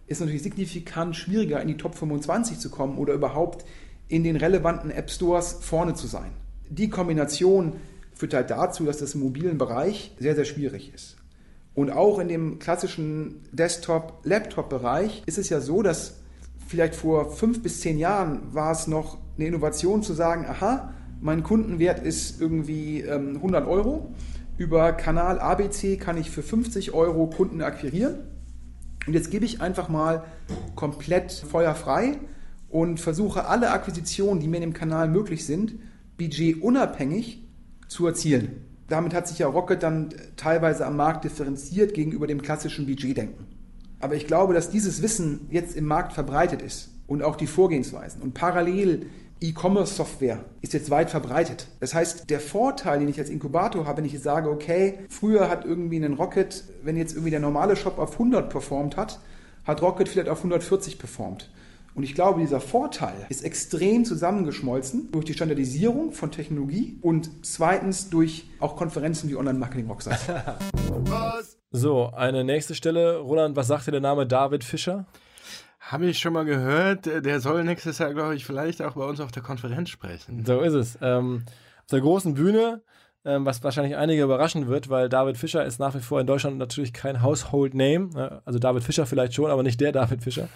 ist 0.07 0.19
es 0.19 0.21
natürlich 0.21 0.43
signifikant 0.43 1.17
schwieriger, 1.17 1.61
in 1.61 1.69
die 1.69 1.79
Top 1.79 1.95
25 1.95 2.59
zu 2.59 2.69
kommen 2.69 2.99
oder 2.99 3.15
überhaupt 3.15 3.65
in 4.09 4.25
den 4.25 4.37
relevanten 4.37 4.91
App 4.91 5.11
Stores 5.11 5.59
vorne 5.63 5.95
zu 5.95 6.07
sein. 6.07 6.33
Die 6.69 6.91
Kombination 6.91 7.75
führt 8.15 8.35
halt 8.35 8.51
dazu, 8.51 8.85
dass 8.85 8.99
das 8.99 9.15
im 9.15 9.23
mobilen 9.23 9.57
Bereich 9.57 10.15
sehr, 10.19 10.35
sehr 10.35 10.45
schwierig 10.45 10.93
ist. 10.95 11.17
Und 11.75 11.91
auch 11.91 12.19
in 12.19 12.29
dem 12.29 12.59
klassischen 12.59 13.41
Desktop-Laptop-Bereich 13.53 15.23
ist 15.25 15.39
es 15.39 15.49
ja 15.49 15.61
so, 15.61 15.83
dass 15.83 16.21
vielleicht 16.67 16.95
vor 16.95 17.33
fünf 17.33 17.63
bis 17.63 17.81
zehn 17.81 17.99
Jahren 17.99 18.55
war 18.55 18.73
es 18.73 18.87
noch 18.87 19.17
eine 19.37 19.47
Innovation 19.47 20.03
zu 20.03 20.13
sagen, 20.13 20.47
aha, 20.47 20.93
mein 21.21 21.43
Kundenwert 21.43 22.05
ist 22.05 22.41
irgendwie 22.41 23.01
ähm, 23.01 23.37
100 23.37 23.67
Euro. 23.67 24.13
Über 24.59 24.93
Kanal 24.93 25.39
ABC 25.39 25.97
kann 25.97 26.17
ich 26.17 26.31
für 26.31 26.43
50 26.43 26.93
Euro 26.93 27.29
Kunden 27.29 27.63
akquirieren. 27.63 28.17
Und 29.07 29.15
jetzt 29.15 29.31
gebe 29.31 29.45
ich 29.45 29.61
einfach 29.61 29.89
mal 29.89 30.25
komplett 30.75 31.33
feuerfrei 31.33 32.19
und 32.69 33.01
versuche 33.01 33.47
alle 33.47 33.71
Akquisitionen, 33.71 34.41
die 34.41 34.49
mir 34.49 34.57
in 34.57 34.63
dem 34.63 34.73
Kanal 34.73 35.09
möglich 35.09 35.45
sind, 35.45 35.75
budgetunabhängig 36.17 37.45
zu 37.89 38.07
erzielen 38.07 38.63
damit 38.93 39.15
hat 39.15 39.27
sich 39.27 39.39
ja 39.39 39.47
Rocket 39.47 39.83
dann 39.83 40.11
teilweise 40.37 40.87
am 40.87 40.97
Markt 40.97 41.25
differenziert 41.25 41.95
gegenüber 41.95 42.27
dem 42.27 42.43
klassischen 42.43 42.87
Budgetdenken. 42.87 43.47
Aber 44.01 44.15
ich 44.15 44.27
glaube, 44.27 44.53
dass 44.53 44.71
dieses 44.71 45.01
Wissen 45.01 45.47
jetzt 45.51 45.77
im 45.77 45.87
Markt 45.87 46.13
verbreitet 46.13 46.61
ist 46.61 46.91
und 47.07 47.23
auch 47.23 47.37
die 47.37 47.47
Vorgehensweisen. 47.47 48.21
Und 48.21 48.35
parallel 48.35 49.07
E-Commerce-Software 49.43 50.45
ist 50.61 50.73
jetzt 50.73 50.91
weit 50.91 51.11
verbreitet. 51.11 51.67
Das 51.81 51.95
heißt, 51.95 52.31
der 52.31 52.39
Vorteil, 52.39 53.01
den 53.01 53.09
ich 53.09 53.19
als 53.19 53.29
Inkubator 53.29 53.87
habe, 53.87 53.99
wenn 53.99 54.05
ich 54.05 54.13
jetzt 54.13 54.23
sage, 54.23 54.49
okay, 54.49 55.01
früher 55.09 55.51
hat 55.51 55.65
irgendwie 55.65 55.97
ein 55.97 56.15
Rocket, 56.15 56.65
wenn 56.85 56.97
jetzt 56.97 57.15
irgendwie 57.15 57.31
der 57.31 57.41
normale 57.41 57.75
Shop 57.75 57.99
auf 57.99 58.13
100 58.13 58.49
performt 58.49 58.97
hat, 58.97 59.19
hat 59.65 59.83
Rocket 59.83 60.09
vielleicht 60.09 60.29
auf 60.29 60.39
140 60.39 60.99
performt. 60.99 61.51
Und 61.95 62.05
ich 62.05 62.15
glaube, 62.15 62.41
dieser 62.41 62.61
Vorteil 62.61 63.27
ist 63.29 63.45
extrem 63.45 64.05
zusammengeschmolzen 64.05 65.11
durch 65.13 65.27
die 65.27 65.35
Standardisierung 65.35 66.13
von 66.13 66.31
Technologie 66.31 66.99
und 67.03 67.29
zweitens 67.45 68.09
durch 68.09 68.49
auch 68.61 68.77
Konferenzen 68.77 69.29
wie 69.29 69.37
Online 69.37 69.59
Marketing 69.59 69.89
Rockstars. 69.89 70.21
so, 71.71 72.11
eine 72.17 72.45
nächste 72.45 72.75
Stelle. 72.75 73.19
Roland, 73.19 73.57
was 73.57 73.67
sagt 73.67 73.89
dir 73.89 73.93
der 73.93 74.01
Name 74.01 74.27
David 74.27 74.65
Fischer? 74.65 75.07
Habe 75.83 76.07
ich 76.07 76.21
schon 76.21 76.33
mal 76.33 76.45
gehört. 76.45 77.07
Der 77.07 77.41
soll 77.41 77.65
nächstes 77.65 77.99
Jahr, 77.99 78.15
glaube 78.15 78.37
ich, 78.37 78.47
vielleicht 78.47 78.81
auch 78.83 78.93
bei 78.93 79.05
uns 79.05 79.21
auf 79.21 79.33
der 79.33 79.43
Konferenz 79.43 79.91
sprechen. 79.91 80.45
So 80.47 80.61
ist 80.61 80.75
es. 80.75 80.97
Ähm, 81.03 81.45
auf 81.81 81.87
der 81.91 82.01
großen 82.01 82.35
Bühne, 82.35 82.83
ähm, 83.25 83.45
was 83.45 83.65
wahrscheinlich 83.65 83.97
einige 83.97 84.23
überraschen 84.23 84.69
wird, 84.69 84.89
weil 84.89 85.09
David 85.09 85.37
Fischer 85.37 85.65
ist 85.65 85.81
nach 85.81 85.95
wie 85.97 86.01
vor 86.01 86.21
in 86.21 86.27
Deutschland 86.29 86.57
natürlich 86.57 86.93
kein 86.93 87.21
Household 87.21 87.75
Name. 87.75 88.11
Ne? 88.15 88.43
Also 88.45 88.61
David 88.61 88.85
Fischer 88.85 89.07
vielleicht 89.07 89.35
schon, 89.35 89.51
aber 89.51 89.65
nicht 89.65 89.81
der 89.81 89.91
David 89.91 90.23
Fischer. 90.23 90.49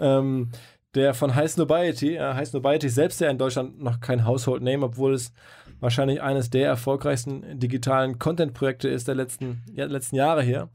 Ähm, 0.00 0.50
der 0.96 1.14
von 1.14 1.36
High 1.36 1.50
Snobiety. 1.50 2.16
Äh, 2.16 2.34
High 2.34 2.48
Snobiety 2.48 2.88
selbst 2.88 3.20
ja 3.20 3.30
in 3.30 3.38
Deutschland 3.38 3.80
noch 3.80 4.00
kein 4.00 4.26
Household 4.26 4.64
Name, 4.64 4.84
obwohl 4.84 5.14
es 5.14 5.32
wahrscheinlich 5.78 6.20
eines 6.20 6.50
der 6.50 6.66
erfolgreichsten 6.66 7.58
digitalen 7.60 8.18
Content-Projekte 8.18 8.88
ist 8.88 9.06
der 9.06 9.14
letzten, 9.14 9.62
ja, 9.72 9.84
letzten 9.84 10.16
Jahre 10.16 10.42
hier. 10.42 10.68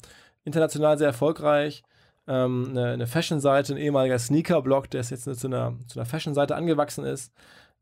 International 0.45 0.97
sehr 0.97 1.07
erfolgreich 1.07 1.83
ähm, 2.27 2.67
eine, 2.69 2.85
eine 2.87 3.07
Fashion-Seite, 3.07 3.73
ein 3.73 3.77
ehemaliger 3.77 4.19
Sneaker-Blog, 4.19 4.89
der 4.89 5.01
jetzt 5.01 5.23
zu 5.23 5.47
einer, 5.47 5.75
zu 5.87 5.99
einer 5.99 6.05
Fashion-Seite 6.05 6.55
angewachsen 6.55 7.05
ist. 7.05 7.33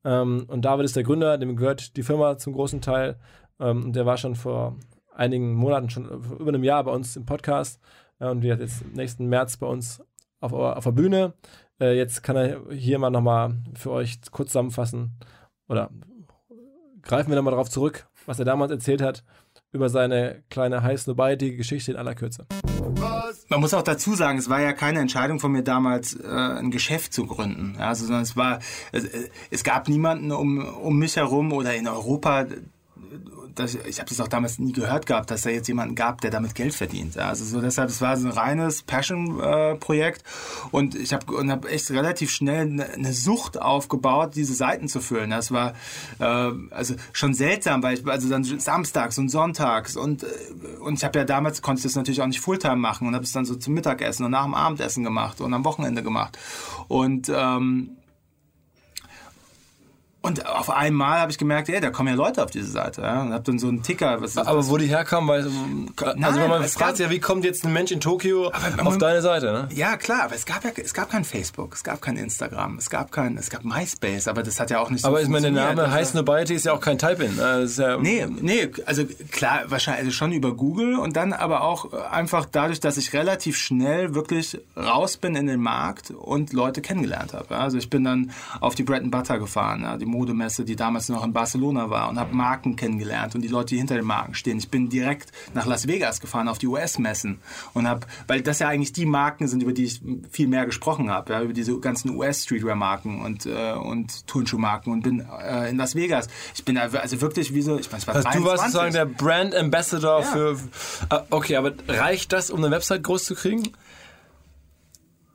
Ähm, 0.04 0.46
und 0.48 0.64
David 0.64 0.86
ist 0.86 0.96
der 0.96 1.04
Gründer, 1.04 1.38
dem 1.38 1.56
gehört 1.56 1.98
die 1.98 2.04
Firma 2.04 2.38
zum 2.38 2.54
großen 2.54 2.82
Teil. 2.82 3.18
Ähm, 3.60 3.92
der 3.94 4.06
war 4.06 4.18
schon 4.18 4.36
vor 4.36 4.76
einigen 5.14 5.54
Monaten, 5.54 5.90
schon 5.90 6.06
über 6.06 6.50
einem 6.50 6.64
Jahr 6.64 6.84
bei 6.84 6.92
uns 6.92 7.16
im 7.16 7.26
Podcast. 7.26 7.82
Äh, 8.20 8.28
und 8.28 8.44
wird 8.44 8.60
jetzt 8.60 8.86
nächsten 8.94 9.28
März 9.28 9.58
bei 9.58 9.68
uns 9.68 10.04
auf, 10.40 10.54
auf 10.54 10.84
der 10.84 10.92
Bühne. 10.92 11.34
Äh, 11.80 11.98
jetzt 11.98 12.24
kann 12.24 12.36
er 12.36 12.62
hier 12.72 13.00
mal 13.00 13.10
nochmal 13.10 13.56
für 13.74 13.92
euch 13.92 14.20
kurz 14.32 14.50
zusammenfassen 14.50 15.18
oder 15.68 15.90
greifen 17.02 17.30
wir 17.30 17.36
nochmal 17.36 17.52
darauf 17.52 17.70
zurück, 17.70 18.08
was 18.26 18.40
er 18.40 18.46
damals 18.46 18.72
erzählt 18.72 19.02
hat 19.02 19.24
über 19.76 19.90
seine 19.90 20.44
kleine 20.50 20.82
heiß 20.82 21.06
die 21.38 21.56
Geschichte 21.56 21.92
in 21.92 21.98
aller 21.98 22.16
Kürze. 22.16 22.46
Man 23.50 23.60
muss 23.60 23.74
auch 23.74 23.84
dazu 23.84 24.16
sagen, 24.16 24.40
es 24.40 24.50
war 24.50 24.62
ja 24.62 24.74
keine 24.74 25.00
Entscheidung 25.00 25.40
von 25.40 25.52
mir 25.52 25.64
damals, 25.64 26.16
äh, 26.16 26.28
ein 26.28 26.72
Geschäft 26.72 27.14
zu 27.14 27.28
gründen. 27.28 27.76
Also, 27.78 28.06
sondern 28.06 28.24
es 28.24 28.36
war, 28.36 28.60
es, 28.92 29.06
es 29.52 29.64
gab 29.64 29.88
niemanden 29.90 30.32
um, 30.32 30.66
um 30.66 30.98
mich 30.98 31.18
herum 31.18 31.52
oder 31.52 31.76
in 31.76 31.88
Europa, 31.88 32.46
das, 33.56 33.76
ich 33.76 34.00
habe 34.00 34.10
das 34.10 34.20
auch 34.20 34.28
damals 34.28 34.60
nie 34.60 34.74
gehört 34.74 35.06
gehabt, 35.06 35.32
dass 35.32 35.44
da 35.44 35.50
jetzt 35.50 35.68
jemanden 35.68 35.96
gab, 35.96 36.22
der 36.22 36.32
damit 36.32 36.56
Geld 36.56 36.74
verdient. 36.74 37.18
Also 37.18 37.46
so 37.46 37.62
deshalb, 37.62 37.90
es 37.90 38.02
war 38.02 38.18
so 38.18 38.28
ein 38.28 38.34
reines 38.34 38.84
Passion-Projekt 38.84 40.22
äh, 40.22 40.76
und 40.76 40.96
ich 40.96 41.14
habe 41.14 41.34
und 41.34 41.52
hab 41.52 41.66
echt 41.66 41.90
relativ 41.92 42.32
schnell 42.32 42.68
eine, 42.68 42.86
eine 42.86 43.14
Sucht 43.14 43.62
aufgebaut, 43.62 44.36
diese 44.36 44.54
Seiten 44.54 44.88
zu 44.88 45.00
füllen. 45.00 45.30
Das 45.30 45.52
war 45.52 45.74
äh, 46.20 46.52
also 46.72 46.96
schon 47.14 47.34
seltsam, 47.34 47.82
weil 47.84 47.98
ich 47.98 48.06
also 48.06 48.30
dann 48.30 48.44
samstags 48.44 49.18
und 49.18 49.30
sonntags 49.30 49.96
und 49.96 50.24
äh, 50.24 50.28
und 50.80 50.96
ich 50.96 51.04
habe 51.04 51.20
ja 51.20 51.26
damals 51.26 51.62
konnte 51.62 51.80
ich 51.80 51.84
das 51.84 51.96
natürlich 51.96 52.22
auch 52.22 52.28
nicht 52.28 52.42
Fulltime 52.42 52.76
machen 52.76 53.08
und 53.08 53.16
habe 53.16 53.24
es 53.24 53.32
dann 53.32 53.46
so 53.46 53.56
zum 53.56 53.74
Mittagessen 53.74 54.26
und 54.26 54.32
nach 54.32 54.44
dem 54.44 54.54
Abendessen 54.54 55.04
gemacht 55.04 55.42
und 55.42 55.54
am 55.54 55.66
Wochenende 55.66 56.04
gemacht 56.04 56.38
und 56.88 57.32
ähm, 57.34 57.92
und 60.26 60.48
auf 60.48 60.72
einmal 60.72 61.20
habe 61.20 61.32
ich 61.32 61.38
gemerkt, 61.38 61.70
ey, 61.70 61.80
da 61.80 61.92
kommen 61.92 62.10
ja 62.10 62.16
Leute 62.16 62.44
auf 62.44 62.50
diese 62.50 62.72
Seite. 62.72 63.02
Ja? 63.02 63.22
Und 63.22 63.32
habe 63.32 63.44
dann 63.44 63.60
so 63.60 63.68
einen 63.68 63.84
Ticker. 63.84 64.22
Was, 64.24 64.36
aber 64.38 64.58
was, 64.58 64.70
wo 64.70 64.78
die 64.78 64.88
herkamen, 64.88 65.30
weil 65.30 65.44
also 65.44 65.52
Nein, 66.16 66.36
wenn 66.36 66.50
man 66.50 66.64
fragt 66.64 66.98
ja, 66.98 67.12
wie 67.12 67.20
kommt 67.20 67.46
jetzt 67.46 67.64
ein 67.64 67.74
Mensch 67.74 67.92
in 67.92 68.00
Tokio 68.00 68.52
man, 68.76 68.88
auf 68.88 68.98
deine 68.98 69.22
Seite? 69.22 69.52
Ne? 69.52 69.70
Ja 69.76 69.98
klar, 69.98 70.24
aber 70.24 70.36
es 70.36 70.46
gab 70.46 70.64
ja 70.64 70.72
es 70.76 70.96
gab 70.96 71.12
kein 71.12 71.24
Facebook, 71.24 71.76
es 71.76 71.84
gab 71.84 72.02
kein 72.02 72.18
Instagram, 72.18 72.78
es 72.78 72.90
gab 72.90 73.12
kein 73.12 73.38
es 73.38 73.52
gab 73.52 73.64
MySpace, 73.64 74.28
aber 74.28 74.42
das 74.42 74.60
hat 74.60 74.72
ja 74.72 74.80
auch 74.80 74.90
nicht 74.90 75.04
so 75.04 75.10
Aber 75.10 75.22
ich 75.22 75.28
meine, 75.28 75.52
der 75.52 75.76
Name 75.76 75.92
heißt 75.92 76.16
Nobiety 76.16 76.56
ist 76.56 76.66
ja 76.66 76.74
auch 76.74 76.82
kein 76.82 76.98
Type-in. 76.98 77.36
Ne? 77.36 77.68
Ja 77.78 77.98
nee, 77.98 78.26
nee, 78.42 78.72
also 78.88 79.04
klar, 79.32 79.66
wahrscheinlich 79.68 80.06
also 80.06 80.12
schon 80.12 80.32
über 80.32 80.56
Google 80.56 80.96
und 80.96 81.16
dann 81.16 81.34
aber 81.34 81.62
auch 81.62 81.94
einfach 82.12 82.48
dadurch, 82.52 82.80
dass 82.80 82.98
ich 82.98 83.14
relativ 83.14 83.58
schnell 83.58 84.16
wirklich 84.16 84.58
raus 84.76 85.18
bin 85.18 85.36
in 85.36 85.46
den 85.46 85.62
Markt 85.62 86.10
und 86.10 86.52
Leute 86.52 86.82
kennengelernt 86.82 87.34
habe. 87.34 87.56
Also 87.56 87.78
ich 87.78 87.92
bin 87.92 88.04
dann 88.04 88.32
auf 88.60 88.74
die 88.74 88.84
Bread 88.84 89.04
and 89.04 89.12
Butter 89.12 89.38
gefahren, 89.38 89.84
ja, 89.84 89.98
die 89.98 90.06
Modemesse, 90.16 90.66
die 90.66 90.76
damals 90.76 91.10
noch 91.10 91.24
in 91.24 91.34
Barcelona 91.34 91.90
war 91.90 92.10
und 92.10 92.18
habe 92.18 92.36
Marken 92.36 92.76
kennengelernt 92.76 93.36
und 93.36 93.42
die 93.42 93.48
Leute, 93.48 93.76
die 93.76 93.78
hinter 93.78 93.96
den 93.96 94.06
Marken 94.06 94.34
stehen. 94.34 94.58
Ich 94.58 94.70
bin 94.70 94.90
direkt 94.90 95.32
nach 95.54 95.66
Las 95.66 95.88
Vegas 95.88 96.22
gefahren 96.22 96.48
auf 96.48 96.58
die 96.58 96.68
US-Messen 96.68 97.40
und 97.74 97.88
habe, 97.88 98.08
weil 98.28 98.42
das 98.42 98.60
ja 98.60 98.68
eigentlich 98.68 98.94
die 98.94 99.06
Marken 99.06 99.48
sind, 99.48 99.62
über 99.64 99.74
die 99.74 99.86
ich 99.86 100.02
viel 100.32 100.48
mehr 100.48 100.66
gesprochen 100.66 101.10
habe, 101.10 101.34
ja, 101.34 101.42
über 101.42 101.54
diese 101.54 101.80
ganzen 101.80 102.12
US-Streetwear-Marken 102.12 103.22
und, 103.22 103.46
äh, 103.46 103.74
und 103.74 104.28
Turnschuhmarken 104.28 104.92
und 104.92 105.02
bin 105.02 105.26
äh, 105.42 105.70
in 105.70 105.78
Las 105.78 105.96
Vegas. 105.96 106.28
Ich 106.56 106.66
bin 106.66 106.78
also 106.78 107.22
wirklich 107.22 107.54
wie 107.54 107.62
so, 107.62 107.78
ich 107.78 107.92
es 107.92 108.08
war 108.08 108.16
also 108.16 108.30
23. 108.30 108.42
Du 108.42 108.48
warst 108.48 108.64
sozusagen 108.64 108.94
der 108.94 109.06
Brand 109.06 109.56
Ambassador 109.56 110.22
ja. 110.22 110.26
für, 110.26 110.58
äh, 111.10 111.20
okay, 111.30 111.56
aber 111.56 111.74
reicht 111.88 112.32
das, 112.34 112.50
um 112.50 112.64
eine 112.64 112.72
Website 112.72 113.04
groß 113.04 113.26
zu 113.26 113.36
kriegen? 113.36 113.64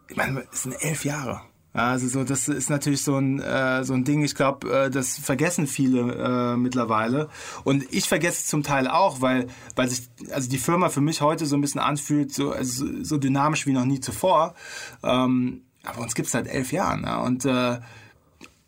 Ich 0.08 0.16
meine, 0.16 0.44
es 0.52 0.64
sind 0.64 0.72
elf 0.80 1.04
Jahre. 1.04 1.42
Also 1.72 2.08
so, 2.08 2.24
das 2.24 2.48
ist 2.48 2.68
natürlich 2.68 3.02
so 3.02 3.16
ein, 3.16 3.40
äh, 3.40 3.84
so 3.84 3.94
ein 3.94 4.04
Ding, 4.04 4.24
ich 4.24 4.34
glaube, 4.34 4.68
äh, 4.86 4.90
das 4.90 5.18
vergessen 5.18 5.68
viele 5.68 6.14
äh, 6.14 6.56
mittlerweile. 6.56 7.28
Und 7.62 7.84
ich 7.92 8.08
vergesse 8.08 8.38
es 8.38 8.46
zum 8.46 8.62
Teil 8.64 8.88
auch, 8.88 9.20
weil, 9.20 9.46
weil 9.76 9.88
sich 9.88 10.08
also 10.32 10.50
die 10.50 10.58
Firma 10.58 10.88
für 10.88 11.00
mich 11.00 11.20
heute 11.20 11.46
so 11.46 11.56
ein 11.56 11.60
bisschen 11.60 11.80
anfühlt, 11.80 12.34
so, 12.34 12.50
also, 12.50 12.86
so 13.02 13.18
dynamisch 13.18 13.66
wie 13.66 13.72
noch 13.72 13.84
nie 13.84 14.00
zuvor. 14.00 14.54
Ähm, 15.04 15.62
aber 15.84 16.00
uns 16.00 16.14
gibt's 16.14 16.32
seit 16.32 16.48
elf 16.48 16.72
Jahren. 16.72 17.04
Ja? 17.04 17.20
Und, 17.20 17.44
äh, 17.44 17.78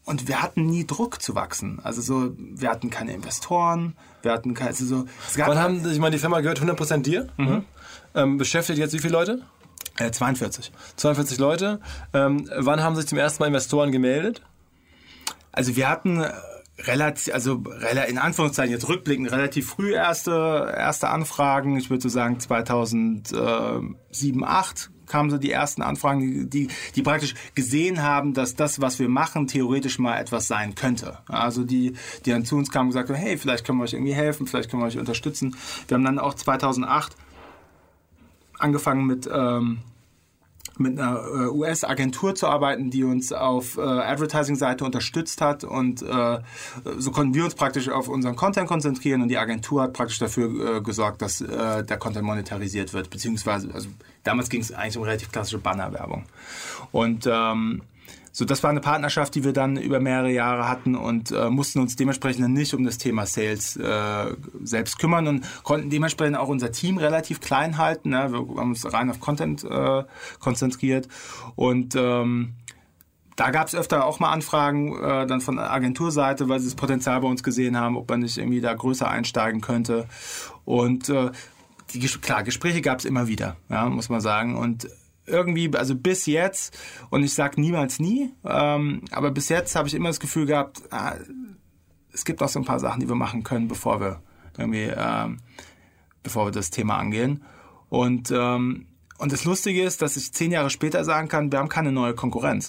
und 0.05 0.29
wir 0.29 0.41
hatten 0.41 0.67
nie 0.67 0.87
Druck 0.87 1.21
zu 1.21 1.35
wachsen. 1.35 1.81
Also 1.83 2.03
so, 2.03 2.33
wir 2.39 2.71
hatten 2.71 2.91
keine 2.91 3.15
Investoren, 3.15 3.97
wir 4.23 4.33
hatten 4.33 4.55
keine, 4.55 4.71
also 4.71 4.85
so. 4.85 5.07
Es 5.29 5.37
gab 5.37 5.49
Wann 5.49 5.59
haben, 5.59 5.91
ich 5.91 5.99
meine, 5.99 6.15
die 6.15 6.21
Firma 6.21 6.41
gehört 6.41 6.61
100% 6.61 7.03
dir? 7.03 7.29
Mhm. 7.37 7.65
Ähm, 8.15 8.39
beschäftigt 8.39 8.79
jetzt 8.79 8.95
wie 8.95 8.99
viele 8.99 9.13
Leute? 9.13 9.43
42. 9.97 10.69
Äh, 10.69 10.71
42 10.97 11.39
Leute. 11.39 11.81
Ähm, 12.13 12.49
wann 12.57 12.83
haben 12.83 12.97
sich 12.97 13.07
zum 13.07 13.19
ersten 13.19 13.43
Mal 13.43 13.49
Investoren 13.49 13.93
gemeldet? 13.93 14.43
Also 15.53 15.77
wir 15.77 15.89
hatten 15.89 16.21
äh, 16.21 16.33
relativ, 16.79 17.33
also 17.35 17.63
in 18.09 18.19
Anführungszeichen 18.19 18.73
jetzt 18.73 18.89
rückblickend 18.89 19.31
relativ 19.31 19.69
früh 19.69 19.95
erste, 19.95 20.73
erste 20.77 21.09
Anfragen. 21.09 21.77
Ich 21.77 21.91
würde 21.91 22.03
so 22.03 22.09
sagen 22.09 22.41
2007, 22.41 23.97
2008 24.11 24.91
kamen 25.07 25.31
so 25.31 25.37
die 25.37 25.51
ersten 25.51 25.83
Anfragen, 25.83 26.49
die, 26.49 26.69
die 26.97 27.03
praktisch 27.03 27.35
gesehen 27.55 28.03
haben, 28.03 28.33
dass 28.33 28.57
das, 28.57 28.81
was 28.81 28.99
wir 28.99 29.09
machen, 29.09 29.47
theoretisch 29.47 29.99
mal 29.99 30.19
etwas 30.19 30.49
sein 30.49 30.75
könnte. 30.75 31.19
Also 31.29 31.65
die, 31.65 31.95
die 32.25 32.31
dann 32.31 32.47
zu 32.47 32.57
uns 32.57 32.71
kamen 32.71 32.89
und 32.89 32.95
gesagt 32.95 33.11
haben, 33.11 33.17
hey, 33.17 33.37
vielleicht 33.37 33.67
können 33.67 33.79
wir 33.79 33.85
euch 33.85 33.93
irgendwie 33.93 34.15
helfen, 34.15 34.47
vielleicht 34.47 34.71
können 34.71 34.83
wir 34.83 34.87
euch 34.87 34.99
unterstützen. 34.99 35.55
Wir 35.87 35.97
haben 35.97 36.05
dann 36.05 36.19
auch 36.19 36.35
2008 36.35 37.15
angefangen 38.63 39.07
mit 39.07 39.29
ähm, 39.33 39.79
mit 40.79 40.99
einer 40.99 41.23
äh, 41.27 41.49
US-Agentur 41.49 42.35
zu 42.35 42.47
arbeiten, 42.47 42.91
die 42.91 43.05
uns 43.05 43.33
auf 43.33 43.77
äh, 43.77 43.83
Advertising-Seite 43.83 44.85
unterstützt 44.85 45.41
hat 45.41 45.65
und 45.65 46.03
äh, 46.03 46.39
so 46.97 47.11
konnten 47.11 47.35
wir 47.35 47.45
uns 47.45 47.55
praktisch 47.55 47.89
auf 47.91 48.09
unseren 48.09 48.37
Content 48.37 48.69
konzentrieren 48.69 49.23
und 49.23 49.29
die 49.29 49.39
Agentur 49.39 49.83
hat 49.83 49.93
praktisch 49.93 50.19
dafür 50.19 50.77
äh, 50.77 50.81
gesorgt, 50.81 51.21
dass 51.21 51.41
äh, 51.41 51.85
der 51.85 51.99
Content 51.99 52.25
monetarisiert 52.25 52.95
wird, 52.95 53.11
beziehungsweise 53.11 53.73
also 53.75 53.89
damals 54.25 54.49
ging 54.49 54.61
es 54.61 54.73
eigentlich 54.73 54.97
um 54.97 55.03
relativ 55.03 55.31
klassische 55.31 55.59
Bannerwerbung. 55.59 56.25
Und 56.91 57.29
ähm, 57.31 57.83
so, 58.33 58.47
das 58.47 58.63
war 58.63 58.71
eine 58.71 58.81
Partnerschaft, 58.81 59.35
die 59.35 59.45
wir 59.45 59.53
dann 59.53 59.77
über 59.77 60.01
mehrere 60.01 60.31
Jahre 60.31 60.67
hatten 60.67 60.97
und 60.97 61.31
äh, 61.31 61.51
mussten 61.51 61.81
uns 61.81 61.97
dementsprechend 61.97 62.49
nicht 62.49 62.73
um 62.73 62.83
das 62.83 62.97
Thema 62.97 63.27
Sales 63.27 63.77
äh, 63.77 64.35
selbst 64.65 64.99
kümmern 64.99 65.29
und 65.29 65.45
konnten 65.63 65.91
dementsprechend 65.91 66.39
auch 66.39 66.49
unser 66.49 66.73
Team 66.73 66.97
relativ 66.97 67.41
klein 67.41 67.77
halten. 67.77 68.11
Ne? 68.11 68.33
Wir 68.33 68.39
haben 68.39 68.71
uns 68.71 68.91
rein 68.91 69.11
auf 69.11 69.21
Content 69.21 69.65
äh, 69.65 70.05
konzentriert 70.41 71.09
und 71.57 71.95
ähm, 71.95 72.55
da 73.37 73.51
gab 73.51 73.69
es 73.69 73.75
öfter 73.75 74.07
auch 74.07 74.19
mal 74.19 74.31
Anfragen 74.31 74.97
äh, 74.97 75.27
dann 75.27 75.41
von 75.41 75.59
Agenturseite, 75.59 76.49
weil 76.49 76.61
sie 76.61 76.67
das 76.67 76.75
Potenzial 76.75 77.21
bei 77.21 77.29
uns 77.29 77.43
gesehen 77.43 77.77
haben, 77.77 77.97
ob 77.97 78.09
man 78.09 78.21
nicht 78.21 78.39
irgendwie 78.39 78.61
da 78.61 78.73
größer 78.73 79.09
einsteigen 79.09 79.61
könnte. 79.61 80.07
Und 80.65 81.09
äh, 81.09 81.31
die, 81.93 82.01
klar, 82.01 82.43
Gespräche 82.43 82.81
gab 82.81 82.99
es 82.99 83.05
immer 83.05 83.29
wieder, 83.29 83.57
ja, 83.69 83.89
muss 83.89 84.09
man 84.09 84.21
sagen. 84.21 84.57
Und 84.57 84.89
irgendwie, 85.27 85.71
also 85.77 85.95
bis 85.95 86.27
jetzt, 86.27 86.77
und 87.11 87.23
ich 87.23 87.35
sage 87.35 87.61
niemals 87.61 87.99
nie, 88.01 88.33
ähm, 88.45 89.03
aber 89.11 89.31
bis 89.31 89.49
jetzt 89.49 89.77
habe 89.77 89.89
ich 89.89 89.95
immer 89.95 90.09
das 90.09 90.21
Gefühl 90.21 90.47
gehabt, 90.47 90.83
ah, 90.91 91.15
es 92.13 92.25
gibt 92.25 92.43
auch 92.43 92.49
so 92.49 92.59
ein 92.59 92.65
paar 92.65 92.81
Sachen, 92.81 93.01
die 93.01 93.09
wir 93.09 93.15
machen 93.15 93.43
können, 93.43 93.69
bevor 93.69 94.01
wir 94.01 94.23
irgendwie, 94.59 94.93
ähm, 94.95 95.39
bevor 96.23 96.47
wir 96.47 96.53
das 96.53 96.71
Thema 96.71 96.99
angehen. 96.99 97.43
Und, 97.89 98.31
ähm, 98.31 98.87
Und 99.19 99.31
das 99.31 99.45
Lustige 99.45 99.85
ist, 99.85 100.03
dass 100.03 100.17
ich 100.17 100.33
zehn 100.33 100.51
Jahre 100.51 100.69
später 100.69 101.05
sagen 101.05 101.29
kann, 101.29 101.53
wir 101.53 101.61
haben 101.61 101.69
keine 101.69 101.93
neue 101.93 102.13
Konkurrenz. 102.13 102.67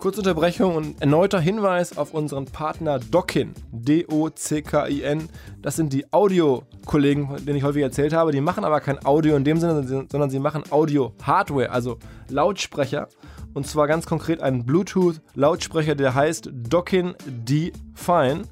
Kurze 0.00 0.20
Unterbrechung 0.20 0.74
und 0.74 1.00
erneuter 1.00 1.38
Hinweis 1.38 1.96
auf 1.96 2.12
unseren 2.12 2.46
Partner 2.46 2.98
Dockin. 2.98 3.54
D-O-C-K-I-N. 3.84 5.28
Das 5.62 5.76
sind 5.76 5.92
die 5.92 6.12
Audio-Kollegen, 6.12 7.36
denen 7.44 7.56
ich 7.56 7.64
häufig 7.64 7.82
erzählt 7.82 8.12
habe. 8.12 8.32
Die 8.32 8.40
machen 8.40 8.64
aber 8.64 8.80
kein 8.80 9.04
Audio 9.04 9.36
in 9.36 9.44
dem 9.44 9.58
Sinne, 9.58 9.86
sondern 9.86 10.30
sie 10.30 10.38
machen 10.38 10.64
Audio-Hardware, 10.70 11.70
also 11.70 11.98
Lautsprecher. 12.28 13.08
Und 13.52 13.66
zwar 13.66 13.86
ganz 13.86 14.06
konkret 14.06 14.40
einen 14.42 14.64
Bluetooth-Lautsprecher, 14.64 15.94
der 15.94 16.14
heißt 16.14 16.50
Dockin 16.52 17.14
D-Fine 17.26 18.42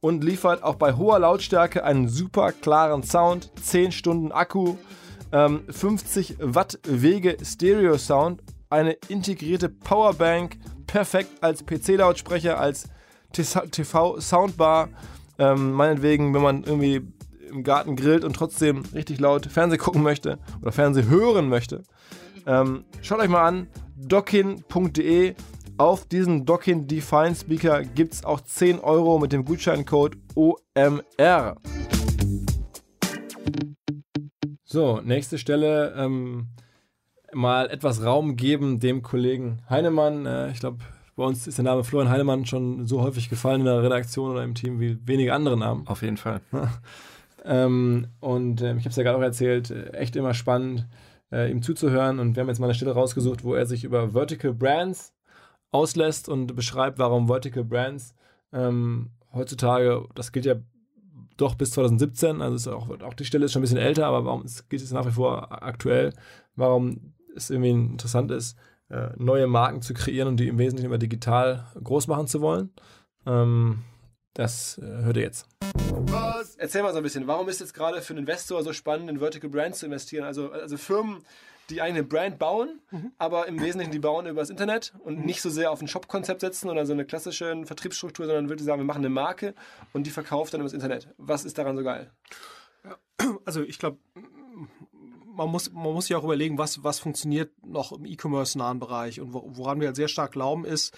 und 0.00 0.24
liefert 0.24 0.64
auch 0.64 0.74
bei 0.74 0.94
hoher 0.94 1.20
Lautstärke 1.20 1.84
einen 1.84 2.08
super 2.08 2.50
klaren 2.52 3.04
Sound, 3.04 3.52
10 3.62 3.92
Stunden 3.92 4.32
Akku, 4.32 4.76
50 5.30 6.40
ähm, 6.40 6.54
Watt 6.54 6.78
Wege 6.84 7.36
Stereo 7.42 7.96
Sound, 7.96 8.42
eine 8.68 8.92
integrierte 9.08 9.68
Powerbank, 9.68 10.58
perfekt 10.86 11.42
als 11.42 11.64
PC-Lautsprecher, 11.64 12.58
als 12.58 12.88
TV-Soundbar. 13.32 14.88
Ähm, 15.38 15.72
meinetwegen, 15.72 16.34
wenn 16.34 16.42
man 16.42 16.64
irgendwie 16.64 17.02
im 17.50 17.64
Garten 17.64 17.96
grillt 17.96 18.24
und 18.24 18.34
trotzdem 18.34 18.82
richtig 18.94 19.20
laut 19.20 19.46
Fernseh 19.46 19.76
gucken 19.76 20.02
möchte 20.02 20.38
oder 20.60 20.72
Fernseh 20.72 21.04
hören 21.04 21.48
möchte. 21.48 21.82
Ähm, 22.46 22.84
schaut 23.02 23.20
euch 23.20 23.28
mal 23.28 23.46
an, 23.46 23.68
dockin.de. 23.96 25.34
Auf 25.78 26.06
diesen 26.06 26.44
Dockin 26.44 26.86
Define 26.86 27.34
Speaker 27.34 27.82
gibt 27.82 28.12
es 28.12 28.24
auch 28.24 28.40
10 28.40 28.78
Euro 28.80 29.18
mit 29.18 29.32
dem 29.32 29.44
Gutscheincode 29.44 30.16
OMR. 30.34 31.56
So, 34.64 35.00
nächste 35.02 35.38
Stelle. 35.38 35.94
Ähm, 35.96 36.48
mal 37.32 37.70
etwas 37.70 38.04
Raum 38.04 38.36
geben 38.36 38.80
dem 38.80 39.02
Kollegen 39.02 39.62
Heinemann. 39.68 40.26
Äh, 40.26 40.50
ich 40.50 40.60
glaube, 40.60 40.78
bei 41.22 41.28
uns 41.28 41.46
ist 41.46 41.56
der 41.56 41.64
Name 41.64 41.84
Florian 41.84 42.10
Heinemann 42.10 42.46
schon 42.46 42.84
so 42.88 43.00
häufig 43.00 43.30
gefallen 43.30 43.60
in 43.60 43.66
der 43.66 43.80
Redaktion 43.80 44.32
oder 44.32 44.42
im 44.42 44.56
Team 44.56 44.80
wie 44.80 44.98
wenige 45.06 45.32
andere 45.34 45.56
Namen. 45.56 45.86
Auf 45.86 46.02
jeden 46.02 46.16
Fall. 46.16 46.40
ähm, 47.44 48.08
und 48.18 48.60
äh, 48.60 48.74
ich 48.74 48.80
habe 48.80 48.88
es 48.88 48.96
ja 48.96 49.04
gerade 49.04 49.18
auch 49.18 49.22
erzählt, 49.22 49.70
äh, 49.70 49.90
echt 49.92 50.16
immer 50.16 50.34
spannend, 50.34 50.88
äh, 51.30 51.48
ihm 51.48 51.62
zuzuhören. 51.62 52.18
Und 52.18 52.34
wir 52.34 52.40
haben 52.40 52.48
jetzt 52.48 52.58
mal 52.58 52.66
eine 52.66 52.74
Stelle 52.74 52.90
rausgesucht, 52.90 53.44
wo 53.44 53.54
er 53.54 53.66
sich 53.66 53.84
über 53.84 54.10
Vertical 54.10 54.52
Brands 54.52 55.14
auslässt 55.70 56.28
und 56.28 56.56
beschreibt, 56.56 56.98
warum 56.98 57.28
Vertical 57.28 57.62
Brands 57.62 58.16
ähm, 58.52 59.10
heutzutage, 59.32 60.04
das 60.16 60.32
gilt 60.32 60.44
ja 60.44 60.56
doch 61.36 61.54
bis 61.54 61.70
2017, 61.70 62.42
also 62.42 62.74
auch, 62.74 62.90
auch 63.00 63.14
die 63.14 63.24
Stelle 63.24 63.44
ist 63.44 63.52
schon 63.52 63.60
ein 63.60 63.62
bisschen 63.62 63.78
älter, 63.78 64.06
aber 64.06 64.24
warum 64.24 64.42
es 64.42 64.68
gilt 64.68 64.82
es 64.82 64.90
nach 64.90 65.06
wie 65.06 65.12
vor 65.12 65.62
aktuell, 65.62 66.12
warum 66.56 67.14
es 67.36 67.48
irgendwie 67.48 67.70
interessant 67.70 68.32
ist, 68.32 68.58
äh, 68.92 69.10
neue 69.16 69.46
Marken 69.46 69.80
zu 69.82 69.94
kreieren 69.94 70.28
und 70.28 70.36
die 70.36 70.48
im 70.48 70.58
Wesentlichen 70.58 70.86
immer 70.86 70.98
digital 70.98 71.66
groß 71.82 72.08
machen 72.08 72.26
zu 72.26 72.40
wollen. 72.40 72.70
Ähm, 73.26 73.82
das 74.34 74.78
äh, 74.78 75.04
hört 75.04 75.16
ihr 75.16 75.22
jetzt. 75.22 75.48
Was? 75.88 76.56
Erzähl 76.56 76.82
mal 76.82 76.92
so 76.92 76.98
ein 76.98 77.02
bisschen, 77.02 77.26
warum 77.26 77.48
ist 77.48 77.60
jetzt 77.60 77.74
gerade 77.74 78.02
für 78.02 78.12
einen 78.12 78.20
Investor 78.20 78.62
so 78.62 78.72
spannend, 78.72 79.10
in 79.10 79.18
Vertical 79.18 79.50
Brands 79.50 79.78
zu 79.78 79.86
investieren? 79.86 80.24
Also, 80.24 80.50
also 80.52 80.76
Firmen, 80.76 81.24
die 81.70 81.80
eine 81.80 82.02
Brand 82.02 82.38
bauen, 82.38 82.80
mhm. 82.90 83.12
aber 83.18 83.48
im 83.48 83.60
Wesentlichen 83.60 83.92
die 83.92 83.98
bauen 83.98 84.26
über 84.26 84.40
das 84.40 84.50
Internet 84.50 84.94
und 85.04 85.20
mhm. 85.20 85.24
nicht 85.24 85.40
so 85.40 85.48
sehr 85.48 85.70
auf 85.70 85.80
ein 85.80 85.88
Shop-Konzept 85.88 86.40
setzen 86.40 86.68
oder 86.68 86.84
so 86.84 86.92
eine 86.92 87.04
klassische 87.04 87.64
Vertriebsstruktur, 87.64 88.26
sondern 88.26 88.48
wirklich 88.48 88.66
sagen, 88.66 88.80
wir 88.80 88.86
machen 88.86 89.04
eine 89.04 89.10
Marke 89.10 89.54
und 89.92 90.06
die 90.06 90.10
verkauft 90.10 90.52
dann 90.52 90.60
über 90.60 90.66
das 90.66 90.74
Internet. 90.74 91.08
Was 91.16 91.44
ist 91.44 91.56
daran 91.58 91.76
so 91.76 91.82
geil? 91.82 92.10
Also 93.44 93.62
ich 93.62 93.78
glaube, 93.78 93.98
man 95.34 95.48
muss, 95.50 95.72
man 95.72 95.92
muss 95.92 96.06
sich 96.06 96.16
auch 96.16 96.24
überlegen, 96.24 96.58
was, 96.58 96.84
was 96.84 96.98
funktioniert 96.98 97.52
noch 97.66 97.92
im 97.92 98.04
E-Commerce-nahen 98.04 98.78
Bereich. 98.78 99.20
Und 99.20 99.32
woran 99.32 99.80
wir 99.80 99.88
halt 99.88 99.96
sehr 99.96 100.08
stark 100.08 100.32
glauben, 100.32 100.64
ist, 100.64 100.96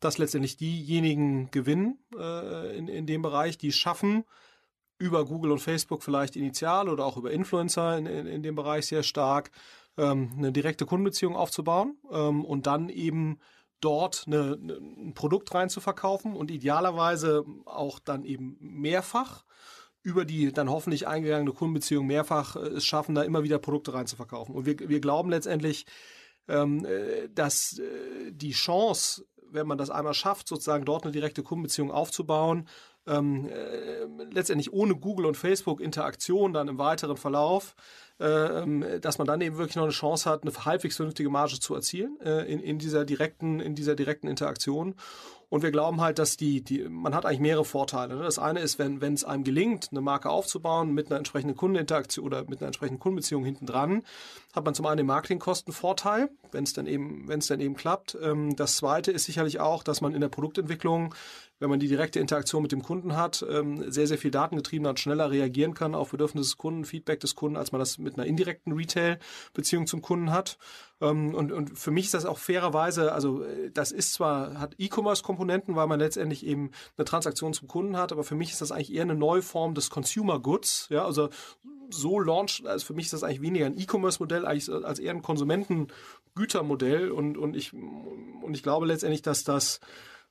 dass 0.00 0.18
letztendlich 0.18 0.56
diejenigen 0.56 1.50
gewinnen 1.50 1.98
äh, 2.16 2.76
in, 2.76 2.88
in 2.88 3.06
dem 3.06 3.22
Bereich, 3.22 3.58
die 3.58 3.72
schaffen, 3.72 4.24
über 4.98 5.24
Google 5.24 5.52
und 5.52 5.58
Facebook 5.58 6.02
vielleicht 6.02 6.36
initial 6.36 6.88
oder 6.88 7.04
auch 7.04 7.16
über 7.16 7.30
Influencer 7.32 7.98
in, 7.98 8.06
in, 8.06 8.26
in 8.26 8.42
dem 8.42 8.54
Bereich 8.54 8.86
sehr 8.86 9.02
stark 9.02 9.50
ähm, 9.96 10.32
eine 10.36 10.52
direkte 10.52 10.86
Kundenbeziehung 10.86 11.36
aufzubauen 11.36 11.98
ähm, 12.10 12.44
und 12.44 12.66
dann 12.66 12.88
eben 12.88 13.38
dort 13.80 14.24
eine, 14.26 14.58
eine, 14.60 14.74
ein 14.74 15.14
Produkt 15.14 15.52
rein 15.52 15.68
zu 15.68 15.80
verkaufen 15.80 16.36
und 16.36 16.50
idealerweise 16.50 17.44
auch 17.66 17.98
dann 17.98 18.24
eben 18.24 18.56
mehrfach 18.60 19.44
über 20.04 20.24
die 20.24 20.52
dann 20.52 20.70
hoffentlich 20.70 21.08
eingegangene 21.08 21.52
Kundenbeziehung 21.52 22.06
mehrfach 22.06 22.54
äh, 22.54 22.60
es 22.60 22.84
schaffen, 22.84 23.16
da 23.16 23.22
immer 23.22 23.42
wieder 23.42 23.58
Produkte 23.58 23.94
rein 23.94 24.06
zu 24.06 24.14
verkaufen. 24.14 24.54
Und 24.54 24.66
wir, 24.66 24.78
wir 24.78 25.00
glauben 25.00 25.30
letztendlich, 25.30 25.86
ähm, 26.46 26.84
äh, 26.84 27.28
dass 27.34 27.78
äh, 27.78 28.30
die 28.30 28.52
Chance, 28.52 29.24
wenn 29.50 29.66
man 29.66 29.78
das 29.78 29.90
einmal 29.90 30.14
schafft, 30.14 30.46
sozusagen 30.46 30.84
dort 30.84 31.04
eine 31.04 31.12
direkte 31.12 31.42
Kundenbeziehung 31.42 31.90
aufzubauen, 31.90 32.68
ähm, 33.06 33.48
äh, 33.48 34.04
letztendlich 34.30 34.72
ohne 34.72 34.94
Google 34.94 35.26
und 35.26 35.36
Facebook 35.36 35.80
Interaktion 35.80 36.52
dann 36.52 36.68
im 36.68 36.78
weiteren 36.78 37.16
Verlauf, 37.16 37.74
äh, 38.18 39.00
dass 39.00 39.18
man 39.18 39.26
dann 39.26 39.40
eben 39.40 39.56
wirklich 39.56 39.76
noch 39.76 39.84
eine 39.84 39.92
Chance 39.92 40.28
hat, 40.28 40.42
eine 40.42 40.52
halbwegs 40.64 40.96
vernünftige 40.96 41.30
Marge 41.30 41.58
zu 41.60 41.74
erzielen 41.74 42.18
äh, 42.20 42.44
in, 42.44 42.60
in 42.60 42.78
dieser 42.78 43.04
direkten, 43.04 43.60
in 43.60 43.74
dieser 43.74 43.94
direkten 43.94 44.28
Interaktion. 44.28 44.94
Und 45.48 45.62
wir 45.62 45.70
glauben 45.70 46.00
halt, 46.00 46.18
dass 46.18 46.36
die, 46.36 46.62
die 46.62 46.88
man 46.88 47.14
hat 47.14 47.26
eigentlich 47.26 47.40
mehrere 47.40 47.64
Vorteile. 47.64 48.16
Ne? 48.16 48.22
Das 48.22 48.38
eine 48.38 48.60
ist, 48.60 48.78
wenn, 48.78 49.00
wenn 49.00 49.14
es 49.14 49.24
einem 49.24 49.44
gelingt, 49.44 49.88
eine 49.90 50.00
Marke 50.00 50.30
aufzubauen 50.30 50.92
mit 50.92 51.08
einer 51.08 51.18
entsprechenden 51.18 51.56
Kundeninteraktion 51.56 52.24
oder 52.24 52.42
mit 52.44 52.60
einer 52.60 52.68
entsprechenden 52.68 53.00
Kundenbeziehung 53.00 53.44
hinten 53.44 53.66
dran, 53.66 54.02
hat 54.54 54.64
man 54.64 54.74
zum 54.74 54.86
einen 54.86 54.98
den 54.98 55.06
Marketingkostenvorteil, 55.06 56.30
wenn 56.52 56.64
es 56.64 56.72
dann 56.72 56.86
eben, 56.86 57.28
wenn 57.28 57.40
es 57.40 57.46
dann 57.46 57.60
eben 57.60 57.74
klappt. 57.74 58.16
Ähm, 58.22 58.56
das 58.56 58.76
zweite 58.76 59.12
ist 59.12 59.24
sicherlich 59.24 59.60
auch, 59.60 59.82
dass 59.82 60.00
man 60.00 60.14
in 60.14 60.20
der 60.20 60.28
Produktentwicklung 60.28 61.14
wenn 61.60 61.70
man 61.70 61.80
die 61.80 61.88
direkte 61.88 62.20
Interaktion 62.20 62.62
mit 62.62 62.72
dem 62.72 62.82
Kunden 62.82 63.16
hat, 63.16 63.44
ähm, 63.48 63.90
sehr, 63.90 64.06
sehr 64.06 64.18
viel 64.18 64.30
datengetriebener 64.30 64.90
und 64.90 65.00
schneller 65.00 65.30
reagieren 65.30 65.74
kann 65.74 65.94
auf 65.94 66.10
Bedürfnisse 66.10 66.50
des 66.50 66.56
Kunden, 66.56 66.84
Feedback 66.84 67.20
des 67.20 67.36
Kunden, 67.36 67.56
als 67.56 67.72
man 67.72 67.78
das 67.78 67.98
mit 67.98 68.18
einer 68.18 68.26
indirekten 68.26 68.72
Retail-Beziehung 68.72 69.86
zum 69.86 70.02
Kunden 70.02 70.30
hat. 70.30 70.58
Ähm, 71.00 71.34
und, 71.34 71.52
und 71.52 71.78
für 71.78 71.90
mich 71.90 72.06
ist 72.06 72.14
das 72.14 72.24
auch 72.24 72.38
fairerweise, 72.38 73.12
also 73.12 73.42
äh, 73.42 73.70
das 73.70 73.92
ist 73.92 74.14
zwar, 74.14 74.58
hat 74.58 74.74
E-Commerce-Komponenten, 74.78 75.76
weil 75.76 75.86
man 75.86 76.00
letztendlich 76.00 76.46
eben 76.46 76.70
eine 76.96 77.04
Transaktion 77.04 77.52
zum 77.52 77.68
Kunden 77.68 77.96
hat, 77.96 78.12
aber 78.12 78.24
für 78.24 78.34
mich 78.34 78.50
ist 78.50 78.60
das 78.60 78.72
eigentlich 78.72 78.94
eher 78.94 79.02
eine 79.02 79.14
neue 79.14 79.42
Form 79.42 79.74
des 79.74 79.90
Consumer 79.90 80.40
Goods. 80.40 80.88
Ja, 80.90 81.04
also 81.04 81.28
so 81.90 82.18
launch, 82.18 82.62
also 82.66 82.86
für 82.86 82.94
mich 82.94 83.06
ist 83.06 83.12
das 83.12 83.22
eigentlich 83.22 83.42
weniger 83.42 83.66
ein 83.66 83.78
E-Commerce-Modell 83.78 84.46
als 84.46 84.68
eher 84.68 85.12
ein 85.12 85.22
Konsumentengütermodell 85.22 87.10
und, 87.10 87.36
und 87.36 87.56
ich, 87.56 87.72
und 87.72 88.54
ich 88.54 88.62
glaube 88.62 88.86
letztendlich, 88.86 89.22
dass 89.22 89.44
das 89.44 89.80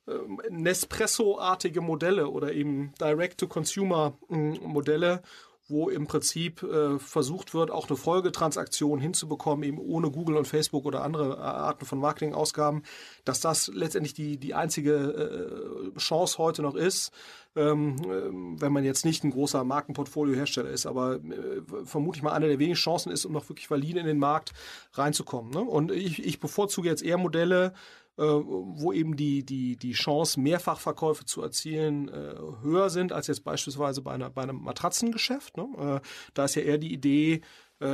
ähm, 0.06 0.40
Nespresso-artige 0.50 1.80
Modelle 1.80 2.28
oder 2.28 2.52
eben 2.52 2.92
Direct-to-Consumer-Modelle, 3.00 5.22
wo 5.68 5.88
im 5.88 6.06
Prinzip 6.06 6.62
äh, 6.62 6.98
versucht 6.98 7.54
wird, 7.54 7.70
auch 7.70 7.88
eine 7.88 7.96
Folgetransaktion 7.96 9.00
hinzubekommen, 9.00 9.64
eben 9.64 9.78
ohne 9.78 10.10
Google 10.10 10.36
und 10.36 10.46
Facebook 10.46 10.84
oder 10.84 11.02
andere 11.02 11.38
Arten 11.38 11.86
von 11.86 11.98
Marketingausgaben, 11.98 12.82
dass 13.24 13.40
das 13.40 13.68
letztendlich 13.68 14.14
die, 14.14 14.36
die 14.36 14.54
einzige 14.54 15.92
äh, 15.94 15.98
Chance 15.98 16.38
heute 16.38 16.62
noch 16.62 16.74
ist, 16.74 17.12
ähm, 17.56 17.96
ähm 18.06 18.60
wenn 18.60 18.72
man 18.72 18.84
jetzt 18.84 19.04
nicht 19.04 19.24
ein 19.24 19.30
großer 19.30 19.64
Markenportfolio-Hersteller 19.64 20.68
ist, 20.68 20.86
aber 20.86 21.14
äh, 21.16 21.62
vermutlich 21.84 22.22
mal 22.22 22.32
eine 22.32 22.48
der 22.48 22.58
wenigen 22.58 22.76
Chancen 22.76 23.10
ist, 23.10 23.24
um 23.24 23.32
noch 23.32 23.48
wirklich 23.48 23.70
valide 23.70 24.00
in 24.00 24.06
den 24.06 24.18
Markt 24.18 24.52
reinzukommen. 24.92 25.50
Ne? 25.50 25.60
Und 25.60 25.90
ich, 25.90 26.24
ich 26.24 26.40
bevorzuge 26.40 26.88
jetzt 26.88 27.02
eher 27.02 27.18
Modelle, 27.18 27.66
äh, 27.66 27.70
wo 28.16 28.92
eben 28.92 29.16
die, 29.16 29.44
die, 29.44 29.76
die 29.76 29.92
Chance, 29.92 30.40
Mehrfachverkäufe 30.40 31.24
zu 31.24 31.42
erzielen, 31.42 32.08
äh, 32.08 32.34
höher 32.62 32.90
sind 32.90 33.12
als 33.12 33.26
jetzt 33.26 33.44
beispielsweise 33.44 34.02
bei, 34.02 34.12
einer, 34.12 34.30
bei 34.30 34.42
einem 34.42 34.62
Matratzengeschäft. 34.62 35.56
Ne? 35.56 36.00
Äh, 36.02 36.08
da 36.34 36.44
ist 36.44 36.54
ja 36.54 36.62
eher 36.62 36.78
die 36.78 36.92
Idee, 36.92 37.40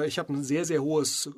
ich 0.06 0.18
habe 0.18 0.28
einen 0.28 0.44
sehr, 0.44 0.66
sehr 0.66 0.82
hohes, 0.82 1.28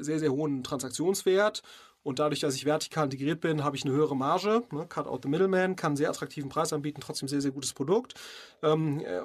sehr, 0.00 0.18
sehr 0.18 0.32
hohen 0.32 0.64
Transaktionswert 0.64 1.62
und 2.08 2.20
dadurch, 2.20 2.40
dass 2.40 2.54
ich 2.54 2.64
vertikal 2.64 3.04
integriert 3.04 3.40
bin, 3.40 3.64
habe 3.64 3.76
ich 3.76 3.84
eine 3.84 3.92
höhere 3.92 4.16
Marge. 4.16 4.62
Ne? 4.72 4.86
Cut 4.88 5.06
out 5.06 5.24
the 5.24 5.28
middleman, 5.28 5.76
kann 5.76 5.90
einen 5.90 5.96
sehr 5.96 6.08
attraktiven 6.08 6.48
Preis 6.48 6.72
anbieten, 6.72 7.02
trotzdem 7.02 7.28
sehr, 7.28 7.42
sehr 7.42 7.50
gutes 7.50 7.74
Produkt. 7.74 8.14
Ähm, 8.62 9.00
äh, 9.00 9.20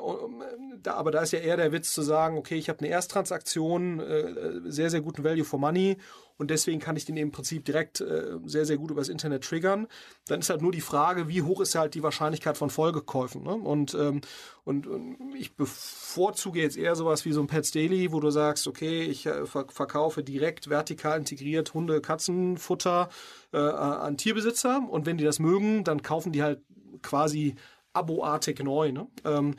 da, 0.81 0.95
aber 0.95 1.11
da 1.11 1.21
ist 1.21 1.31
ja 1.31 1.39
eher 1.39 1.55
der 1.55 1.71
Witz 1.71 1.93
zu 1.93 2.01
sagen, 2.01 2.37
okay, 2.37 2.55
ich 2.55 2.67
habe 2.69 2.79
eine 2.79 2.89
Ersttransaktion, 2.89 3.99
äh, 3.99 4.61
sehr, 4.65 4.89
sehr 4.89 4.99
guten 5.01 5.23
Value 5.23 5.45
for 5.45 5.59
Money 5.59 5.97
und 6.37 6.49
deswegen 6.49 6.79
kann 6.79 6.95
ich 6.95 7.05
den 7.05 7.17
im 7.17 7.31
Prinzip 7.31 7.65
direkt 7.65 8.01
äh, 8.01 8.37
sehr, 8.45 8.65
sehr 8.65 8.77
gut 8.77 8.91
übers 8.91 9.09
Internet 9.09 9.43
triggern. 9.43 9.87
Dann 10.27 10.39
ist 10.39 10.49
halt 10.49 10.61
nur 10.61 10.71
die 10.71 10.81
Frage, 10.81 11.27
wie 11.27 11.43
hoch 11.43 11.61
ist 11.61 11.75
halt 11.75 11.93
die 11.93 12.03
Wahrscheinlichkeit 12.03 12.57
von 12.57 12.69
Folgekäufen. 12.69 13.43
Ne? 13.43 13.53
Und, 13.53 13.93
ähm, 13.93 14.21
und, 14.63 14.87
und, 14.87 15.35
ich 15.35 15.55
bevorzuge 15.55 16.61
jetzt 16.61 16.77
eher 16.77 16.95
sowas 16.95 17.25
wie 17.25 17.33
so 17.33 17.41
ein 17.41 17.47
Pets 17.47 17.71
Daily, 17.71 18.11
wo 18.11 18.19
du 18.19 18.31
sagst, 18.31 18.67
okay, 18.67 19.03
ich 19.03 19.25
äh, 19.25 19.45
verkaufe 19.45 20.23
direkt 20.23 20.69
vertikal 20.69 21.19
integriert 21.19 21.73
Hunde, 21.73 22.01
Katzenfutter 22.01 23.09
äh, 23.51 23.57
an 23.57 24.17
Tierbesitzer 24.17 24.87
und 24.89 25.05
wenn 25.05 25.17
die 25.17 25.23
das 25.23 25.39
mögen, 25.39 25.83
dann 25.83 26.01
kaufen 26.01 26.31
die 26.31 26.41
halt 26.41 26.61
quasi 27.01 27.55
aboartig 27.93 28.59
neu. 28.63 28.91
Ne? 28.91 29.07
Ähm, 29.23 29.55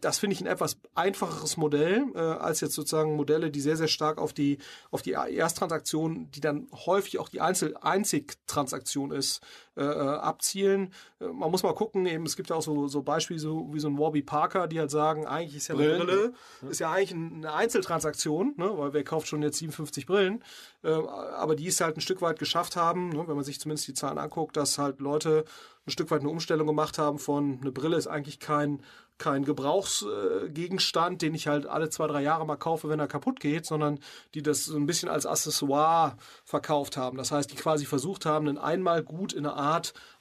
das 0.00 0.18
finde 0.18 0.34
ich 0.34 0.40
ein 0.40 0.46
etwas 0.46 0.78
einfacheres 0.94 1.56
Modell 1.56 2.04
äh, 2.14 2.18
als 2.18 2.60
jetzt 2.60 2.74
sozusagen 2.74 3.16
Modelle, 3.16 3.50
die 3.50 3.60
sehr, 3.60 3.76
sehr 3.76 3.88
stark 3.88 4.18
auf 4.18 4.32
die, 4.32 4.58
auf 4.90 5.02
die 5.02 5.12
Ersttransaktion, 5.12 6.30
die 6.30 6.40
dann 6.40 6.68
häufig 6.72 7.18
auch 7.18 7.28
die 7.28 7.40
Einzel 7.40 7.76
Einzigtransaktion 7.76 9.10
ist, 9.10 9.40
äh, 9.78 9.82
äh, 9.84 10.16
abzielen. 10.18 10.92
Äh, 11.20 11.26
man 11.28 11.52
muss 11.52 11.62
mal 11.62 11.72
gucken, 11.72 12.04
eben, 12.06 12.26
es 12.26 12.34
gibt 12.34 12.50
ja 12.50 12.56
auch 12.56 12.62
so, 12.62 12.88
so 12.88 13.02
Beispiele 13.02 13.38
so, 13.38 13.68
wie 13.72 13.78
so 13.78 13.86
ein 13.86 13.96
Warby 13.96 14.22
Parker, 14.22 14.66
die 14.66 14.80
halt 14.80 14.90
sagen, 14.90 15.24
eigentlich 15.24 15.54
ist 15.54 15.68
ja 15.68 15.76
eine 15.76 15.98
Brille, 15.98 16.32
ist 16.68 16.80
ja 16.80 16.90
eigentlich 16.90 17.12
eine 17.12 17.52
Einzeltransaktion, 17.52 18.54
ne, 18.56 18.72
weil 18.76 18.92
wer 18.92 19.04
kauft 19.04 19.28
schon 19.28 19.40
jetzt 19.40 19.58
57 19.58 20.06
Brillen, 20.06 20.42
äh, 20.82 20.88
aber 20.90 21.54
die 21.54 21.68
es 21.68 21.80
halt 21.80 21.96
ein 21.96 22.00
Stück 22.00 22.20
weit 22.22 22.40
geschafft 22.40 22.74
haben, 22.74 23.10
ne, 23.10 23.28
wenn 23.28 23.36
man 23.36 23.44
sich 23.44 23.60
zumindest 23.60 23.86
die 23.86 23.94
Zahlen 23.94 24.18
anguckt, 24.18 24.56
dass 24.56 24.78
halt 24.78 24.98
Leute 24.98 25.44
ein 25.86 25.92
Stück 25.92 26.10
weit 26.10 26.22
eine 26.22 26.30
Umstellung 26.30 26.66
gemacht 26.66 26.98
haben 26.98 27.20
von 27.20 27.58
eine 27.60 27.70
Brille 27.70 27.96
ist 27.96 28.08
eigentlich 28.08 28.40
kein 28.40 28.82
kein 29.18 29.44
Gebrauchsgegenstand, 29.44 31.22
den 31.22 31.34
ich 31.34 31.48
halt 31.48 31.66
alle 31.66 31.90
zwei, 31.90 32.06
drei 32.06 32.22
Jahre 32.22 32.46
mal 32.46 32.56
kaufe, 32.56 32.88
wenn 32.88 33.00
er 33.00 33.08
kaputt 33.08 33.40
geht, 33.40 33.66
sondern 33.66 33.98
die 34.34 34.42
das 34.42 34.64
so 34.64 34.76
ein 34.76 34.86
bisschen 34.86 35.08
als 35.08 35.26
Accessoire 35.26 36.16
verkauft 36.44 36.96
haben. 36.96 37.18
Das 37.18 37.32
heißt, 37.32 37.50
die 37.50 37.56
quasi 37.56 37.84
versucht 37.84 38.24
haben, 38.24 38.48
einen 38.48 38.58
einmal 38.58 39.02
gut 39.02 39.32
in 39.32 39.44
eine 39.44 39.54
Art 39.54 39.67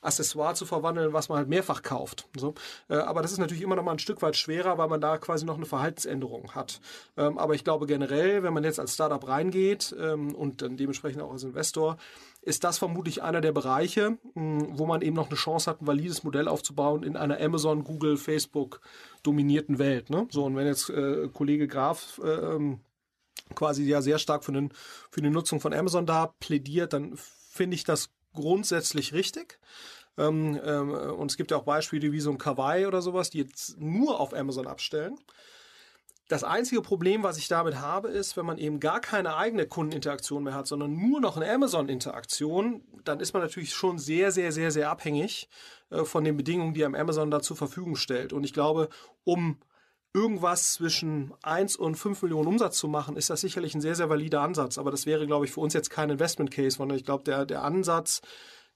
Accessoire 0.02 0.54
zu 0.56 0.66
verwandeln, 0.66 1.14
was 1.14 1.30
man 1.30 1.40
halt 1.40 1.50
mehrfach 1.50 1.82
kauft. 1.82 2.28
So. 2.38 2.54
Äh, 2.90 2.96
aber 2.96 3.22
das 3.22 3.32
ist 3.32 3.40
natürlich 3.40 3.64
immer 3.64 3.76
noch 3.76 3.84
mal 3.84 3.94
ein 3.94 4.00
Stück 4.00 4.22
weit 4.22 4.36
schwerer, 4.36 4.78
weil 4.78 4.88
man 4.88 5.02
da 5.02 5.18
quasi 5.18 5.46
noch 5.46 5.56
eine 5.56 5.66
Verhaltensänderung 5.66 6.56
hat. 6.56 6.80
Ähm, 7.18 7.38
aber 7.38 7.56
ich 7.56 7.64
glaube 7.64 7.88
generell, 7.88 8.44
wenn 8.44 8.54
man 8.54 8.64
jetzt 8.64 8.80
als 8.80 8.94
Startup 8.94 9.26
reingeht 9.28 9.96
ähm, 10.00 10.36
und 10.36 10.62
dann 10.62 10.78
dementsprechend 10.78 11.22
auch 11.22 11.32
als 11.32 11.44
Investor, 11.44 11.98
ist 12.42 12.64
das 12.64 12.78
vermutlich 12.78 13.24
einer 13.24 13.42
der 13.42 13.52
Bereiche, 13.52 14.18
wo 14.34 14.86
man 14.86 15.02
eben 15.02 15.16
noch 15.16 15.28
eine 15.28 15.36
Chance 15.36 15.70
hat, 15.70 15.82
ein 15.82 15.88
valides 15.88 16.24
Modell 16.24 16.48
aufzubauen 16.48 17.04
in 17.04 17.18
einer 17.18 17.42
Amazon, 17.42 17.84
Google, 17.84 18.16
Facebook 18.16 18.80
dominierten 19.22 19.80
Welt. 19.80 20.10
Ne? 20.10 20.28
So, 20.30 20.46
und 20.46 20.56
wenn 20.56 20.66
jetzt 20.66 20.90
äh, 20.90 21.28
Kollege 21.34 21.68
Graf 21.68 22.22
äh, 22.24 22.78
quasi 23.56 23.84
ja 23.84 24.02
sehr 24.02 24.20
stark 24.20 24.44
für, 24.44 24.52
den, 24.52 24.72
für 25.10 25.22
die 25.22 25.30
Nutzung 25.30 25.60
von 25.60 25.74
Amazon 25.74 26.06
da 26.06 26.34
plädiert, 26.40 26.94
dann 26.94 27.18
finde 27.18 27.76
ich 27.76 27.84
das 27.84 28.10
grundsätzlich 28.38 29.14
richtig. 29.14 29.60
Ähm, 30.18 30.60
ähm, 30.64 30.92
und 30.92 31.32
es 31.32 31.38
gibt 31.38 31.52
ja 31.52 31.58
auch 31.58 31.64
Beispiele 31.64 32.12
wie 32.12 32.20
so 32.20 32.32
ein 32.32 32.38
Kawaii 32.38 32.86
oder 32.86 33.02
sowas, 33.02 33.30
die 33.30 33.40
jetzt 33.40 33.80
nur 33.80 34.20
auf 34.20 34.34
Amazon 34.34 34.68
abstellen. 34.68 35.18
Das 36.28 36.44
einzige 36.44 36.82
Problem, 36.82 37.24
was 37.24 37.38
ich 37.38 37.48
damit 37.48 37.80
habe, 37.80 38.10
ist, 38.10 38.36
wenn 38.36 38.46
man 38.46 38.58
eben 38.58 38.82
gar 38.82 39.00
keine 39.00 39.38
eigene 39.38 39.66
Kundeninteraktion 39.66 40.44
mehr 40.44 40.56
hat, 40.56 40.68
sondern 40.68 40.94
nur 40.94 41.22
noch 41.22 41.38
eine 41.38 41.50
Amazon-Interaktion, 41.50 42.82
dann 43.06 43.22
ist 43.22 43.34
man 43.34 43.42
natürlich 43.42 43.74
schon 43.74 43.98
sehr, 43.98 44.32
sehr, 44.34 44.52
sehr, 44.52 44.72
sehr 44.72 44.90
abhängig 44.90 45.48
äh, 45.90 46.04
von 46.04 46.26
den 46.26 46.36
Bedingungen, 46.36 46.74
die 46.74 46.84
einem 46.84 46.96
Amazon 46.96 47.32
da 47.32 47.42
zur 47.42 47.56
Verfügung 47.56 47.96
stellt. 47.96 48.34
Und 48.34 48.44
ich 48.44 48.54
glaube, 48.54 48.90
um 49.24 49.58
irgendwas 50.14 50.74
zwischen 50.74 51.34
1 51.44 51.76
und 51.76 51.96
5 51.96 52.22
Millionen 52.24 52.48
Umsatz 52.48 52.78
zu 52.78 52.88
machen, 52.88 53.18
ist 53.18 53.30
das 53.30 53.42
sicherlich 53.42 53.76
ein 53.76 53.82
sehr, 53.82 53.96
sehr 53.96 54.10
valider 54.10 54.42
Ansatz. 54.42 54.78
Aber 54.78 54.92
das 54.92 55.06
wäre, 55.06 55.28
glaube 55.28 55.46
ich, 55.46 55.52
für 55.52 55.62
uns 55.62 55.74
jetzt 55.74 55.90
kein 55.90 56.10
Investment 56.10 56.52
Case, 56.52 56.78
sondern 56.78 56.98
ich 56.98 57.06
glaube, 57.06 57.24
der, 57.24 57.46
der 57.46 57.64
Ansatz, 57.64 58.22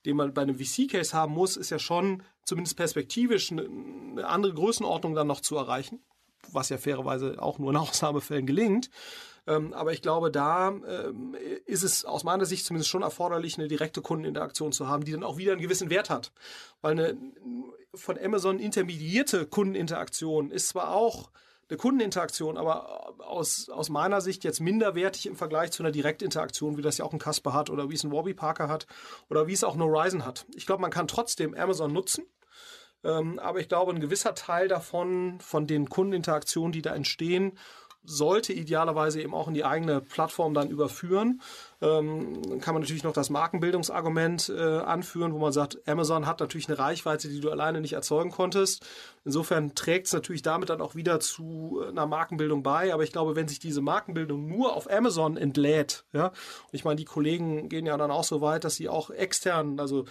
den 0.04 0.16
man 0.16 0.34
bei 0.34 0.42
einem 0.42 0.58
VC-Case 0.58 1.16
haben 1.16 1.32
muss, 1.32 1.56
ist 1.56 1.70
ja 1.70 1.78
schon 1.78 2.22
zumindest 2.44 2.76
perspektivisch 2.76 3.50
eine, 3.52 3.68
andere 4.26 4.54
Größenordnung 4.54 5.14
dann 5.14 5.26
noch 5.26 5.40
zu 5.40 5.56
erreichen 5.56 6.00
was 6.50 6.68
ja 6.68 6.78
fairerweise 6.78 7.40
auch 7.40 7.58
nur 7.58 7.70
in 7.70 7.76
Ausnahmefällen 7.78 8.46
gelingt. 8.46 8.90
Ähm, 9.46 9.72
aber 9.72 9.92
ich 9.92 10.02
glaube, 10.02 10.30
da 10.30 10.68
ähm, 10.68 11.36
ist 11.66 11.82
es 11.82 12.04
aus 12.04 12.22
meiner 12.22 12.44
Sicht 12.44 12.64
zumindest 12.64 12.90
schon 12.90 13.02
erforderlich, 13.02 13.58
eine 13.58 13.66
direkte 13.66 14.00
Kundeninteraktion 14.00 14.72
zu 14.72 14.86
haben, 14.86 15.04
die 15.04 15.12
dann 15.12 15.24
auch 15.24 15.36
wieder 15.36 15.52
einen 15.52 15.60
gewissen 15.60 15.90
Wert 15.90 16.10
hat. 16.10 16.32
Weil 16.80 16.92
eine 16.92 17.16
von 17.94 18.18
Amazon 18.18 18.58
intermediierte 18.58 19.46
Kundeninteraktion 19.46 20.50
ist 20.50 20.68
zwar 20.68 20.94
auch 20.94 21.30
eine 21.68 21.78
Kundeninteraktion, 21.78 22.58
aber 22.58 23.14
aus, 23.18 23.68
aus 23.68 23.88
meiner 23.88 24.20
Sicht 24.20 24.44
jetzt 24.44 24.60
minderwertig 24.60 25.26
im 25.26 25.36
Vergleich 25.36 25.70
zu 25.72 25.82
einer 25.82 25.92
Direktinteraktion, 25.92 26.76
wie 26.76 26.82
das 26.82 26.98
ja 26.98 27.04
auch 27.04 27.12
ein 27.12 27.18
Casper 27.18 27.52
hat 27.52 27.70
oder 27.70 27.88
wie 27.88 27.94
es 27.94 28.04
ein 28.04 28.12
Warby 28.12 28.34
Parker 28.34 28.68
hat 28.68 28.86
oder 29.30 29.46
wie 29.46 29.52
es 29.52 29.64
auch 29.64 29.74
ein 29.74 29.82
Horizon 29.82 30.26
hat. 30.26 30.44
Ich 30.54 30.66
glaube, 30.66 30.82
man 30.82 30.90
kann 30.90 31.08
trotzdem 31.08 31.54
Amazon 31.54 31.92
nutzen 31.92 32.24
ähm, 33.04 33.38
aber 33.38 33.60
ich 33.60 33.68
glaube, 33.68 33.92
ein 33.92 34.00
gewisser 34.00 34.34
Teil 34.34 34.68
davon, 34.68 35.40
von 35.40 35.66
den 35.66 35.88
Kundeninteraktionen, 35.88 36.72
die 36.72 36.82
da 36.82 36.94
entstehen, 36.94 37.58
sollte 38.04 38.52
idealerweise 38.52 39.22
eben 39.22 39.34
auch 39.34 39.48
in 39.48 39.54
die 39.54 39.64
eigene 39.64 40.00
Plattform 40.00 40.54
dann 40.54 40.70
überführen. 40.70 41.40
Ähm, 41.80 42.60
kann 42.60 42.74
man 42.74 42.82
natürlich 42.82 43.04
noch 43.04 43.12
das 43.12 43.30
Markenbildungsargument 43.30 44.48
äh, 44.48 44.60
anführen, 44.60 45.32
wo 45.32 45.38
man 45.38 45.52
sagt, 45.52 45.86
Amazon 45.86 46.26
hat 46.26 46.40
natürlich 46.40 46.68
eine 46.68 46.78
Reichweite, 46.78 47.28
die 47.28 47.40
du 47.40 47.50
alleine 47.50 47.80
nicht 47.80 47.92
erzeugen 47.92 48.30
konntest. 48.30 48.84
Insofern 49.24 49.74
trägt 49.74 50.06
es 50.06 50.12
natürlich 50.12 50.42
damit 50.42 50.70
dann 50.70 50.80
auch 50.80 50.94
wieder 50.94 51.20
zu 51.20 51.82
einer 51.88 52.06
Markenbildung 52.06 52.62
bei. 52.62 52.92
Aber 52.92 53.04
ich 53.04 53.12
glaube, 53.12 53.36
wenn 53.36 53.48
sich 53.48 53.60
diese 53.60 53.80
Markenbildung 53.80 54.46
nur 54.46 54.74
auf 54.74 54.90
Amazon 54.90 55.36
entlädt, 55.36 56.04
ja, 56.12 56.26
und 56.28 56.34
ich 56.72 56.84
meine, 56.84 56.96
die 56.96 57.04
Kollegen 57.04 57.68
gehen 57.68 57.86
ja 57.86 57.96
dann 57.96 58.10
auch 58.10 58.24
so 58.24 58.40
weit, 58.40 58.64
dass 58.64 58.74
sie 58.74 58.88
auch 58.88 59.10
extern, 59.10 59.78
also 59.78 60.04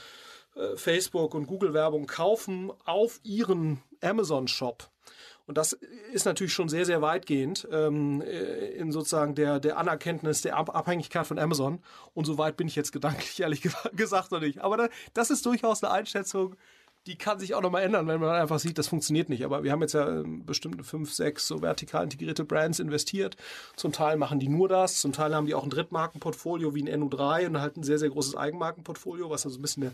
äh, 0.55 0.75
Facebook 0.75 1.33
und 1.33 1.47
Google 1.47 1.73
Werbung 1.73 2.07
kaufen 2.07 2.71
auf 2.85 3.19
ihren 3.23 3.81
Amazon 4.01 4.47
Shop. 4.47 4.89
Und 5.45 5.57
das 5.57 5.73
ist 6.13 6.25
natürlich 6.25 6.53
schon 6.53 6.69
sehr, 6.69 6.85
sehr 6.85 7.01
weitgehend 7.01 7.67
ähm, 7.71 8.21
äh, 8.21 8.67
in 8.71 8.91
sozusagen 8.91 9.35
der, 9.35 9.59
der 9.59 9.77
Anerkenntnis 9.77 10.41
der 10.41 10.57
Abhängigkeit 10.57 11.25
von 11.27 11.39
Amazon. 11.39 11.79
Und 12.13 12.25
so 12.25 12.37
weit 12.37 12.57
bin 12.57 12.67
ich 12.67 12.75
jetzt 12.75 12.91
gedanklich 12.93 13.39
ehrlich 13.39 13.61
gesagt 13.93 14.31
noch 14.31 14.41
nicht. 14.41 14.59
Aber 14.59 14.89
das 15.13 15.29
ist 15.29 15.45
durchaus 15.45 15.83
eine 15.83 15.93
Einschätzung, 15.93 16.55
die 17.07 17.17
kann 17.17 17.39
sich 17.39 17.55
auch 17.55 17.61
nochmal 17.61 17.81
ändern, 17.81 18.07
wenn 18.07 18.19
man 18.19 18.29
einfach 18.29 18.59
sieht, 18.59 18.77
das 18.77 18.87
funktioniert 18.87 19.29
nicht. 19.29 19.43
Aber 19.43 19.63
wir 19.63 19.71
haben 19.71 19.81
jetzt 19.81 19.93
ja 19.93 20.07
ähm, 20.07 20.45
bestimmte 20.45 20.83
fünf, 20.83 21.11
sechs 21.11 21.47
so 21.47 21.61
vertikal 21.61 22.03
integrierte 22.03 22.45
Brands 22.45 22.79
investiert. 22.79 23.37
Zum 23.75 23.91
Teil 23.91 24.17
machen 24.17 24.39
die 24.39 24.49
nur 24.49 24.67
das, 24.67 25.01
zum 25.01 25.11
Teil 25.11 25.33
haben 25.33 25.47
die 25.47 25.55
auch 25.55 25.63
ein 25.63 25.71
Drittmarkenportfolio 25.71 26.75
wie 26.75 26.87
ein 26.87 27.01
NU3 27.01 27.47
und 27.47 27.59
halt 27.59 27.77
ein 27.77 27.83
sehr, 27.83 27.97
sehr 27.97 28.09
großes 28.09 28.35
Eigenmarkenportfolio, 28.35 29.31
was 29.31 29.45
also 29.45 29.57
ein 29.57 29.63
bisschen 29.63 29.81
der 29.81 29.93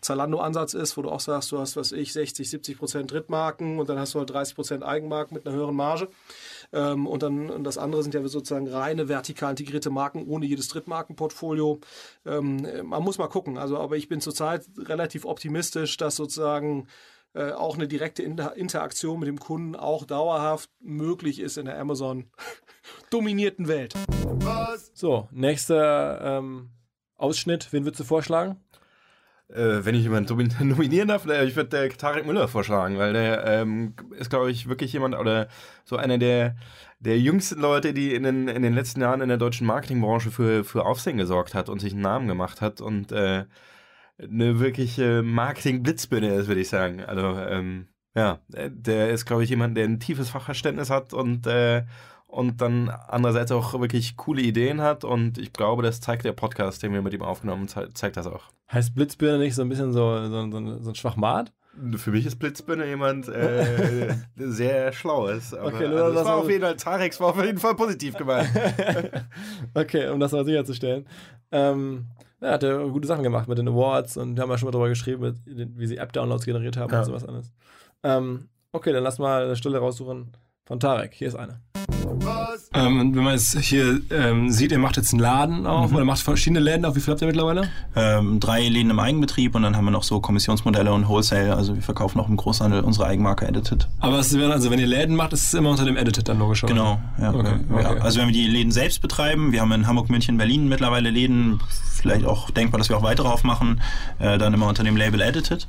Zalando-Ansatz 0.00 0.74
ist, 0.74 0.96
wo 0.96 1.02
du 1.02 1.10
auch 1.10 1.20
sagst, 1.20 1.52
du 1.52 1.58
hast, 1.58 1.76
was 1.76 1.92
ich, 1.92 2.12
60, 2.12 2.48
70 2.48 2.78
Prozent 2.78 3.10
Drittmarken 3.10 3.78
und 3.78 3.88
dann 3.88 3.98
hast 3.98 4.14
du 4.14 4.18
halt 4.18 4.30
30 4.30 4.54
Prozent 4.54 4.82
Eigenmarken 4.82 5.34
mit 5.34 5.46
einer 5.46 5.54
höheren 5.54 5.76
Marge. 5.76 6.08
Ähm, 6.72 7.06
und 7.06 7.22
dann 7.22 7.50
und 7.50 7.64
das 7.64 7.78
andere 7.78 8.02
sind 8.02 8.14
ja 8.14 8.26
sozusagen 8.26 8.68
reine 8.68 9.08
vertikal 9.08 9.50
integrierte 9.50 9.90
Marken 9.90 10.26
ohne 10.26 10.46
jedes 10.46 10.68
Drittmarkenportfolio. 10.68 11.80
Ähm, 12.24 12.66
man 12.84 13.02
muss 13.02 13.18
mal 13.18 13.28
gucken. 13.28 13.58
Also, 13.58 13.78
aber 13.78 13.96
ich 13.96 14.08
bin 14.08 14.20
zurzeit 14.20 14.64
relativ 14.78 15.24
optimistisch, 15.24 15.96
dass 15.96 16.16
sozusagen 16.16 16.86
äh, 17.34 17.52
auch 17.52 17.76
eine 17.76 17.86
direkte 17.86 18.22
Inter 18.22 18.56
Interaktion 18.56 19.20
mit 19.20 19.28
dem 19.28 19.38
Kunden 19.38 19.76
auch 19.76 20.04
dauerhaft 20.04 20.70
möglich 20.80 21.40
ist 21.40 21.58
in 21.58 21.66
der 21.66 21.78
Amazon 21.78 22.30
dominierten 23.10 23.68
Welt. 23.68 23.94
So, 24.94 25.28
nächster 25.30 26.38
ähm, 26.38 26.70
Ausschnitt. 27.16 27.72
Wen 27.72 27.84
würdest 27.84 28.00
du 28.00 28.04
vorschlagen? 28.04 28.56
Äh, 29.52 29.84
wenn 29.84 29.94
ich 29.94 30.02
jemanden 30.02 30.48
nominieren 30.68 31.08
darf, 31.08 31.26
äh, 31.26 31.44
ich 31.44 31.56
würde 31.56 31.76
äh, 31.86 31.88
Tarek 31.88 32.26
Müller 32.26 32.46
vorschlagen, 32.48 32.98
weil 32.98 33.12
der 33.12 33.44
ähm, 33.46 33.94
ist, 34.16 34.30
glaube 34.30 34.50
ich, 34.50 34.68
wirklich 34.68 34.92
jemand 34.92 35.16
oder 35.16 35.48
so 35.84 35.96
einer 35.96 36.18
der, 36.18 36.56
der 37.00 37.18
jüngsten 37.18 37.60
Leute, 37.60 37.92
die 37.92 38.14
in 38.14 38.22
den, 38.22 38.48
in 38.48 38.62
den 38.62 38.74
letzten 38.74 39.00
Jahren 39.00 39.20
in 39.20 39.28
der 39.28 39.38
deutschen 39.38 39.66
Marketingbranche 39.66 40.30
für, 40.30 40.64
für 40.64 40.86
Aufsehen 40.86 41.16
gesorgt 41.16 41.54
hat 41.54 41.68
und 41.68 41.80
sich 41.80 41.92
einen 41.92 42.02
Namen 42.02 42.28
gemacht 42.28 42.60
hat 42.60 42.80
und 42.80 43.10
äh, 43.12 43.44
eine 44.18 44.60
wirkliche 44.60 45.22
Marketing-Blitzbühne 45.22 46.34
ist, 46.34 46.48
würde 46.48 46.60
ich 46.60 46.68
sagen. 46.68 47.02
Also, 47.02 47.38
ähm, 47.40 47.88
ja, 48.14 48.40
äh, 48.52 48.70
der 48.72 49.10
ist, 49.10 49.24
glaube 49.26 49.44
ich, 49.44 49.50
jemand, 49.50 49.76
der 49.76 49.84
ein 49.84 50.00
tiefes 50.00 50.30
Fachverständnis 50.30 50.90
hat 50.90 51.12
und 51.14 51.46
äh, 51.46 51.84
und 52.30 52.60
dann 52.60 52.88
andererseits 52.88 53.52
auch 53.52 53.78
wirklich 53.80 54.16
coole 54.16 54.42
Ideen 54.42 54.80
hat. 54.80 55.04
Und 55.04 55.38
ich 55.38 55.52
glaube, 55.52 55.82
das 55.82 56.00
zeigt 56.00 56.24
der 56.24 56.32
Podcast, 56.32 56.82
den 56.82 56.92
wir 56.92 57.02
mit 57.02 57.12
ihm 57.12 57.22
aufgenommen 57.22 57.68
haben, 57.74 57.94
zeigt 57.94 58.16
das 58.16 58.26
auch. 58.26 58.44
Heißt 58.72 58.94
Blitzbirne 58.94 59.38
nicht 59.38 59.54
so 59.54 59.62
ein 59.62 59.68
bisschen 59.68 59.92
so, 59.92 60.28
so, 60.28 60.50
so, 60.50 60.78
so 60.78 60.90
ein 60.90 60.94
Schwachmat? 60.94 61.52
Für 61.96 62.10
mich 62.10 62.26
ist 62.26 62.36
Blitzbirne 62.36 62.86
jemand 62.86 63.28
äh, 63.28 64.14
sehr 64.36 64.92
schlau 64.92 65.28
ist. 65.28 65.54
Aber 65.54 65.68
okay, 65.68 65.86
also 65.86 66.14
das 66.14 66.24
war 66.24 66.36
auf 66.36 66.48
jeden 66.48 66.62
Fall, 66.62 66.76
Tarex 66.76 67.20
war 67.20 67.28
auf 67.28 67.44
jeden 67.44 67.58
Fall 67.58 67.74
positiv 67.74 68.16
gemeint. 68.16 68.48
okay, 69.74 70.08
um 70.08 70.20
das 70.20 70.32
mal 70.32 70.44
sicherzustellen. 70.44 71.06
Ähm, 71.52 72.06
ja, 72.40 72.52
hat 72.52 72.62
er 72.62 72.88
gute 72.88 73.06
Sachen 73.06 73.22
gemacht 73.22 73.48
mit 73.48 73.58
den 73.58 73.68
Awards 73.68 74.16
und 74.16 74.36
wir 74.36 74.42
haben 74.42 74.50
ja 74.50 74.58
schon 74.58 74.66
mal 74.66 74.72
darüber 74.72 74.88
geschrieben, 74.88 75.38
wie 75.44 75.86
sie 75.86 75.96
App-Downloads 75.96 76.44
generiert 76.44 76.76
haben 76.76 76.92
ja. 76.92 77.00
und 77.00 77.04
sowas 77.06 77.24
anderes. 77.24 77.52
Ähm, 78.02 78.48
okay, 78.72 78.92
dann 78.92 79.04
lass 79.04 79.18
mal 79.18 79.44
eine 79.44 79.56
Stelle 79.56 79.78
raussuchen 79.78 80.32
von 80.70 80.78
Tarek. 80.78 81.14
Hier 81.14 81.26
ist 81.26 81.34
eine. 81.34 81.58
Ähm, 82.74 83.12
wenn 83.16 83.24
man 83.24 83.32
jetzt 83.32 83.58
hier 83.58 84.00
ähm, 84.12 84.50
sieht, 84.50 84.70
ihr 84.70 84.78
macht 84.78 84.96
jetzt 84.96 85.12
einen 85.12 85.20
Laden 85.20 85.66
auf 85.66 85.90
mhm. 85.90 85.96
oder 85.96 86.04
macht 86.04 86.20
verschiedene 86.20 86.60
Läden 86.60 86.84
auf. 86.84 86.94
Wie 86.94 87.00
viel 87.00 87.10
habt 87.10 87.20
ihr 87.22 87.26
mittlerweile? 87.26 87.68
Ähm, 87.96 88.38
drei 88.38 88.68
Läden 88.68 88.90
im 88.90 89.00
Eigenbetrieb 89.00 89.56
und 89.56 89.64
dann 89.64 89.76
haben 89.76 89.84
wir 89.86 89.90
noch 89.90 90.04
so 90.04 90.20
Kommissionsmodelle 90.20 90.92
und 90.92 91.08
Wholesale. 91.08 91.56
Also 91.56 91.74
wir 91.74 91.82
verkaufen 91.82 92.20
auch 92.20 92.28
im 92.28 92.36
Großhandel 92.36 92.82
unsere 92.82 93.08
Eigenmarke 93.08 93.48
Edited. 93.48 93.88
Aber 93.98 94.20
es 94.20 94.32
werden, 94.38 94.52
also 94.52 94.70
wenn 94.70 94.78
ihr 94.78 94.86
Läden 94.86 95.16
macht, 95.16 95.32
ist 95.32 95.46
es 95.46 95.54
immer 95.54 95.70
unter 95.70 95.84
dem 95.84 95.96
Edited 95.96 96.28
dann 96.28 96.38
logisch, 96.38 96.62
oder? 96.62 96.72
Genau, 96.72 97.00
ja. 97.20 97.34
Okay, 97.34 97.54
okay. 97.68 97.82
ja. 97.82 97.90
Also 97.96 98.20
wenn 98.20 98.28
wir 98.28 98.34
die 98.34 98.46
Läden 98.46 98.70
selbst 98.70 99.02
betreiben, 99.02 99.50
wir 99.50 99.62
haben 99.62 99.72
in 99.72 99.88
Hamburg, 99.88 100.08
München, 100.08 100.36
Berlin 100.36 100.68
mittlerweile 100.68 101.10
Läden, 101.10 101.58
vielleicht 102.00 102.24
auch 102.24 102.48
denkbar, 102.52 102.78
dass 102.78 102.88
wir 102.88 102.96
auch 102.96 103.02
weitere 103.02 103.26
aufmachen, 103.26 103.80
äh, 104.20 104.38
dann 104.38 104.54
immer 104.54 104.68
unter 104.68 104.84
dem 104.84 104.96
Label 104.96 105.20
Edited. 105.20 105.66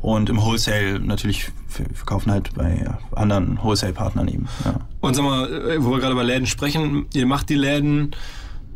Und 0.00 0.30
im 0.30 0.42
Wholesale 0.42 0.98
natürlich, 0.98 1.50
verkaufen 1.66 2.32
halt 2.32 2.54
bei 2.54 2.86
anderen 3.14 3.58
Wholesale-Partnern 3.62 4.28
eben. 4.28 4.48
Ja. 4.64 4.80
Und 5.00 5.14
sag 5.14 5.24
mal, 5.24 5.46
äh, 5.52 5.84
wo 5.84 5.90
wir 5.90 5.98
gerade 5.98 6.12
über 6.12 6.24
Läden 6.24 6.46
sprechen, 6.46 7.06
ihr 7.12 7.26
macht 7.26 7.50
die 7.50 7.54
Läden, 7.54 8.12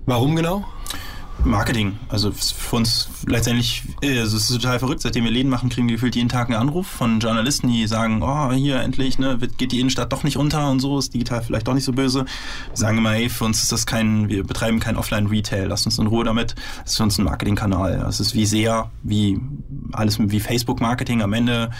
warum 0.05 0.37
genau? 0.37 0.65
Marketing. 1.45 1.99
Also 2.09 2.33
für 2.33 2.77
uns 2.77 3.09
letztendlich, 3.27 3.83
also 4.03 4.37
es 4.37 4.51
ist 4.51 4.61
total 4.61 4.79
verrückt. 4.79 5.03
Seitdem 5.03 5.25
wir 5.25 5.31
Läden 5.31 5.51
machen, 5.51 5.69
kriegen 5.69 5.89
wir 5.89 5.97
gefühlt 5.97 6.17
jeden 6.17 6.29
Tag 6.29 6.49
einen 6.49 6.59
Anruf 6.59 6.87
von 6.87 7.21
Journalisten, 7.21 7.69
die 7.69 7.87
sagen, 7.87 8.23
oh, 8.23 8.53
hier 8.53 8.81
endlich, 8.81 9.19
ne, 9.19 9.39
geht 9.59 9.73
die 9.73 9.81
Innenstadt 9.81 10.13
doch 10.13 10.25
nicht 10.25 10.37
unter 10.37 10.71
und 10.71 10.81
so, 10.81 10.99
ist 10.99 11.15
digital 11.15 11.43
vielleicht 11.43 11.69
doch 11.69 11.75
nicht 11.75 11.85
so 11.85 11.93
böse. 11.93 12.25
Wir 12.69 12.77
sagen 12.77 12.99
immer, 12.99 13.13
hey, 13.13 13.29
für 13.29 13.45
uns 13.45 13.63
ist 13.63 13.73
das 13.73 13.87
kein, 13.87 14.29
wir 14.29 14.45
betreiben 14.45 14.81
kein 14.81 14.97
Offline-Retail, 14.97 15.67
lasst 15.67 15.87
uns 15.87 15.99
in 15.99 16.07
Ruhe 16.07 16.25
damit. 16.25 16.55
Das 16.83 16.93
ist 16.93 16.97
für 16.97 17.03
uns 17.05 17.19
ein 17.19 17.25
Marketingkanal. 17.25 17.99
Das 17.99 18.21
ist 18.21 18.35
wie 18.35 18.47
sehr, 18.47 18.91
wie 19.03 19.41
alles 19.93 20.19
wie 20.19 20.41
Facebook-Marketing 20.41 21.23
am 21.23 21.33
Ende. 21.33 21.71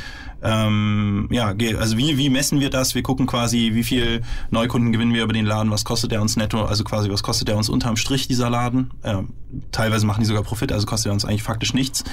Ähm, 0.45 1.29
ja, 1.31 1.55
also 1.79 1.97
wie, 1.97 2.19
wie 2.19 2.29
messen 2.29 2.61
wir 2.61 2.69
das? 2.69 2.95
Wir 2.95 3.03
gucken 3.03 3.27
quasi, 3.27 3.71
wie 3.73 3.83
viel 3.83 4.21
Neukunden 4.51 4.93
gewinnen 4.93 5.15
wir 5.15 5.23
über 5.25 5.33
den 5.33 5.47
Laden, 5.47 5.71
was 5.71 5.85
kostet 5.85 6.13
der 6.13 6.21
uns 6.21 6.37
netto, 6.37 6.65
also 6.65 6.85
quasi 6.85 7.11
was 7.11 7.23
kostet 7.23 7.49
der 7.49 7.57
uns 7.57 7.71
unterm 7.71 7.97
Strich, 7.97 8.29
dieser 8.29 8.51
Laden. 8.51 8.91
Ähm, 9.03 9.31
teilweise 9.73 10.05
machen 10.05 10.21
die 10.21 10.27
sogar 10.27 10.43
Profit, 10.43 10.71
also 10.71 10.87
kostet 10.87 11.11
er 11.11 11.13
uns 11.15 11.25
eigentlich 11.25 11.43
faktisch 11.43 11.73
nichts. 11.73 12.05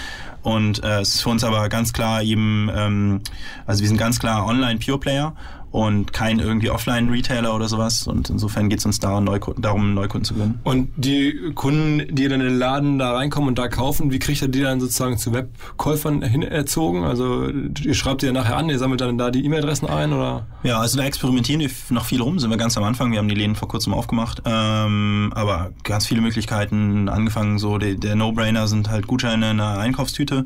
Und 0.44 0.82
äh, 0.84 1.02
es 1.02 1.16
ist 1.16 1.22
für 1.22 1.30
uns 1.30 1.44
aber 1.44 1.68
ganz 1.68 1.92
klar 1.92 2.24
eben, 2.24 2.70
ähm, 2.74 3.22
also 3.66 3.82
wir 3.82 3.88
sind 3.90 3.98
ganz 3.98 4.18
klar 4.18 4.46
Online-Pure-Player 4.46 5.36
und 5.72 6.12
kein 6.12 6.40
irgendwie 6.40 6.70
Offline-Retailer 6.70 7.56
oder 7.56 7.68
sowas. 7.68 8.06
Und 8.06 8.30
insofern 8.30 8.70
geht 8.70 8.80
es 8.80 8.86
uns 8.86 9.00
darum, 9.00 9.24
Neukunden, 9.24 9.62
darum, 9.62 9.94
Neukunden 9.94 10.26
zu 10.26 10.34
gewinnen. 10.34 10.60
Und 10.64 10.90
die 10.98 11.52
Kunden, 11.56 12.14
die 12.14 12.28
dann 12.28 12.42
in 12.42 12.48
den 12.48 12.60
Laden 12.60 13.00
da 13.00 13.14
reinkommen 13.14 13.48
und 13.50 13.58
da 13.58 13.70
kaufen, 13.70 14.12
wie 14.12 14.20
kriegt 14.20 14.42
ihr 14.42 14.50
die 14.50 14.62
dann 14.62 14.82
sozusagen 14.82 15.18
zu 15.18 15.34
Webkäufern 15.34 16.22
hin 16.22 16.42
erzogen? 16.42 17.04
Also 17.04 17.48
ihr 17.48 17.94
schreibt 17.94 18.22
die 18.22 18.26
ja 18.26 18.34
nachher 18.34 18.58
an, 18.58 18.70
ihr 18.70 18.78
sammelt 18.78 19.00
dann 19.00 19.18
da 19.18 19.32
die 19.32 19.46
E-Mail-Adressen 19.46 19.88
ein 19.88 20.12
oder? 20.12 20.46
Ja, 20.64 20.80
also 20.80 20.98
da 20.98 21.06
experimentieren 21.06 21.62
wir 21.62 21.70
noch 21.90 22.06
viel 22.06 22.22
rum, 22.22 22.38
sind 22.38 22.50
wir 22.50 22.58
ganz 22.58 22.78
am 22.78 22.84
Anfang. 22.84 23.12
Wir 23.12 23.20
haben 23.20 23.30
die 23.30 23.36
Läden 23.36 23.56
vor 23.56 23.70
kurzem 23.70 23.94
aufgemacht. 23.94 24.42
Ähm, 24.46 25.32
aber 25.36 25.72
ganz 25.84 26.06
viele 26.06 26.20
Möglichkeiten, 26.20 27.08
angefangen 27.08 27.60
so, 27.60 27.78
der, 27.78 27.96
der 27.96 28.16
No-Brainer 28.16 28.68
sind 28.68 28.90
halt 28.90 29.08
Gutscheine 29.08 29.52
in 29.52 29.60
einer 29.60 29.80
Einkaufstüte. 29.80 30.46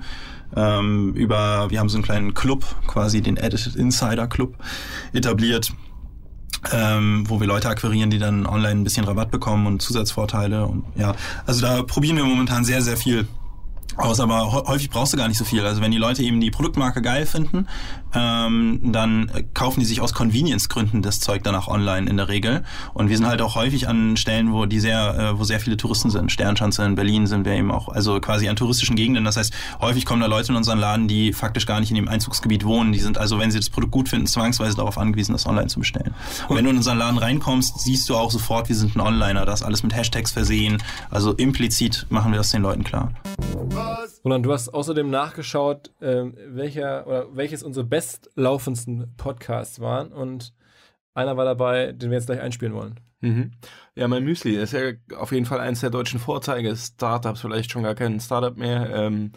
Ähm, 0.55 1.13
über, 1.13 1.69
wir 1.69 1.79
haben 1.79 1.89
so 1.89 1.97
einen 1.97 2.03
kleinen 2.03 2.33
Club, 2.33 2.63
quasi 2.87 3.21
den 3.21 3.37
Edited 3.37 3.75
Insider 3.75 4.27
Club 4.27 4.55
etabliert. 5.13 5.71
Ähm, 6.71 7.25
wo 7.27 7.39
wir 7.39 7.45
Leute 7.45 7.69
akquirieren, 7.69 8.09
die 8.09 8.17
dann 8.17 8.47
online 8.47 8.81
ein 8.81 8.83
bisschen 8.83 9.05
Rabatt 9.05 9.29
bekommen 9.29 9.67
und 9.67 9.83
Zusatzvorteile 9.83 10.65
und 10.65 10.83
ja, 10.95 11.13
also 11.45 11.61
da 11.61 11.83
probieren 11.83 12.17
wir 12.17 12.23
momentan 12.23 12.65
sehr, 12.65 12.81
sehr 12.81 12.97
viel 12.97 13.27
aus, 13.97 14.19
aber 14.19 14.51
hä- 14.53 14.67
häufig 14.67 14.89
brauchst 14.89 15.13
du 15.13 15.17
gar 15.17 15.27
nicht 15.27 15.37
so 15.37 15.45
viel. 15.45 15.65
Also 15.65 15.81
wenn 15.81 15.91
die 15.91 15.97
Leute 15.97 16.23
eben 16.23 16.39
die 16.41 16.51
Produktmarke 16.51 17.01
geil 17.01 17.25
finden, 17.25 17.67
ähm, 18.13 18.79
dann 18.83 19.29
äh, 19.29 19.43
kaufen 19.53 19.79
die 19.81 19.85
sich 19.85 20.01
aus 20.01 20.13
Convenience-Gründen 20.13 21.01
das 21.01 21.19
Zeug 21.19 21.43
dann 21.43 21.55
auch 21.55 21.67
online 21.67 22.09
in 22.09 22.17
der 22.17 22.27
Regel. 22.29 22.63
Und 22.93 23.09
wir 23.09 23.17
sind 23.17 23.27
halt 23.27 23.41
auch 23.41 23.55
häufig 23.55 23.87
an 23.87 24.15
Stellen, 24.17 24.53
wo 24.53 24.65
die 24.65 24.79
sehr, 24.79 25.17
äh, 25.17 25.39
wo 25.39 25.43
sehr 25.43 25.59
viele 25.59 25.77
Touristen 25.77 26.09
sind. 26.09 26.31
Sternschanze 26.31 26.83
in 26.83 26.95
Berlin 26.95 27.27
sind 27.27 27.45
wir 27.45 27.53
eben 27.53 27.71
auch, 27.71 27.89
also 27.89 28.19
quasi 28.19 28.47
an 28.47 28.55
touristischen 28.55 28.95
Gegenden. 28.95 29.25
Das 29.25 29.37
heißt, 29.37 29.53
häufig 29.81 30.05
kommen 30.05 30.21
da 30.21 30.27
Leute 30.27 30.51
in 30.51 30.55
unseren 30.57 30.79
Laden, 30.79 31.07
die 31.07 31.33
faktisch 31.33 31.65
gar 31.65 31.79
nicht 31.79 31.89
in 31.89 31.95
dem 31.95 32.07
Einzugsgebiet 32.07 32.63
wohnen. 32.65 32.91
Die 32.93 32.99
sind 32.99 33.17
also, 33.17 33.39
wenn 33.39 33.51
sie 33.51 33.59
das 33.59 33.69
Produkt 33.69 33.91
gut 33.91 34.09
finden, 34.09 34.27
zwangsweise 34.27 34.77
darauf 34.77 34.97
angewiesen, 34.97 35.33
das 35.33 35.45
online 35.45 35.67
zu 35.67 35.79
bestellen. 35.79 36.13
Und 36.47 36.55
wenn 36.55 36.63
du 36.63 36.71
in 36.71 36.77
unseren 36.77 36.97
Laden 36.97 37.17
reinkommst, 37.17 37.79
siehst 37.79 38.07
du 38.09 38.15
auch 38.15 38.31
sofort, 38.31 38.69
wir 38.69 38.75
sind 38.75 38.95
ein 38.95 39.01
Onliner. 39.01 39.45
Das 39.45 39.61
alles 39.61 39.83
mit 39.83 39.93
Hashtags 39.95 40.31
versehen. 40.31 40.81
Also 41.11 41.33
implizit 41.33 42.05
machen 42.09 42.31
wir 42.31 42.37
das 42.37 42.51
den 42.51 42.61
Leuten 42.61 42.83
klar. 42.83 43.11
Roland, 44.23 44.45
du 44.45 44.53
hast 44.53 44.69
außerdem 44.69 45.09
nachgeschaut, 45.09 45.91
ähm, 46.01 46.35
welcher 46.47 47.05
oder 47.07 47.35
welches 47.35 47.63
unsere 47.63 47.85
bestlaufendsten 47.85 49.13
Podcasts 49.17 49.79
waren 49.79 50.11
und 50.11 50.53
einer 51.13 51.37
war 51.37 51.45
dabei, 51.45 51.91
den 51.91 52.09
wir 52.09 52.17
jetzt 52.17 52.25
gleich 52.25 52.41
einspielen 52.41 52.73
wollen. 52.73 52.99
Mhm. 53.21 53.51
Ja, 53.95 54.07
mein 54.07 54.23
Müsli 54.23 54.55
ist 54.55 54.73
ja 54.73 54.91
auf 55.17 55.31
jeden 55.31 55.45
Fall 55.45 55.59
eines 55.59 55.79
der 55.79 55.89
deutschen 55.89 56.19
Vorzeige-Startups, 56.19 57.41
vielleicht 57.41 57.71
schon 57.71 57.83
gar 57.83 57.95
kein 57.95 58.19
Startup 58.19 58.55
mehr. 58.55 58.89
Ähm, 58.93 59.31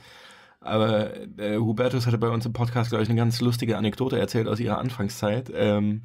aber 0.60 1.16
äh, 1.38 1.56
Hubertus 1.56 2.06
hatte 2.06 2.18
bei 2.18 2.28
uns 2.28 2.44
im 2.44 2.52
Podcast, 2.52 2.90
glaube 2.90 3.04
ich, 3.04 3.08
eine 3.08 3.18
ganz 3.18 3.40
lustige 3.40 3.78
Anekdote 3.78 4.18
erzählt 4.18 4.48
aus 4.48 4.60
ihrer 4.60 4.78
Anfangszeit. 4.78 5.50
Ähm, 5.54 6.02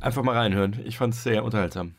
einfach 0.00 0.22
mal 0.22 0.36
reinhören. 0.36 0.80
Ich 0.84 0.98
fand 0.98 1.14
es 1.14 1.22
sehr 1.22 1.44
unterhaltsam. 1.44 1.94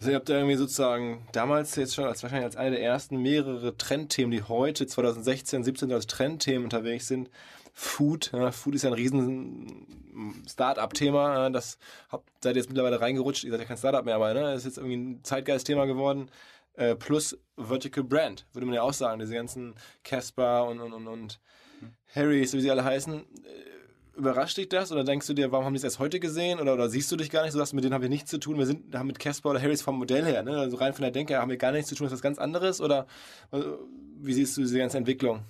Also 0.00 0.12
ihr 0.12 0.16
habt 0.16 0.30
ja 0.30 0.36
irgendwie 0.36 0.56
sozusagen 0.56 1.26
damals 1.32 1.76
jetzt 1.76 1.94
schon 1.94 2.06
als 2.06 2.22
wahrscheinlich 2.22 2.46
als 2.46 2.56
eine 2.56 2.70
der 2.70 2.82
ersten 2.82 3.18
mehrere 3.18 3.76
Trendthemen, 3.76 4.30
die 4.30 4.42
heute 4.42 4.86
2016, 4.86 5.62
17 5.62 5.92
als 5.92 6.06
Trendthemen 6.06 6.64
unterwegs 6.64 7.06
sind. 7.06 7.28
Food, 7.74 8.32
ja, 8.32 8.50
Food 8.50 8.76
ist 8.76 8.82
ja 8.82 8.90
ein 8.90 8.94
riesen 8.94 10.42
Start-up-Thema. 10.48 11.50
Das 11.50 11.78
habt, 12.08 12.30
seid 12.42 12.56
ihr 12.56 12.60
jetzt 12.62 12.70
mittlerweile 12.70 12.98
reingerutscht. 12.98 13.44
Ihr 13.44 13.50
seid 13.50 13.60
ja 13.60 13.66
kein 13.66 13.76
Start-up 13.76 14.06
mehr, 14.06 14.14
aber 14.14 14.32
ne, 14.32 14.54
ist 14.54 14.64
jetzt 14.64 14.78
irgendwie 14.78 14.96
ein 14.96 15.22
Zeitgeist-Thema 15.22 15.84
geworden. 15.84 16.30
Äh, 16.74 16.96
plus 16.96 17.38
Vertical 17.58 18.02
Brand, 18.02 18.46
würde 18.54 18.64
man 18.64 18.74
ja 18.74 18.82
auch 18.82 18.94
sagen. 18.94 19.20
Diese 19.20 19.34
ganzen 19.34 19.74
Casper 20.02 20.66
und, 20.66 20.80
und, 20.80 20.94
und, 20.94 21.08
und 21.08 21.40
Harrys, 22.14 22.54
wie 22.54 22.60
sie 22.62 22.70
alle 22.70 22.84
heißen. 22.84 23.20
Äh, 23.20 23.79
Überrascht 24.16 24.56
dich 24.56 24.68
das 24.68 24.92
oder 24.92 25.04
denkst 25.04 25.26
du 25.26 25.34
dir, 25.34 25.52
warum 25.52 25.64
haben 25.66 25.72
die 25.72 25.78
es 25.78 25.84
erst 25.84 25.98
heute 25.98 26.20
gesehen 26.20 26.60
oder, 26.60 26.74
oder 26.74 26.88
siehst 26.88 27.10
du 27.12 27.16
dich 27.16 27.30
gar 27.30 27.42
nicht? 27.42 27.54
Du 27.54 27.58
sagst, 27.58 27.74
mit 27.74 27.84
denen 27.84 27.94
haben 27.94 28.02
wir 28.02 28.08
nichts 28.08 28.30
zu 28.30 28.38
tun. 28.38 28.58
Wir 28.58 28.66
sind, 28.66 28.94
haben 28.94 29.06
mit 29.06 29.18
Casper 29.18 29.50
oder 29.50 29.62
Harrys 29.62 29.82
vom 29.82 29.98
Modell 29.98 30.24
her, 30.24 30.42
ne? 30.42 30.58
also 30.58 30.76
rein 30.76 30.92
von 30.92 31.02
der 31.02 31.10
Denke 31.10 31.38
haben 31.38 31.50
wir 31.50 31.56
gar 31.56 31.72
nichts 31.72 31.88
zu 31.88 31.94
tun. 31.94 32.06
Ist 32.06 32.12
das 32.12 32.22
ganz 32.22 32.38
anderes 32.38 32.80
oder 32.80 33.06
äh, 33.52 33.60
wie 34.20 34.32
siehst 34.32 34.56
du 34.56 34.62
diese 34.62 34.78
ganze 34.78 34.98
Entwicklung? 34.98 35.42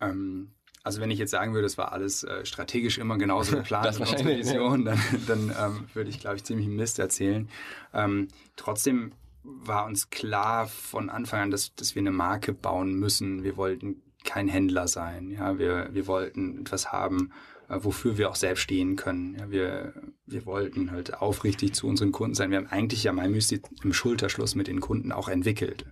Ähm, 0.00 0.52
also 0.84 1.00
wenn 1.00 1.10
ich 1.10 1.18
jetzt 1.18 1.32
sagen 1.32 1.54
würde, 1.54 1.66
es 1.66 1.76
war 1.76 1.92
alles 1.92 2.24
äh, 2.24 2.44
strategisch 2.44 2.98
immer 2.98 3.18
genauso 3.18 3.56
geplant 3.58 3.98
wahrscheinlich, 3.98 4.38
Vision, 4.38 4.84
dann, 4.84 5.00
dann 5.26 5.54
ähm, 5.58 5.84
würde 5.94 6.10
ich, 6.10 6.20
glaube 6.20 6.36
ich, 6.36 6.44
ziemlich 6.44 6.66
Mist 6.66 6.98
erzählen. 6.98 7.48
Ähm, 7.92 8.28
trotzdem 8.56 9.12
war 9.42 9.86
uns 9.86 10.10
klar 10.10 10.66
von 10.66 11.10
Anfang 11.10 11.40
an, 11.40 11.50
dass, 11.50 11.74
dass 11.74 11.94
wir 11.94 12.00
eine 12.00 12.10
Marke 12.10 12.52
bauen 12.52 12.94
müssen. 12.94 13.42
Wir 13.42 13.56
wollten 13.56 14.02
kein 14.28 14.46
Händler 14.46 14.88
sein. 14.88 15.30
Ja, 15.30 15.58
wir, 15.58 15.88
wir 15.92 16.06
wollten 16.06 16.60
etwas 16.60 16.92
haben, 16.92 17.32
äh, 17.68 17.78
wofür 17.80 18.18
wir 18.18 18.28
auch 18.28 18.36
selbst 18.36 18.60
stehen 18.60 18.94
können. 18.94 19.36
Ja, 19.38 19.50
wir, 19.50 19.94
wir 20.26 20.44
wollten 20.44 20.90
halt 20.90 21.14
aufrichtig 21.14 21.72
zu 21.72 21.86
unseren 21.86 22.12
Kunden 22.12 22.34
sein. 22.34 22.50
Wir 22.50 22.58
haben 22.58 22.66
eigentlich 22.66 23.04
ja 23.04 23.12
MyMysti 23.12 23.62
im 23.82 23.94
Schulterschluss 23.94 24.54
mit 24.54 24.66
den 24.66 24.80
Kunden 24.80 25.12
auch 25.12 25.28
entwickelt. 25.28 25.86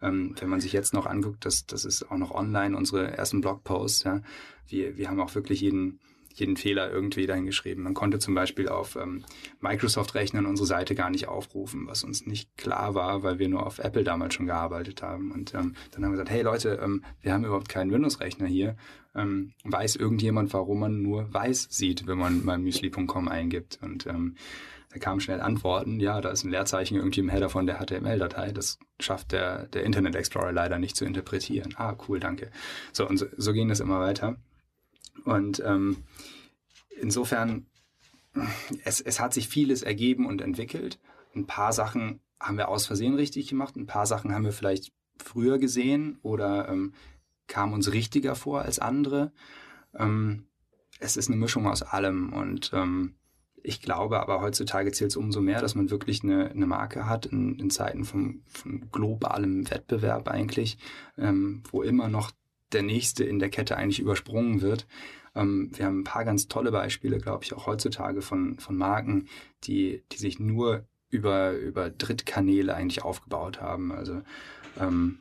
Ähm, 0.00 0.36
wenn 0.38 0.48
man 0.48 0.60
sich 0.60 0.72
jetzt 0.72 0.94
noch 0.94 1.06
anguckt, 1.06 1.44
das, 1.44 1.66
das 1.66 1.84
ist 1.84 2.08
auch 2.10 2.16
noch 2.16 2.30
online, 2.30 2.76
unsere 2.76 3.10
ersten 3.16 3.40
Blogposts. 3.40 4.04
Ja, 4.04 4.22
wir, 4.68 4.96
wir 4.96 5.10
haben 5.10 5.18
auch 5.18 5.34
wirklich 5.34 5.60
jeden, 5.60 5.98
jeden 6.40 6.56
Fehler 6.56 6.90
irgendwie 6.90 7.26
dahin 7.26 7.46
geschrieben. 7.46 7.82
Man 7.82 7.94
konnte 7.94 8.18
zum 8.18 8.34
Beispiel 8.34 8.68
auf 8.68 8.96
ähm, 8.96 9.24
Microsoft-Rechnern 9.60 10.46
unsere 10.46 10.66
Seite 10.66 10.94
gar 10.94 11.10
nicht 11.10 11.28
aufrufen, 11.28 11.86
was 11.86 12.02
uns 12.02 12.26
nicht 12.26 12.56
klar 12.56 12.94
war, 12.94 13.22
weil 13.22 13.38
wir 13.38 13.48
nur 13.48 13.66
auf 13.66 13.78
Apple 13.78 14.04
damals 14.04 14.34
schon 14.34 14.46
gearbeitet 14.46 15.02
haben. 15.02 15.30
Und 15.30 15.54
ähm, 15.54 15.74
dann 15.92 16.04
haben 16.04 16.10
wir 16.12 16.16
gesagt, 16.16 16.30
hey 16.30 16.42
Leute, 16.42 16.80
ähm, 16.82 17.04
wir 17.20 17.32
haben 17.32 17.44
überhaupt 17.44 17.68
keinen 17.68 17.92
Windows-Rechner 17.92 18.46
hier. 18.46 18.76
Ähm, 19.14 19.52
weiß 19.64 19.96
irgendjemand, 19.96 20.52
warum 20.52 20.80
man 20.80 21.02
nur 21.02 21.32
weiß 21.32 21.68
sieht, 21.70 22.06
wenn 22.06 22.18
man 22.18 22.44
mal 22.44 22.58
müsli.com 22.58 23.28
eingibt? 23.28 23.78
Und 23.82 24.06
ähm, 24.06 24.36
da 24.92 24.98
kamen 24.98 25.20
schnell 25.20 25.40
Antworten, 25.40 26.00
ja, 26.00 26.20
da 26.20 26.30
ist 26.30 26.42
ein 26.44 26.50
Leerzeichen 26.50 26.96
irgendwie 26.96 27.20
im 27.20 27.28
Header 27.28 27.48
von 27.48 27.66
der 27.66 27.78
HTML-Datei. 27.78 28.50
Das 28.50 28.78
schafft 28.98 29.30
der, 29.30 29.66
der 29.68 29.84
Internet 29.84 30.16
Explorer 30.16 30.52
leider 30.52 30.78
nicht 30.78 30.96
zu 30.96 31.04
interpretieren. 31.04 31.74
Ah, 31.76 31.96
cool, 32.08 32.18
danke. 32.18 32.50
So, 32.92 33.08
und 33.08 33.16
so, 33.16 33.26
so 33.36 33.52
ging 33.52 33.68
das 33.68 33.78
immer 33.78 34.00
weiter. 34.00 34.36
Und 35.24 35.62
ähm, 35.64 35.98
insofern, 37.00 37.66
es, 38.84 39.00
es 39.00 39.20
hat 39.20 39.34
sich 39.34 39.48
vieles 39.48 39.82
ergeben 39.82 40.26
und 40.26 40.40
entwickelt. 40.40 40.98
Ein 41.34 41.46
paar 41.46 41.72
Sachen 41.72 42.20
haben 42.40 42.56
wir 42.56 42.68
aus 42.68 42.86
Versehen 42.86 43.14
richtig 43.14 43.48
gemacht, 43.48 43.76
ein 43.76 43.86
paar 43.86 44.06
Sachen 44.06 44.32
haben 44.32 44.44
wir 44.44 44.52
vielleicht 44.52 44.92
früher 45.18 45.58
gesehen 45.58 46.18
oder 46.22 46.68
ähm, 46.68 46.94
kamen 47.46 47.74
uns 47.74 47.92
richtiger 47.92 48.34
vor 48.34 48.62
als 48.62 48.78
andere. 48.78 49.32
Ähm, 49.94 50.46
es 50.98 51.16
ist 51.16 51.28
eine 51.28 51.36
Mischung 51.36 51.66
aus 51.66 51.82
allem 51.82 52.32
und 52.32 52.70
ähm, 52.72 53.16
ich 53.62 53.82
glaube 53.82 54.20
aber 54.20 54.40
heutzutage 54.40 54.92
zählt 54.92 55.10
es 55.10 55.16
umso 55.16 55.40
mehr, 55.40 55.60
dass 55.60 55.74
man 55.74 55.90
wirklich 55.90 56.22
eine, 56.22 56.50
eine 56.50 56.66
Marke 56.66 57.06
hat 57.06 57.26
in, 57.26 57.58
in 57.58 57.70
Zeiten 57.70 58.04
von, 58.04 58.42
globalem 58.90 59.70
Wettbewerb 59.70 60.28
eigentlich, 60.28 60.78
ähm, 61.18 61.62
wo 61.70 61.82
immer 61.82 62.08
noch 62.08 62.30
der 62.72 62.82
nächste 62.82 63.24
in 63.24 63.38
der 63.38 63.50
Kette 63.50 63.76
eigentlich 63.76 64.00
übersprungen 64.00 64.60
wird. 64.60 64.86
Ähm, 65.34 65.70
wir 65.74 65.86
haben 65.86 66.00
ein 66.00 66.04
paar 66.04 66.24
ganz 66.24 66.48
tolle 66.48 66.72
Beispiele, 66.72 67.18
glaube 67.18 67.44
ich, 67.44 67.54
auch 67.54 67.66
heutzutage 67.66 68.22
von, 68.22 68.58
von 68.58 68.76
Marken, 68.76 69.28
die, 69.64 70.02
die 70.12 70.18
sich 70.18 70.38
nur 70.40 70.84
über, 71.08 71.52
über 71.52 71.90
Drittkanäle 71.90 72.74
eigentlich 72.74 73.02
aufgebaut 73.02 73.60
haben. 73.60 73.92
Also 73.92 74.22
ähm, 74.78 75.18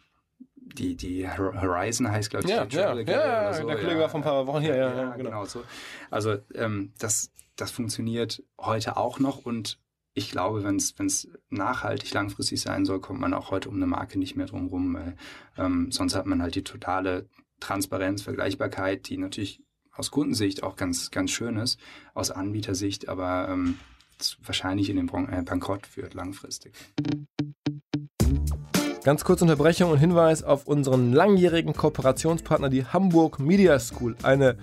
die, 0.56 0.96
die 0.96 1.28
Horizon 1.28 2.12
heißt, 2.12 2.30
glaube 2.30 2.46
ich, 2.46 2.52
Ja, 2.52 2.66
die 2.66 2.76
ja, 2.76 2.96
ja, 2.96 3.44
ja, 3.44 3.54
so. 3.54 3.68
der 3.68 3.78
Kollege 3.78 4.00
war 4.00 4.10
vor 4.10 4.20
ein 4.20 4.24
paar 4.24 4.46
Wochen 4.46 4.62
hier, 4.62 4.76
ja, 4.76 4.96
ja, 4.96 5.16
genau. 5.16 5.46
so. 5.46 5.64
Also 6.12 6.38
ähm, 6.54 6.94
das, 7.00 7.32
das 7.56 7.72
funktioniert 7.72 8.44
heute 8.60 8.98
auch 8.98 9.20
noch 9.20 9.46
und 9.46 9.80
ich 10.20 10.32
glaube, 10.32 10.64
wenn 10.64 10.76
es 10.76 11.30
nachhaltig 11.50 12.14
langfristig 12.14 12.60
sein 12.60 12.86
soll, 12.86 13.00
kommt 13.00 13.22
man 13.22 13.34
auch 13.34 13.52
heute 13.52 13.70
um 13.70 13.76
eine 13.76 13.88
Marke 13.88 14.20
nicht 14.20 14.36
mehr 14.36 14.48
drum 14.48 14.68
rum, 14.68 14.94
weil 14.94 15.16
ähm, 15.58 15.92
sonst 15.92 16.14
hat 16.14 16.26
man 16.26 16.42
halt 16.42 16.56
die 16.56 16.64
totale 16.64 17.28
Transparenz, 17.62 18.22
Vergleichbarkeit, 18.22 19.08
die 19.08 19.18
natürlich 19.18 19.64
aus 19.94 20.12
Kundensicht 20.12 20.62
auch 20.62 20.76
ganz, 20.76 21.10
ganz 21.10 21.32
schön 21.32 21.58
ist, 21.58 21.80
aus 22.14 22.32
Anbietersicht, 22.32 23.08
aber 23.08 23.48
ähm, 23.50 23.80
wahrscheinlich 24.44 24.90
in 24.90 24.98
den 24.98 25.06
Bron 25.06 25.30
äh, 25.30 25.42
Bankrott 25.42 25.88
führt 25.88 26.14
langfristig. 26.14 26.74
Ganz 29.06 29.24
kurze 29.24 29.46
Unterbrechung 29.46 29.92
und 29.92 30.00
Hinweis 30.00 30.44
auf 30.44 30.68
unseren 30.68 31.14
langjährigen 31.14 31.74
Kooperationspartner, 31.74 32.70
die 32.70 32.86
Hamburg 32.86 33.40
Media 33.40 33.80
School. 33.80 34.18
Eine 34.22 34.58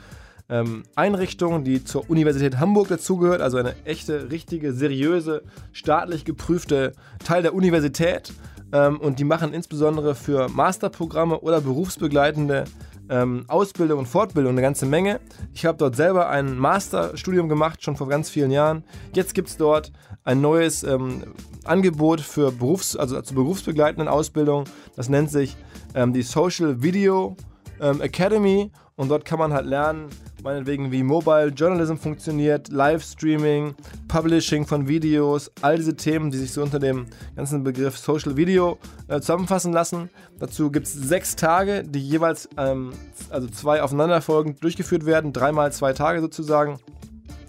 ähm, 0.48 0.84
Einrichtung, 0.94 1.64
die 1.64 1.84
zur 1.84 2.08
Universität 2.08 2.58
Hamburg 2.58 2.88
dazugehört, 2.88 3.40
also 3.40 3.56
eine 3.56 3.74
echte, 3.84 4.30
richtige, 4.30 4.72
seriöse, 4.72 5.42
staatlich 5.72 6.24
geprüfte 6.24 6.92
Teil 7.24 7.42
der 7.42 7.54
Universität. 7.54 8.32
Ähm, 8.72 8.98
und 9.00 9.18
die 9.18 9.24
machen 9.24 9.52
insbesondere 9.52 10.14
für 10.14 10.48
Masterprogramme 10.48 11.40
oder 11.40 11.60
berufsbegleitende 11.60 12.64
ähm, 13.08 13.44
Ausbildung 13.48 14.00
und 14.00 14.06
Fortbildung 14.06 14.52
eine 14.52 14.62
ganze 14.62 14.86
Menge. 14.86 15.20
Ich 15.52 15.64
habe 15.64 15.78
dort 15.78 15.96
selber 15.96 16.28
ein 16.28 16.58
Masterstudium 16.58 17.48
gemacht, 17.48 17.82
schon 17.82 17.96
vor 17.96 18.08
ganz 18.08 18.30
vielen 18.30 18.50
Jahren. 18.50 18.84
Jetzt 19.14 19.34
gibt 19.34 19.48
es 19.48 19.56
dort 19.56 19.92
ein 20.24 20.40
neues 20.40 20.82
ähm, 20.82 21.22
Angebot 21.64 22.20
für 22.20 22.50
Berufs-, 22.50 22.96
also 22.96 23.20
zur 23.22 23.36
berufsbegleitenden 23.36 24.08
Ausbildung. 24.08 24.64
Das 24.96 25.08
nennt 25.08 25.30
sich 25.30 25.56
ähm, 25.94 26.12
die 26.12 26.22
Social 26.22 26.82
Video 26.82 27.36
ähm, 27.80 28.00
Academy 28.00 28.70
und 28.96 29.10
dort 29.10 29.24
kann 29.24 29.38
man 29.38 29.52
halt 29.52 29.66
lernen, 29.66 30.08
meinetwegen 30.42 30.90
wie 30.90 31.02
Mobile 31.02 31.48
Journalism 31.48 31.96
funktioniert, 31.96 32.68
Livestreaming, 32.68 33.74
Publishing 34.08 34.66
von 34.66 34.88
Videos, 34.88 35.50
all 35.60 35.76
diese 35.76 35.94
Themen, 35.94 36.30
die 36.30 36.38
sich 36.38 36.52
so 36.52 36.62
unter 36.62 36.78
dem 36.78 37.06
ganzen 37.36 37.62
Begriff 37.62 37.98
Social 37.98 38.36
Video 38.36 38.78
äh, 39.08 39.20
zusammenfassen 39.20 39.72
lassen. 39.72 40.10
Dazu 40.38 40.70
gibt 40.70 40.86
es 40.86 40.94
sechs 40.94 41.36
Tage, 41.36 41.84
die 41.84 42.00
jeweils, 42.00 42.48
ähm, 42.56 42.92
also 43.30 43.48
zwei 43.48 43.82
aufeinanderfolgend 43.82 44.62
durchgeführt 44.64 45.04
werden, 45.04 45.32
dreimal 45.32 45.72
zwei 45.72 45.92
Tage 45.92 46.20
sozusagen. 46.20 46.78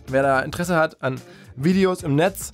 Wer 0.08 0.24
da 0.24 0.42
Interesse 0.42 0.76
hat 0.76 1.02
an 1.02 1.20
Videos 1.56 2.04
im 2.04 2.16
Netz, 2.16 2.52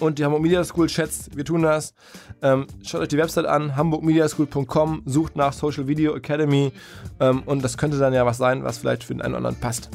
und 0.00 0.18
die 0.18 0.24
Hamburg 0.24 0.42
Media 0.42 0.62
School 0.64 0.88
schätzt, 0.88 1.36
wir 1.36 1.44
tun 1.44 1.62
das. 1.62 1.94
Ähm, 2.42 2.66
schaut 2.82 3.02
euch 3.02 3.08
die 3.08 3.18
Website 3.18 3.46
an, 3.46 3.76
hamburgmediaschool.com, 3.76 5.02
sucht 5.04 5.36
nach 5.36 5.52
Social 5.52 5.86
Video 5.88 6.14
Academy 6.14 6.72
ähm, 7.20 7.42
und 7.44 7.62
das 7.62 7.76
könnte 7.78 7.98
dann 7.98 8.12
ja 8.12 8.24
was 8.26 8.38
sein, 8.38 8.64
was 8.64 8.78
vielleicht 8.78 9.04
für 9.04 9.14
den 9.14 9.22
einen 9.22 9.34
oder 9.34 9.48
anderen 9.48 9.60
passt. 9.60 9.90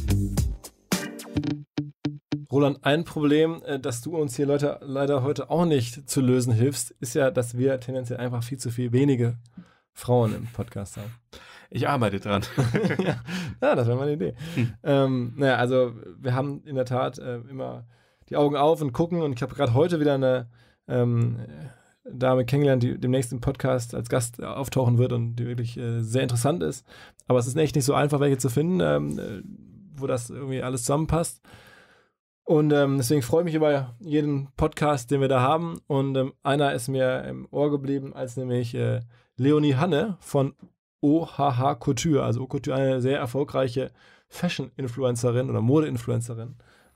Roland, 2.51 2.85
ein 2.85 3.03
Problem, 3.03 3.63
äh, 3.65 3.79
das 3.79 4.01
du 4.01 4.15
uns 4.15 4.35
hier 4.35 4.45
Leute 4.45 4.79
leider 4.81 5.23
heute 5.23 5.49
auch 5.49 5.65
nicht 5.65 6.09
zu 6.09 6.21
lösen 6.21 6.53
hilfst, 6.53 6.91
ist 6.99 7.15
ja, 7.15 7.31
dass 7.31 7.57
wir 7.57 7.79
tendenziell 7.79 8.19
einfach 8.19 8.43
viel 8.43 8.59
zu 8.59 8.69
viel 8.69 8.91
wenige 8.91 9.37
Frauen 9.93 10.35
im 10.35 10.47
Podcast 10.47 10.97
haben. 10.97 11.11
Ich 11.71 11.87
arbeite 11.87 12.19
dran. 12.19 12.43
ja, 13.61 13.75
das 13.75 13.87
wäre 13.87 13.97
meine 13.97 14.13
Idee. 14.13 14.35
Hm. 14.53 14.73
Ähm, 14.83 15.33
naja, 15.35 15.55
also 15.55 15.93
wir 16.19 16.35
haben 16.35 16.61
in 16.65 16.75
der 16.75 16.85
Tat 16.85 17.17
äh, 17.17 17.37
immer 17.49 17.87
die 18.29 18.37
Augen 18.37 18.55
auf 18.55 18.81
und 18.81 18.93
gucken. 18.93 19.21
Und 19.21 19.33
ich 19.33 19.41
habe 19.41 19.55
gerade 19.55 19.73
heute 19.73 19.99
wieder 19.99 20.15
eine 20.15 20.47
ähm, 20.87 21.37
Dame 22.05 22.45
kennengelernt, 22.45 22.83
die 22.83 22.99
demnächst 22.99 23.31
im 23.31 23.41
Podcast 23.41 23.95
als 23.95 24.09
Gast 24.09 24.43
auftauchen 24.43 24.97
wird 24.97 25.13
und 25.13 25.35
die 25.35 25.45
wirklich 25.45 25.77
äh, 25.77 26.01
sehr 26.01 26.23
interessant 26.23 26.61
ist. 26.63 26.85
Aber 27.27 27.39
es 27.39 27.47
ist 27.47 27.55
echt 27.55 27.75
nicht 27.75 27.85
so 27.85 27.93
einfach, 27.93 28.19
welche 28.19 28.37
zu 28.37 28.49
finden, 28.49 28.79
ähm, 28.81 29.19
äh, 29.19 29.41
wo 29.95 30.07
das 30.07 30.29
irgendwie 30.29 30.61
alles 30.61 30.81
zusammenpasst. 30.81 31.41
Und 32.45 32.73
ähm, 32.73 32.97
deswegen 32.97 33.21
freue 33.21 33.41
ich 33.41 33.45
mich 33.45 33.55
über 33.55 33.95
jeden 33.99 34.49
Podcast, 34.57 35.11
den 35.11 35.21
wir 35.21 35.29
da 35.29 35.39
haben. 35.39 35.79
Und 35.87 36.17
ähm, 36.17 36.33
einer 36.43 36.73
ist 36.73 36.89
mir 36.89 37.23
im 37.23 37.47
Ohr 37.51 37.71
geblieben, 37.71 38.13
als 38.13 38.35
nämlich 38.35 38.75
äh, 38.75 38.99
Leonie 39.37 39.75
Hanne 39.75 40.17
von 40.19 40.53
OHH 41.01 41.79
Couture, 41.79 42.23
also 42.23 42.45
Couture, 42.45 42.75
eine 42.75 43.01
sehr 43.01 43.17
erfolgreiche 43.17 43.91
Fashion-Influencerin 44.27 45.49
oder 45.49 45.61
Mode-Influencerin 45.61 46.55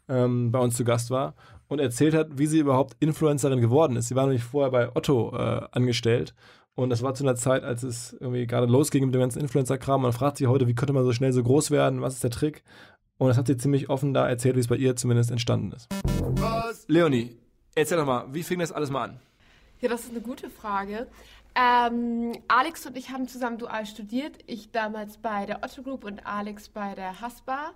ähm, 0.09 0.51
bei 0.51 0.59
uns 0.59 0.75
zu 0.75 0.83
Gast 0.83 1.11
war 1.11 1.35
und 1.67 1.79
erzählt 1.79 2.13
hat, 2.13 2.37
wie 2.37 2.47
sie 2.47 2.59
überhaupt 2.59 2.95
Influencerin 2.99 3.61
geworden 3.61 3.95
ist. 3.95 4.07
Sie 4.07 4.15
war 4.15 4.25
nämlich 4.25 4.43
vorher 4.43 4.71
bei 4.71 4.95
Otto 4.95 5.35
äh, 5.35 5.67
angestellt 5.71 6.33
und 6.75 6.91
das 6.91 7.01
war 7.01 7.15
zu 7.15 7.23
einer 7.23 7.35
Zeit, 7.35 7.63
als 7.63 7.81
es 7.81 8.13
irgendwie 8.13 8.45
gerade 8.45 8.67
losging 8.67 9.03
mit 9.05 9.13
dem 9.13 9.21
ganzen 9.21 9.41
Influencer-Kram. 9.41 10.03
Man 10.03 10.13
fragt 10.13 10.37
sich 10.37 10.47
heute, 10.47 10.67
wie 10.67 10.75
konnte 10.75 10.93
man 10.93 11.03
so 11.03 11.11
schnell 11.11 11.33
so 11.33 11.41
groß 11.41 11.71
werden? 11.71 12.01
Was 12.01 12.13
ist 12.13 12.23
der 12.23 12.29
Trick? 12.29 12.63
Und 13.17 13.29
das 13.29 13.37
hat 13.37 13.47
sie 13.47 13.57
ziemlich 13.57 13.89
offen 13.89 14.13
da 14.13 14.29
erzählt, 14.29 14.55
wie 14.55 14.59
es 14.59 14.67
bei 14.67 14.75
ihr 14.75 14.95
zumindest 14.95 15.31
entstanden 15.31 15.71
ist. 15.71 15.87
Was? 16.35 16.85
Leonie, 16.87 17.35
erzähl 17.73 17.97
doch 17.97 18.05
mal, 18.05 18.25
wie 18.31 18.43
fing 18.43 18.59
das 18.59 18.71
alles 18.71 18.91
mal 18.91 19.05
an? 19.05 19.19
Ja, 19.81 19.89
das 19.89 20.03
ist 20.03 20.11
eine 20.11 20.21
gute 20.21 20.51
Frage. 20.51 21.07
Ähm, 21.55 22.33
Alex 22.47 22.85
und 22.85 22.95
ich 22.95 23.09
haben 23.09 23.27
zusammen 23.27 23.57
dual 23.57 23.87
studiert. 23.87 24.37
Ich 24.45 24.71
damals 24.71 25.17
bei 25.17 25.47
der 25.47 25.63
Otto 25.63 25.81
Group 25.81 26.03
und 26.03 26.27
Alex 26.27 26.69
bei 26.69 26.93
der 26.93 27.21
Haspa 27.21 27.71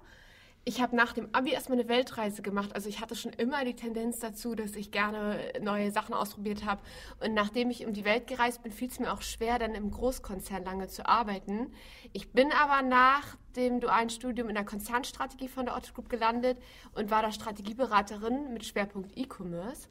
ich 0.64 0.80
habe 0.80 0.96
nach 0.96 1.14
dem 1.14 1.28
Abi 1.34 1.52
erstmal 1.52 1.80
eine 1.80 1.90
Weltreise 1.90 2.44
gemacht. 2.44 2.76
Also 2.76 2.88
ich 2.88 3.02
hatte 3.02 3.16
schon 3.16 3.34
immer 3.34 3.66
die 3.66 3.76
Tendenz 3.76 4.20
dazu, 4.20 4.54
dass 4.54 4.76
ich 4.76 4.92
gerne 4.92 5.40
neue 5.60 5.92
Sachen 5.92 6.14
ausprobiert 6.14 6.66
habe. 6.66 6.82
Und 7.20 7.34
nachdem 7.34 7.72
ich 7.72 7.86
um 7.86 7.94
die 7.94 8.06
Welt 8.06 8.28
gereist 8.28 8.62
bin, 8.62 8.72
fiel 8.72 8.88
es 8.90 9.00
mir 9.00 9.12
auch 9.12 9.24
schwer, 9.24 9.58
dann 9.58 9.74
im 9.74 9.90
Großkonzern 9.90 10.64
lange 10.64 10.88
zu 10.88 11.08
arbeiten. 11.08 11.74
Ich 12.14 12.32
bin 12.32 12.52
aber 12.52 12.88
nach 12.88 13.38
dem 13.56 13.80
dualen 13.80 14.12
Studium 14.12 14.50
in 14.50 14.56
der 14.56 14.64
Konzernstrategie 14.64 15.48
von 15.48 15.66
der 15.66 15.76
Otto 15.76 15.94
Group 15.94 16.10
gelandet 16.10 16.60
und 16.94 17.10
war 17.10 17.24
da 17.24 17.32
Strategieberaterin 17.32 18.54
mit 18.54 18.64
Schwerpunkt 18.64 19.18
E-Commerce. 19.18 19.88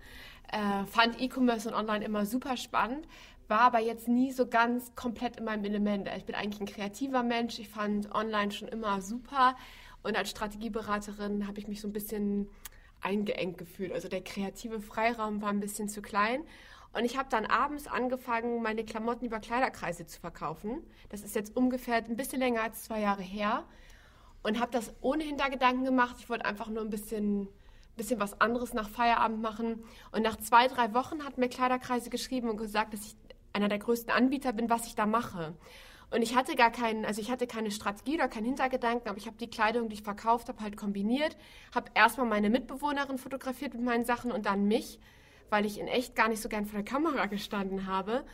Äh, 0.53 0.87
fand 0.87 1.21
E-Commerce 1.21 1.68
und 1.68 1.75
Online 1.75 2.05
immer 2.05 2.27
super 2.27 2.57
spannend, 2.57 3.07
war 3.49 3.61
aber 3.61 3.81
jetzt 3.81 4.07
nie 4.07 4.31
so 4.31 4.47
ganz 4.47 4.95
komplett 4.95 5.37
in 5.37 5.45
meinem 5.45 5.64
Element. 5.64 6.09
Ich 6.16 6.25
bin 6.25 6.37
eigentlich 6.37 6.61
ein 6.61 6.66
kreativer 6.66 7.25
Mensch. 7.25 7.59
Ich 7.59 7.68
fand 7.68 8.14
Online 8.14 8.53
schon 8.53 8.68
immer 8.68 9.01
super 9.03 9.57
und 10.03 10.17
als 10.17 10.31
Strategieberaterin 10.31 11.47
habe 11.47 11.59
ich 11.59 11.69
mich 11.69 11.81
so 11.81 11.89
ein 11.89 11.93
bisschen 11.93 12.49
eingeengt 13.01 13.59
gefühlt. 13.59 13.93
Also 13.93 14.09
der 14.09 14.23
kreative 14.23 14.81
Freiraum 14.81 15.43
war 15.43 15.51
ein 15.51 15.61
bisschen 15.61 15.89
zu 15.89 16.03
klein. 16.03 16.43
Und 16.93 17.05
ich 17.05 17.17
habe 17.17 17.29
dann 17.31 17.47
abends 17.47 17.87
angefangen, 17.87 18.63
meine 18.63 18.85
Klamotten 18.85 19.25
über 19.25 19.39
Kleiderkreise 19.39 20.07
zu 20.07 20.21
verkaufen. 20.21 20.83
Das 21.09 21.23
ist 21.23 21.35
jetzt 21.35 21.57
ungefähr 21.57 21.97
ein 21.97 22.17
bisschen 22.17 22.41
länger 22.41 22.63
als 22.63 22.83
zwei 22.85 23.01
Jahre 23.01 23.23
her. 23.23 23.65
Und 24.43 24.59
habe 24.59 24.73
das 24.73 24.93
ohne 25.01 25.23
Hintergedanken 25.23 25.85
gemacht. 25.85 26.17
Ich 26.19 26.29
wollte 26.29 26.47
einfach 26.47 26.69
nur 26.69 26.83
ein 26.83 26.91
bisschen, 26.91 27.49
bisschen 27.97 28.19
was 28.19 28.41
anderes 28.41 28.73
nach 28.73 28.89
Feierabend 28.89 29.41
machen. 29.41 29.85
Und 30.13 30.23
nach 30.23 30.37
zwei, 30.37 30.67
drei 30.67 30.93
Wochen 30.95 31.25
hat 31.25 31.39
mir 31.39 31.49
Kleiderkreise 31.49 32.11
geschrieben 32.11 32.49
und 32.49 32.57
gesagt, 32.57 32.95
dass 32.95 33.05
ich 33.05 33.17
einer 33.53 33.69
der 33.69 33.79
größten 33.79 34.13
Anbieter 34.13 34.53
bin, 34.53 34.71
was 34.71 34.87
ich 34.87 34.95
da 34.95 35.07
mache. 35.07 35.55
Und 36.11 36.23
ich 36.23 36.35
hatte 36.35 36.57
gar 36.57 36.73
keinen, 36.73 37.05
also 37.05 37.21
ich 37.21 37.31
hatte 37.31 37.47
keine 37.47 37.71
Strategie 37.71 38.15
oder 38.17 38.29
keinen 38.29 38.47
Hintergedanken, 38.47 39.09
aber 39.09 39.19
ich 39.19 39.27
habe 39.27 39.37
die 39.37 39.49
Kleidung, 39.49 39.89
die 39.89 39.95
ich 39.95 40.03
verkauft 40.03 40.49
habe, 40.49 40.61
halt 40.61 40.77
kombiniert. 40.77 41.37
Habe 41.75 41.91
erstmal 41.95 42.27
meine 42.27 42.51
Mitbewohnerin 42.51 43.19
fotografiert 43.19 43.75
mit 43.75 43.85
meinen 43.85 44.05
Sachen 44.05 44.33
und 44.33 44.47
dann 44.47 44.67
mich, 44.67 44.99
weil 45.51 45.65
ich 45.65 45.79
in 45.79 45.87
echt 45.87 46.17
gar 46.17 46.29
nicht 46.29 46.43
so 46.43 46.49
gern 46.49 46.67
vor 46.67 46.83
der 46.83 46.85
Kamera 46.85 47.27
gestanden 47.27 47.87
habe. 47.87 48.25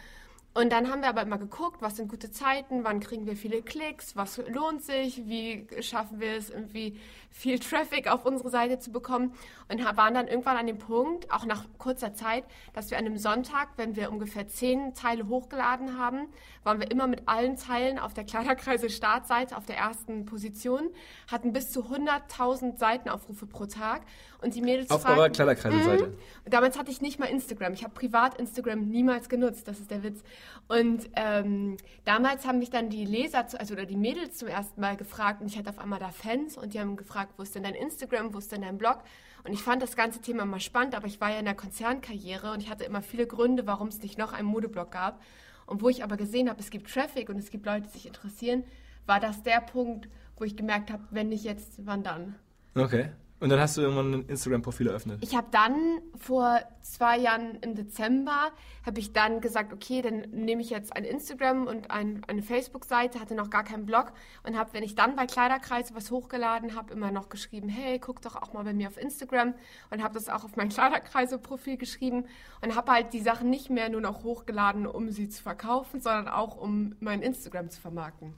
Und 0.57 0.73
dann 0.73 0.91
haben 0.91 1.03
wir 1.03 1.11
aber 1.11 1.21
immer 1.21 1.37
geguckt, 1.37 1.83
was 1.83 1.97
sind 1.97 2.09
gute 2.09 2.31
Zeiten, 2.31 2.83
wann 2.83 3.01
kriegen 3.01 3.27
wir 3.27 3.37
viele 3.37 3.61
Klicks, 3.61 4.17
was 4.17 4.41
lohnt 4.49 4.83
sich, 4.83 5.27
wie 5.27 5.67
schaffen 5.83 6.19
wir 6.19 6.33
es 6.33 6.49
irgendwie 6.49 6.99
viel 7.31 7.59
Traffic 7.59 8.09
auf 8.11 8.25
unsere 8.25 8.49
Seite 8.49 8.79
zu 8.79 8.91
bekommen 8.91 9.35
und 9.69 9.85
waren 9.85 10.15
dann 10.15 10.27
irgendwann 10.27 10.57
an 10.57 10.67
dem 10.67 10.79
Punkt, 10.79 11.31
auch 11.31 11.45
nach 11.45 11.65
kurzer 11.77 12.15
Zeit, 12.15 12.45
dass 12.73 12.91
wir 12.91 12.97
an 12.97 13.05
einem 13.05 13.19
Sonntag, 13.19 13.69
wenn 13.77 13.97
wir 13.97 14.11
ungefähr 14.11 14.49
zehn 14.49 14.95
Teile 14.95 15.29
hochgeladen 15.29 15.99
haben, 15.99 16.29
waren 16.65 16.81
wir 16.81 16.91
immer 16.91 17.07
mit 17.07 17.29
allen 17.29 17.57
Teilen 17.57 17.99
auf 17.99 18.15
der 18.15 18.25
Kleiderkreise 18.25 18.89
Startseite 18.89 19.59
auf 19.59 19.67
der 19.67 19.77
ersten 19.77 20.25
Position, 20.25 20.89
hatten 21.31 21.53
bis 21.53 21.71
zu 21.71 21.83
100.000 21.83 22.79
Seitenaufrufe 22.79 23.45
pro 23.47 23.67
Tag 23.67 24.01
und 24.41 24.55
die 24.55 24.63
Mädels 24.63 24.91
Auf 24.91 25.05
eurer 25.05 25.29
Kleiderkreise-Seite? 25.29 26.07
Mhm. 26.07 26.51
Damals 26.51 26.79
hatte 26.79 26.91
ich 26.91 27.03
nicht 27.03 27.19
mal 27.19 27.27
Instagram. 27.27 27.75
Ich 27.75 27.85
habe 27.85 27.93
privat 27.93 28.39
Instagram 28.39 28.89
niemals 28.89 29.29
genutzt, 29.29 29.69
das 29.69 29.81
ist 29.81 29.91
der 29.91 30.03
Witz. 30.03 30.23
Und 30.69 31.09
ähm, 31.15 31.77
damals 32.05 32.45
haben 32.45 32.59
mich 32.59 32.71
dann 32.71 32.91
die 32.91 33.05
Leser, 33.05 33.47
zu, 33.47 33.59
also 33.59 33.75
oder 33.75 33.87
die 33.87 33.97
Mädels 33.97 34.39
zum 34.39 34.49
ersten 34.49 34.81
Mal 34.81 34.97
gefragt 34.97 35.41
und 35.41 35.47
ich 35.47 35.57
hatte 35.57 35.71
auf 35.71 35.79
einmal 35.79 36.01
da 36.01 36.11
Fans 36.11 36.57
und 36.57 36.75
die 36.75 36.81
haben 36.81 36.97
gefragt, 36.97 37.35
wo 37.37 37.45
ist 37.45 37.55
denn 37.55 37.63
dein 37.63 37.75
Instagram, 37.75 38.35
wo 38.35 38.39
ist 38.39 38.51
denn 38.51 38.63
dein 38.63 38.77
Blog? 38.77 39.03
Und 39.45 39.53
ich 39.53 39.63
fand 39.63 39.81
das 39.81 39.95
ganze 39.95 40.21
Thema 40.21 40.43
immer 40.43 40.59
spannend, 40.59 40.97
aber 40.97 41.07
ich 41.07 41.21
war 41.21 41.31
ja 41.31 41.39
in 41.39 41.45
der 41.45 41.55
Konzernkarriere 41.55 42.51
und 42.51 42.63
ich 42.63 42.69
hatte 42.69 42.83
immer 42.83 43.01
viele 43.01 43.29
Gründe, 43.29 43.65
warum 43.67 43.89
es 43.89 44.03
nicht 44.03 44.19
noch 44.19 44.33
einen 44.33 44.49
Modeblog 44.49 44.91
gab. 44.91 45.23
Und 45.67 45.83
wo 45.83 45.89
ich 45.89 46.03
aber 46.03 46.17
gesehen 46.17 46.49
habe, 46.49 46.61
es 46.61 46.71
gibt 46.71 46.93
Traffic 46.93 47.29
und 47.29 47.39
es 47.39 47.51
gibt 47.51 47.67
Leute, 47.67 47.83
die 47.87 47.93
sich 47.93 48.07
interessieren, 48.07 48.65
war 49.05 49.21
das 49.21 49.43
der 49.45 49.61
Punkt, 49.61 50.09
wo 50.37 50.45
ich 50.45 50.57
gemerkt 50.57 50.91
habe, 50.91 51.05
wenn 51.11 51.29
nicht 51.29 51.45
jetzt, 51.45 51.87
wann 51.87 52.03
dann? 52.03 52.35
Okay. 52.75 53.11
Und 53.39 53.51
dann 53.51 53.61
hast 53.61 53.77
du 53.77 53.83
irgendwann 53.83 54.15
ein 54.15 54.29
Instagram-Profil 54.29 54.87
eröffnet. 54.87 55.19
Ich 55.23 55.37
habe 55.37 55.49
dann 55.51 56.01
vor 56.17 56.59
zwei 56.81 57.19
Jahren 57.19 57.57
im 57.61 57.75
Dezember, 57.75 58.51
habe 58.87 58.99
ich 58.99 59.13
dann 59.13 59.43
gesagt, 59.43 59.75
okay, 59.75 60.01
dann 60.01 60.21
nehme 60.31 60.63
ich 60.63 60.71
jetzt 60.71 60.97
ein 60.97 61.05
Instagram 61.05 61.67
und 61.67 61.91
ein, 61.91 62.23
eine 62.29 62.43
Facebook-Seite, 62.43 63.21
hatte 63.21 63.35
noch 63.35 63.51
gar 63.51 63.63
keinen 63.63 63.85
Blog 63.85 64.13
und 64.45 64.57
habe, 64.57 64.73
wenn 64.73 64.83
ich 64.83 64.95
dann 64.95 65.17
bei 65.17 65.27
Kleiderkreis 65.27 65.95
was 65.95 66.11
hochgeladen 66.11 66.75
habe, 66.75 66.95
immer 66.95 67.11
noch 67.11 67.29
geschrieben, 67.29 67.69
hey, 67.69 67.99
guck 67.99 68.23
doch 68.23 68.37
auch 68.37 68.55
mal 68.55 68.65
bei 68.65 68.73
mir 68.73 68.89
auf 68.89 68.97
Instagram 68.97 69.53
und 69.91 70.03
habe 70.03 70.15
das 70.15 70.31
auch 70.31 70.45
auf 70.45 70.57
mein 70.57 70.69
Kleiderkreise-Profil 70.71 71.77
geschrieben 71.77 72.25
und 72.63 72.75
habe 72.75 72.93
halt 72.93 73.13
die 73.13 73.21
Sachen 73.21 73.51
nicht 73.51 73.69
mehr 73.69 73.91
nur 73.91 74.01
noch 74.01 74.25
hochgeladen, 74.25 74.87
um 74.87 75.11
sie 75.11 75.29
zu 75.29 75.43
verkaufen, 75.43 76.01
sondern 76.01 76.29
auch 76.29 76.57
um 76.57 76.95
mein 77.01 77.21
Instagram 77.21 77.69
zu 77.69 77.83
vermarkten. 77.83 78.33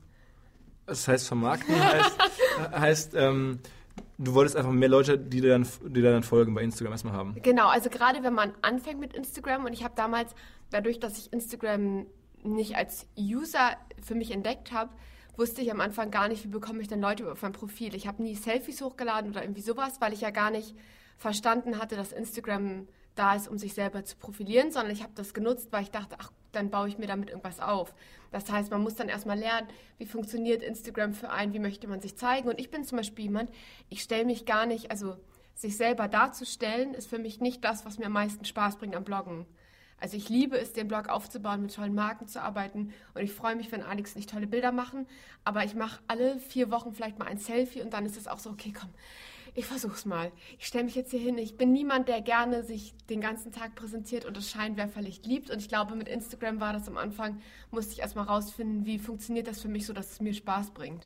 Das 0.87 1.07
heißt, 1.07 1.29
vermarkten 1.29 1.79
heißt, 1.79 2.19
heißt 2.73 3.15
ähm, 3.15 3.61
du 4.19 4.35
wolltest 4.35 4.57
einfach 4.57 4.73
mehr 4.73 4.89
Leute, 4.89 5.19
die 5.19 5.41
dir, 5.41 5.51
dann, 5.51 5.67
die 5.85 6.03
dir 6.03 6.13
dann 6.13 6.23
folgen 6.23 6.55
bei 6.55 6.63
Instagram 6.63 6.93
erstmal 6.93 7.15
haben. 7.15 7.37
Genau, 7.43 7.69
also 7.69 7.89
gerade 7.89 8.23
wenn 8.23 8.35
man 8.35 8.53
anfängt 8.63 9.01
mit 9.01 9.15
Instagram 9.15 9.65
und 9.65 9.73
ich 9.73 9.85
habe 9.85 9.95
damals, 9.97 10.35
dadurch, 10.71 11.01
dass 11.01 11.19
ich 11.19 11.33
Instagram 11.33 12.07
nicht 12.43 12.77
als 12.77 13.07
User 13.19 13.77
für 14.03 14.15
mich 14.15 14.31
entdeckt 14.31 14.73
habe, 14.73 14.91
wusste 15.37 15.63
ich 15.63 15.71
am 15.71 15.81
Anfang 15.81 16.11
gar 16.11 16.29
nicht, 16.29 16.45
wie 16.45 16.49
bekomme 16.49 16.83
ich 16.83 16.89
denn 16.89 17.01
Leute 17.01 17.31
auf 17.31 17.43
mein 17.43 17.53
Profil. 17.53 17.95
Ich 17.95 18.09
habe 18.09 18.23
nie 18.23 18.35
Selfies 18.35 18.83
hochgeladen 18.83 19.31
oder 19.31 19.43
irgendwie 19.43 19.63
sowas, 19.63 20.01
weil 20.01 20.13
ich 20.13 20.21
ja 20.21 20.31
gar 20.31 20.51
nicht 20.51 20.75
verstanden 21.17 21.79
hatte, 21.79 21.97
dass 21.97 22.13
Instagram 22.13 22.89
da 23.15 23.35
ist, 23.35 23.49
um 23.49 23.59
sich 23.59 23.75
selber 23.75 24.05
zu 24.05 24.17
profilieren, 24.17 24.73
sondern 24.73 24.93
ich 24.93 25.03
habe 25.03 25.13
das 25.15 25.35
genutzt, 25.35 25.69
weil 25.71 25.83
ich 25.83 25.91
dachte, 25.91 26.17
ach, 26.19 26.31
dann 26.59 26.71
baue 26.71 26.89
ich 26.89 26.99
mir 26.99 27.07
damit 27.07 27.31
irgendwas 27.31 27.61
auf. 27.61 27.95
Das 28.31 28.51
heißt, 28.51 28.71
man 28.71 28.83
muss 28.83 28.95
dann 28.95 29.09
erstmal 29.09 29.39
lernen, 29.39 29.69
wie 29.97 30.07
funktioniert 30.07 30.63
Instagram 30.63 31.15
für 31.15 31.31
einen, 31.31 31.55
wie 31.55 31.59
möchte 31.59 31.89
man 31.89 32.01
sich 32.01 32.17
zeigen. 32.17 32.49
Und 32.49 32.61
ich 32.61 32.71
bin 32.71 32.85
zum 32.85 32.99
Beispiel 32.99 33.27
jemand, 33.27 33.51
ich 33.89 34.03
stelle 34.03 34.25
mich 34.25 34.45
gar 34.45 34.67
nicht, 34.67 34.91
also 34.91 35.17
sich 35.55 35.77
selber 35.77 36.09
darzustellen, 36.09 36.95
ist 36.95 37.09
für 37.09 37.19
mich 37.19 37.41
nicht 37.41 37.65
das, 37.65 37.87
was 37.87 37.99
mir 37.99 38.07
am 38.07 38.13
meisten 38.13 38.45
Spaß 38.45 38.77
bringt 38.77 38.95
am 38.95 39.05
Bloggen. 39.05 39.47
Also 40.01 40.17
ich 40.17 40.29
liebe 40.29 40.57
es, 40.57 40.73
den 40.73 40.87
Blog 40.87 41.09
aufzubauen, 41.09 41.63
mit 41.63 41.75
tollen 41.75 41.95
Marken 41.95 42.29
zu 42.29 42.41
arbeiten 42.41 42.93
und 43.15 43.23
ich 43.23 43.33
freue 43.33 43.57
mich, 43.57 43.73
wenn 43.73 43.83
Alex 43.83 44.15
nicht 44.15 44.31
tolle 44.31 44.47
Bilder 44.47 44.71
machen, 44.71 45.09
aber 45.43 45.65
ich 45.65 45.75
mache 45.75 46.01
alle 46.07 46.39
vier 46.39 46.71
Wochen 46.71 46.93
vielleicht 46.93 47.19
mal 47.19 47.27
ein 47.27 47.39
Selfie 47.39 47.83
und 47.83 47.93
dann 47.93 48.07
ist 48.07 48.17
es 48.17 48.29
auch 48.29 48.39
so, 48.39 48.51
okay, 48.51 48.73
komm, 48.79 48.91
ich 49.59 49.67
versuch's 49.67 50.05
mal. 50.05 50.31
Ich 50.59 50.67
stelle 50.67 50.85
mich 50.85 50.95
jetzt 50.95 51.11
hier 51.11 51.19
hin. 51.19 51.37
Ich 51.37 51.57
bin 51.57 51.73
niemand, 51.73 52.09
der 52.09 52.21
gerne 52.21 52.63
sich 52.63 52.95
den 53.11 53.21
ganzen 53.21 53.51
Tag 53.51 53.75
präsentiert 53.75 54.25
und 54.25 54.37
das 54.37 54.49
Scheinwerferlicht 54.49 55.27
liebt. 55.27 55.51
Und 55.51 55.59
ich 55.59 55.69
glaube, 55.69 55.97
mit 55.97 56.09
Instagram 56.09 56.61
war 56.61 56.73
das 56.73 56.87
am 56.87 56.97
Anfang, 56.97 57.41
musste 57.73 57.93
ich 57.93 57.99
erstmal 57.99 58.27
rausfinden, 58.27 58.87
wie 58.87 59.01
funktioniert 59.01 59.49
das 59.49 59.61
für 59.61 59.69
mich 59.69 59.85
so, 59.85 59.93
dass 59.93 60.13
es 60.13 60.21
mir 60.21 60.33
Spaß 60.33 60.71
bringt. 60.71 61.03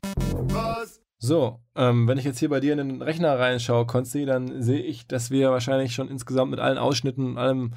Was? 0.49 1.01
So, 1.17 1.61
ähm, 1.75 2.07
wenn 2.07 2.19
ich 2.19 2.25
jetzt 2.25 2.37
hier 2.37 2.49
bei 2.49 2.59
dir 2.59 2.73
in 2.73 2.77
den 2.77 3.01
Rechner 3.01 3.39
reinschaue, 3.39 3.87
Konsti, 3.87 4.25
dann 4.25 4.61
sehe 4.61 4.81
ich, 4.81 5.07
dass 5.07 5.31
wir 5.31 5.49
wahrscheinlich 5.49 5.95
schon 5.95 6.09
insgesamt 6.09 6.51
mit 6.51 6.59
allen 6.59 6.77
Ausschnitten 6.77 7.25
und 7.25 7.37
allem 7.39 7.71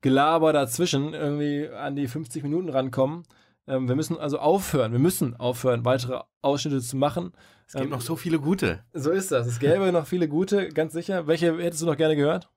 Gelaber 0.00 0.54
dazwischen 0.54 1.12
irgendwie 1.12 1.68
an 1.68 1.96
die 1.96 2.08
50 2.08 2.42
Minuten 2.44 2.70
rankommen. 2.70 3.24
Ähm, 3.66 3.88
wir 3.88 3.96
müssen 3.96 4.18
also 4.18 4.38
aufhören, 4.38 4.92
wir 4.92 4.98
müssen 4.98 5.36
aufhören, 5.36 5.84
weitere 5.84 6.20
Ausschnitte 6.40 6.80
zu 6.80 6.96
machen. 6.96 7.32
Es 7.66 7.72
gibt 7.72 7.84
ähm, 7.84 7.90
noch 7.90 8.00
so 8.00 8.16
viele 8.16 8.38
gute. 8.38 8.84
So 8.92 9.10
ist 9.10 9.32
das. 9.32 9.46
Es 9.46 9.58
gäbe 9.58 9.90
noch 9.92 10.06
viele 10.06 10.28
gute, 10.28 10.68
ganz 10.68 10.92
sicher. 10.92 11.26
Welche 11.26 11.56
hättest 11.58 11.82
du 11.82 11.86
noch 11.86 11.96
gerne 11.96 12.16
gehört? 12.16 12.50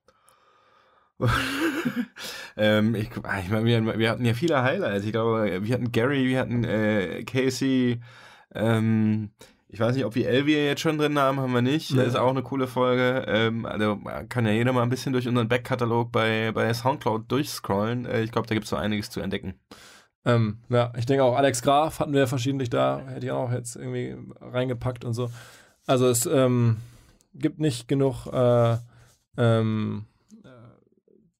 ähm, 2.56 2.94
ich, 2.94 3.10
ah, 3.22 3.40
ich 3.40 3.50
meine, 3.50 3.64
wir, 3.64 3.98
wir, 3.98 4.10
hatten 4.10 4.24
ja 4.24 4.34
viele 4.34 4.62
Highlights. 4.62 5.04
Ich 5.04 5.12
glaube, 5.12 5.60
wir 5.62 5.74
hatten 5.74 5.90
Gary, 5.90 6.28
wir 6.28 6.38
hatten 6.38 6.64
äh, 6.64 7.24
Casey. 7.24 8.00
Ähm, 8.54 9.30
ich 9.70 9.80
weiß 9.80 9.94
nicht, 9.96 10.04
ob 10.04 10.14
wir 10.14 10.28
Elvia 10.28 10.58
jetzt 10.58 10.80
schon 10.80 10.96
drin 10.96 11.18
haben, 11.18 11.40
haben 11.40 11.52
wir 11.52 11.60
nicht. 11.60 11.96
Das 11.96 12.06
ist 12.06 12.16
auch 12.16 12.30
eine 12.30 12.42
coole 12.42 12.66
Folge. 12.66 13.24
Ähm, 13.28 13.66
also 13.66 14.00
kann 14.28 14.46
ja 14.46 14.52
jeder 14.52 14.72
mal 14.72 14.82
ein 14.82 14.88
bisschen 14.88 15.12
durch 15.12 15.28
unseren 15.28 15.48
Backkatalog 15.48 16.10
bei, 16.10 16.52
bei 16.52 16.72
Soundcloud 16.72 17.30
durchscrollen. 17.30 18.06
Äh, 18.06 18.22
ich 18.22 18.32
glaube, 18.32 18.46
da 18.46 18.54
gibt 18.54 18.64
es 18.64 18.70
so 18.70 18.76
einiges 18.76 19.10
zu 19.10 19.20
entdecken. 19.20 19.54
Ähm, 20.28 20.58
ja, 20.68 20.92
ich 20.98 21.06
denke 21.06 21.24
auch 21.24 21.36
Alex 21.36 21.62
Graf 21.62 22.00
hatten 22.00 22.12
wir 22.12 22.26
verschiedentlich 22.26 22.68
da, 22.68 23.00
hätte 23.06 23.26
ich 23.26 23.32
auch 23.32 23.50
jetzt 23.50 23.76
irgendwie 23.76 24.14
reingepackt 24.40 25.04
und 25.06 25.14
so. 25.14 25.30
Also 25.86 26.06
es 26.06 26.26
ähm, 26.26 26.76
gibt 27.34 27.60
nicht 27.60 27.88
genug 27.88 28.26
äh, 28.26 28.76
ähm, 29.38 30.04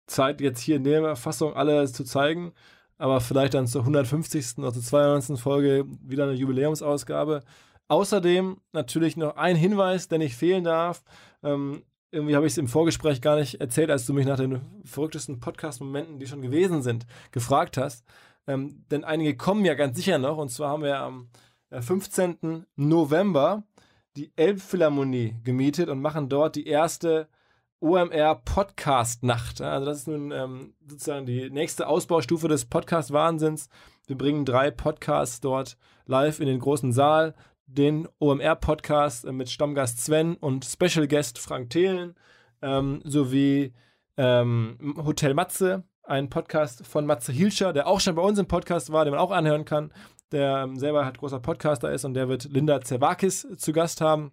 Zeit, 0.06 0.40
jetzt 0.40 0.60
hier 0.60 0.76
in 0.76 0.84
der 0.84 1.16
Fassung 1.16 1.54
alle 1.54 1.86
zu 1.86 2.02
zeigen, 2.02 2.52
aber 2.96 3.20
vielleicht 3.20 3.52
dann 3.52 3.66
zur 3.66 3.82
150. 3.82 4.56
oder 4.56 4.72
zur 4.72 4.82
92. 4.82 5.38
Folge 5.38 5.84
wieder 6.02 6.24
eine 6.24 6.32
Jubiläumsausgabe. 6.32 7.42
Außerdem 7.88 8.56
natürlich 8.72 9.18
noch 9.18 9.36
ein 9.36 9.56
Hinweis, 9.56 10.08
der 10.08 10.18
nicht 10.18 10.34
fehlen 10.34 10.64
darf. 10.64 11.02
Ähm, 11.42 11.82
irgendwie 12.10 12.36
habe 12.36 12.46
ich 12.46 12.54
es 12.54 12.58
im 12.58 12.68
Vorgespräch 12.68 13.20
gar 13.20 13.36
nicht 13.36 13.60
erzählt, 13.60 13.90
als 13.90 14.06
du 14.06 14.14
mich 14.14 14.26
nach 14.26 14.38
den 14.38 14.62
verrücktesten 14.84 15.40
Podcast-Momenten, 15.40 16.18
die 16.18 16.26
schon 16.26 16.40
gewesen 16.40 16.82
sind, 16.82 17.06
gefragt 17.32 17.76
hast. 17.76 18.04
Ähm, 18.48 18.84
denn 18.90 19.04
einige 19.04 19.36
kommen 19.36 19.64
ja 19.64 19.74
ganz 19.74 19.96
sicher 19.96 20.18
noch. 20.18 20.38
Und 20.38 20.48
zwar 20.48 20.70
haben 20.70 20.82
wir 20.82 20.98
am 20.98 21.28
15. 21.70 22.38
Äh, 22.42 22.60
November 22.76 23.62
die 24.16 24.32
Elbphilharmonie 24.34 25.36
gemietet 25.44 25.88
und 25.90 26.00
machen 26.00 26.28
dort 26.28 26.56
die 26.56 26.66
erste 26.66 27.28
OMR 27.80 28.36
Podcast 28.44 29.22
Nacht. 29.22 29.60
Also 29.60 29.86
das 29.86 29.98
ist 29.98 30.08
nun 30.08 30.32
ähm, 30.32 30.74
sozusagen 30.84 31.26
die 31.26 31.50
nächste 31.50 31.86
Ausbaustufe 31.86 32.48
des 32.48 32.64
Podcast 32.64 33.12
Wahnsinns. 33.12 33.68
Wir 34.06 34.16
bringen 34.16 34.44
drei 34.44 34.70
Podcasts 34.70 35.40
dort 35.40 35.76
live 36.06 36.40
in 36.40 36.46
den 36.46 36.58
großen 36.58 36.92
Saal. 36.92 37.34
Den 37.66 38.08
OMR 38.18 38.56
Podcast 38.56 39.26
äh, 39.26 39.32
mit 39.32 39.50
Stammgast 39.50 40.00
Sven 40.00 40.36
und 40.36 40.64
Special 40.64 41.06
Guest 41.06 41.38
Frank 41.38 41.68
Thelen 41.68 42.16
ähm, 42.62 43.02
sowie 43.04 43.74
ähm, 44.16 44.94
Hotel 44.96 45.34
Matze, 45.34 45.84
ein 46.08 46.30
Podcast 46.30 46.86
von 46.86 47.06
Matze 47.06 47.32
Hilscher, 47.32 47.72
der 47.72 47.86
auch 47.86 48.00
schon 48.00 48.14
bei 48.14 48.22
uns 48.22 48.38
im 48.38 48.46
Podcast 48.46 48.90
war, 48.92 49.04
den 49.04 49.12
man 49.12 49.20
auch 49.20 49.30
anhören 49.30 49.64
kann, 49.64 49.92
der 50.32 50.62
ähm, 50.64 50.76
selber 50.76 51.04
halt 51.04 51.18
großer 51.18 51.40
Podcaster 51.40 51.92
ist 51.92 52.04
und 52.04 52.14
der 52.14 52.28
wird 52.28 52.44
Linda 52.44 52.80
Zerwakis 52.80 53.46
zu 53.56 53.72
Gast 53.72 54.00
haben. 54.00 54.32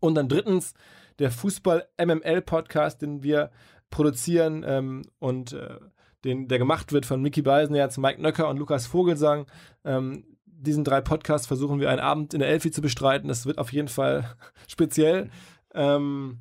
Und 0.00 0.14
dann 0.14 0.28
drittens 0.28 0.74
der 1.18 1.30
Fußball-MML-Podcast, 1.30 3.02
den 3.02 3.22
wir 3.22 3.50
produzieren 3.90 4.64
ähm, 4.66 5.02
und 5.18 5.52
äh, 5.52 5.78
den, 6.24 6.48
der 6.48 6.58
gemacht 6.58 6.92
wird 6.92 7.06
von 7.06 7.22
Mickey 7.22 7.42
Beisenherz, 7.42 7.96
Mike 7.96 8.20
Nöcker 8.20 8.48
und 8.48 8.58
Lukas 8.58 8.86
Vogelsang. 8.86 9.46
Ähm, 9.84 10.24
diesen 10.44 10.84
drei 10.84 11.00
Podcasts 11.00 11.46
versuchen 11.46 11.80
wir 11.80 11.90
einen 11.90 12.00
Abend 12.00 12.34
in 12.34 12.40
der 12.40 12.48
Elfi 12.48 12.70
zu 12.70 12.82
bestreiten. 12.82 13.28
Das 13.28 13.46
wird 13.46 13.58
auf 13.58 13.72
jeden 13.72 13.88
Fall 13.88 14.34
speziell. 14.66 15.30
Ähm, 15.74 16.40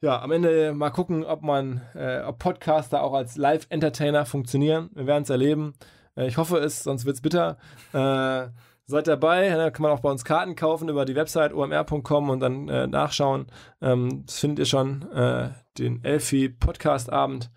ja, 0.00 0.20
am 0.20 0.32
Ende 0.32 0.74
mal 0.74 0.90
gucken, 0.90 1.24
ob 1.24 1.42
man, 1.42 1.80
äh, 1.94 2.20
ob 2.22 2.38
Podcaster 2.38 3.02
auch 3.02 3.14
als 3.14 3.36
Live-Entertainer 3.36 4.26
funktionieren. 4.26 4.90
Wir 4.94 5.06
werden 5.06 5.22
es 5.22 5.30
erleben. 5.30 5.74
Äh, 6.16 6.26
ich 6.26 6.36
hoffe 6.36 6.58
es, 6.58 6.82
sonst 6.82 7.06
wird 7.06 7.16
es 7.16 7.22
bitter. 7.22 7.58
Äh, 7.92 8.48
seid 8.86 9.06
dabei, 9.06 9.48
da 9.48 9.70
kann 9.70 9.82
man 9.82 9.92
auch 9.92 10.00
bei 10.00 10.10
uns 10.10 10.24
Karten 10.24 10.56
kaufen 10.56 10.88
über 10.88 11.04
die 11.04 11.16
Website 11.16 11.54
omr.com 11.54 12.28
und 12.28 12.40
dann 12.40 12.68
äh, 12.68 12.86
nachschauen. 12.86 13.46
Ähm, 13.80 14.24
das 14.26 14.38
findet 14.38 14.60
ihr 14.60 14.66
schon, 14.66 15.10
äh, 15.12 15.50
den 15.78 16.04
Elfi 16.04 16.48
Podcast 16.50 17.10
Abend. 17.10 17.50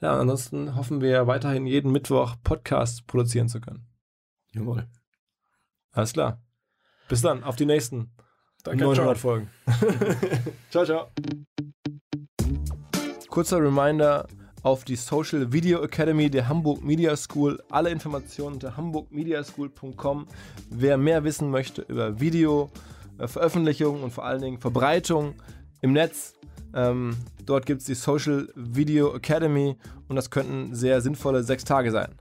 Ja, 0.00 0.18
ansonsten 0.18 0.76
hoffen 0.76 1.00
wir 1.00 1.26
weiterhin 1.26 1.66
jeden 1.66 1.92
Mittwoch 1.92 2.36
Podcasts 2.42 3.02
produzieren 3.02 3.48
zu 3.48 3.60
können. 3.60 3.86
Jawohl. 4.52 4.88
Alles 5.92 6.12
klar. 6.12 6.40
Bis 7.08 7.20
dann, 7.20 7.44
auf 7.44 7.56
die 7.56 7.66
nächsten 7.66 8.12
Danke, 8.64 8.84
900 8.84 9.04
ciao. 9.04 9.14
Folgen. 9.14 9.50
ciao, 10.70 10.84
ciao. 10.84 11.08
Kurzer 13.28 13.62
Reminder 13.62 14.26
auf 14.62 14.84
die 14.84 14.96
Social 14.96 15.52
Video 15.52 15.82
Academy 15.82 16.28
der 16.28 16.48
Hamburg 16.48 16.82
Media 16.82 17.16
School. 17.16 17.62
Alle 17.70 17.90
Informationen 17.90 18.54
unter 18.54 18.76
hamburgmediaschool.com. 18.76 20.26
Wer 20.70 20.98
mehr 20.98 21.24
wissen 21.24 21.50
möchte 21.50 21.82
über 21.82 22.20
Video, 22.20 22.70
äh, 23.18 23.26
Veröffentlichung 23.26 24.02
und 24.02 24.10
vor 24.10 24.24
allen 24.24 24.42
Dingen 24.42 24.58
Verbreitung 24.58 25.34
im 25.80 25.92
Netz, 25.92 26.34
ähm, 26.74 27.16
dort 27.46 27.66
gibt 27.66 27.80
es 27.80 27.86
die 27.86 27.94
Social 27.94 28.48
Video 28.54 29.14
Academy 29.14 29.76
und 30.08 30.16
das 30.16 30.30
könnten 30.30 30.74
sehr 30.74 31.00
sinnvolle 31.00 31.42
sechs 31.42 31.64
Tage 31.64 31.90
sein. 31.90 32.14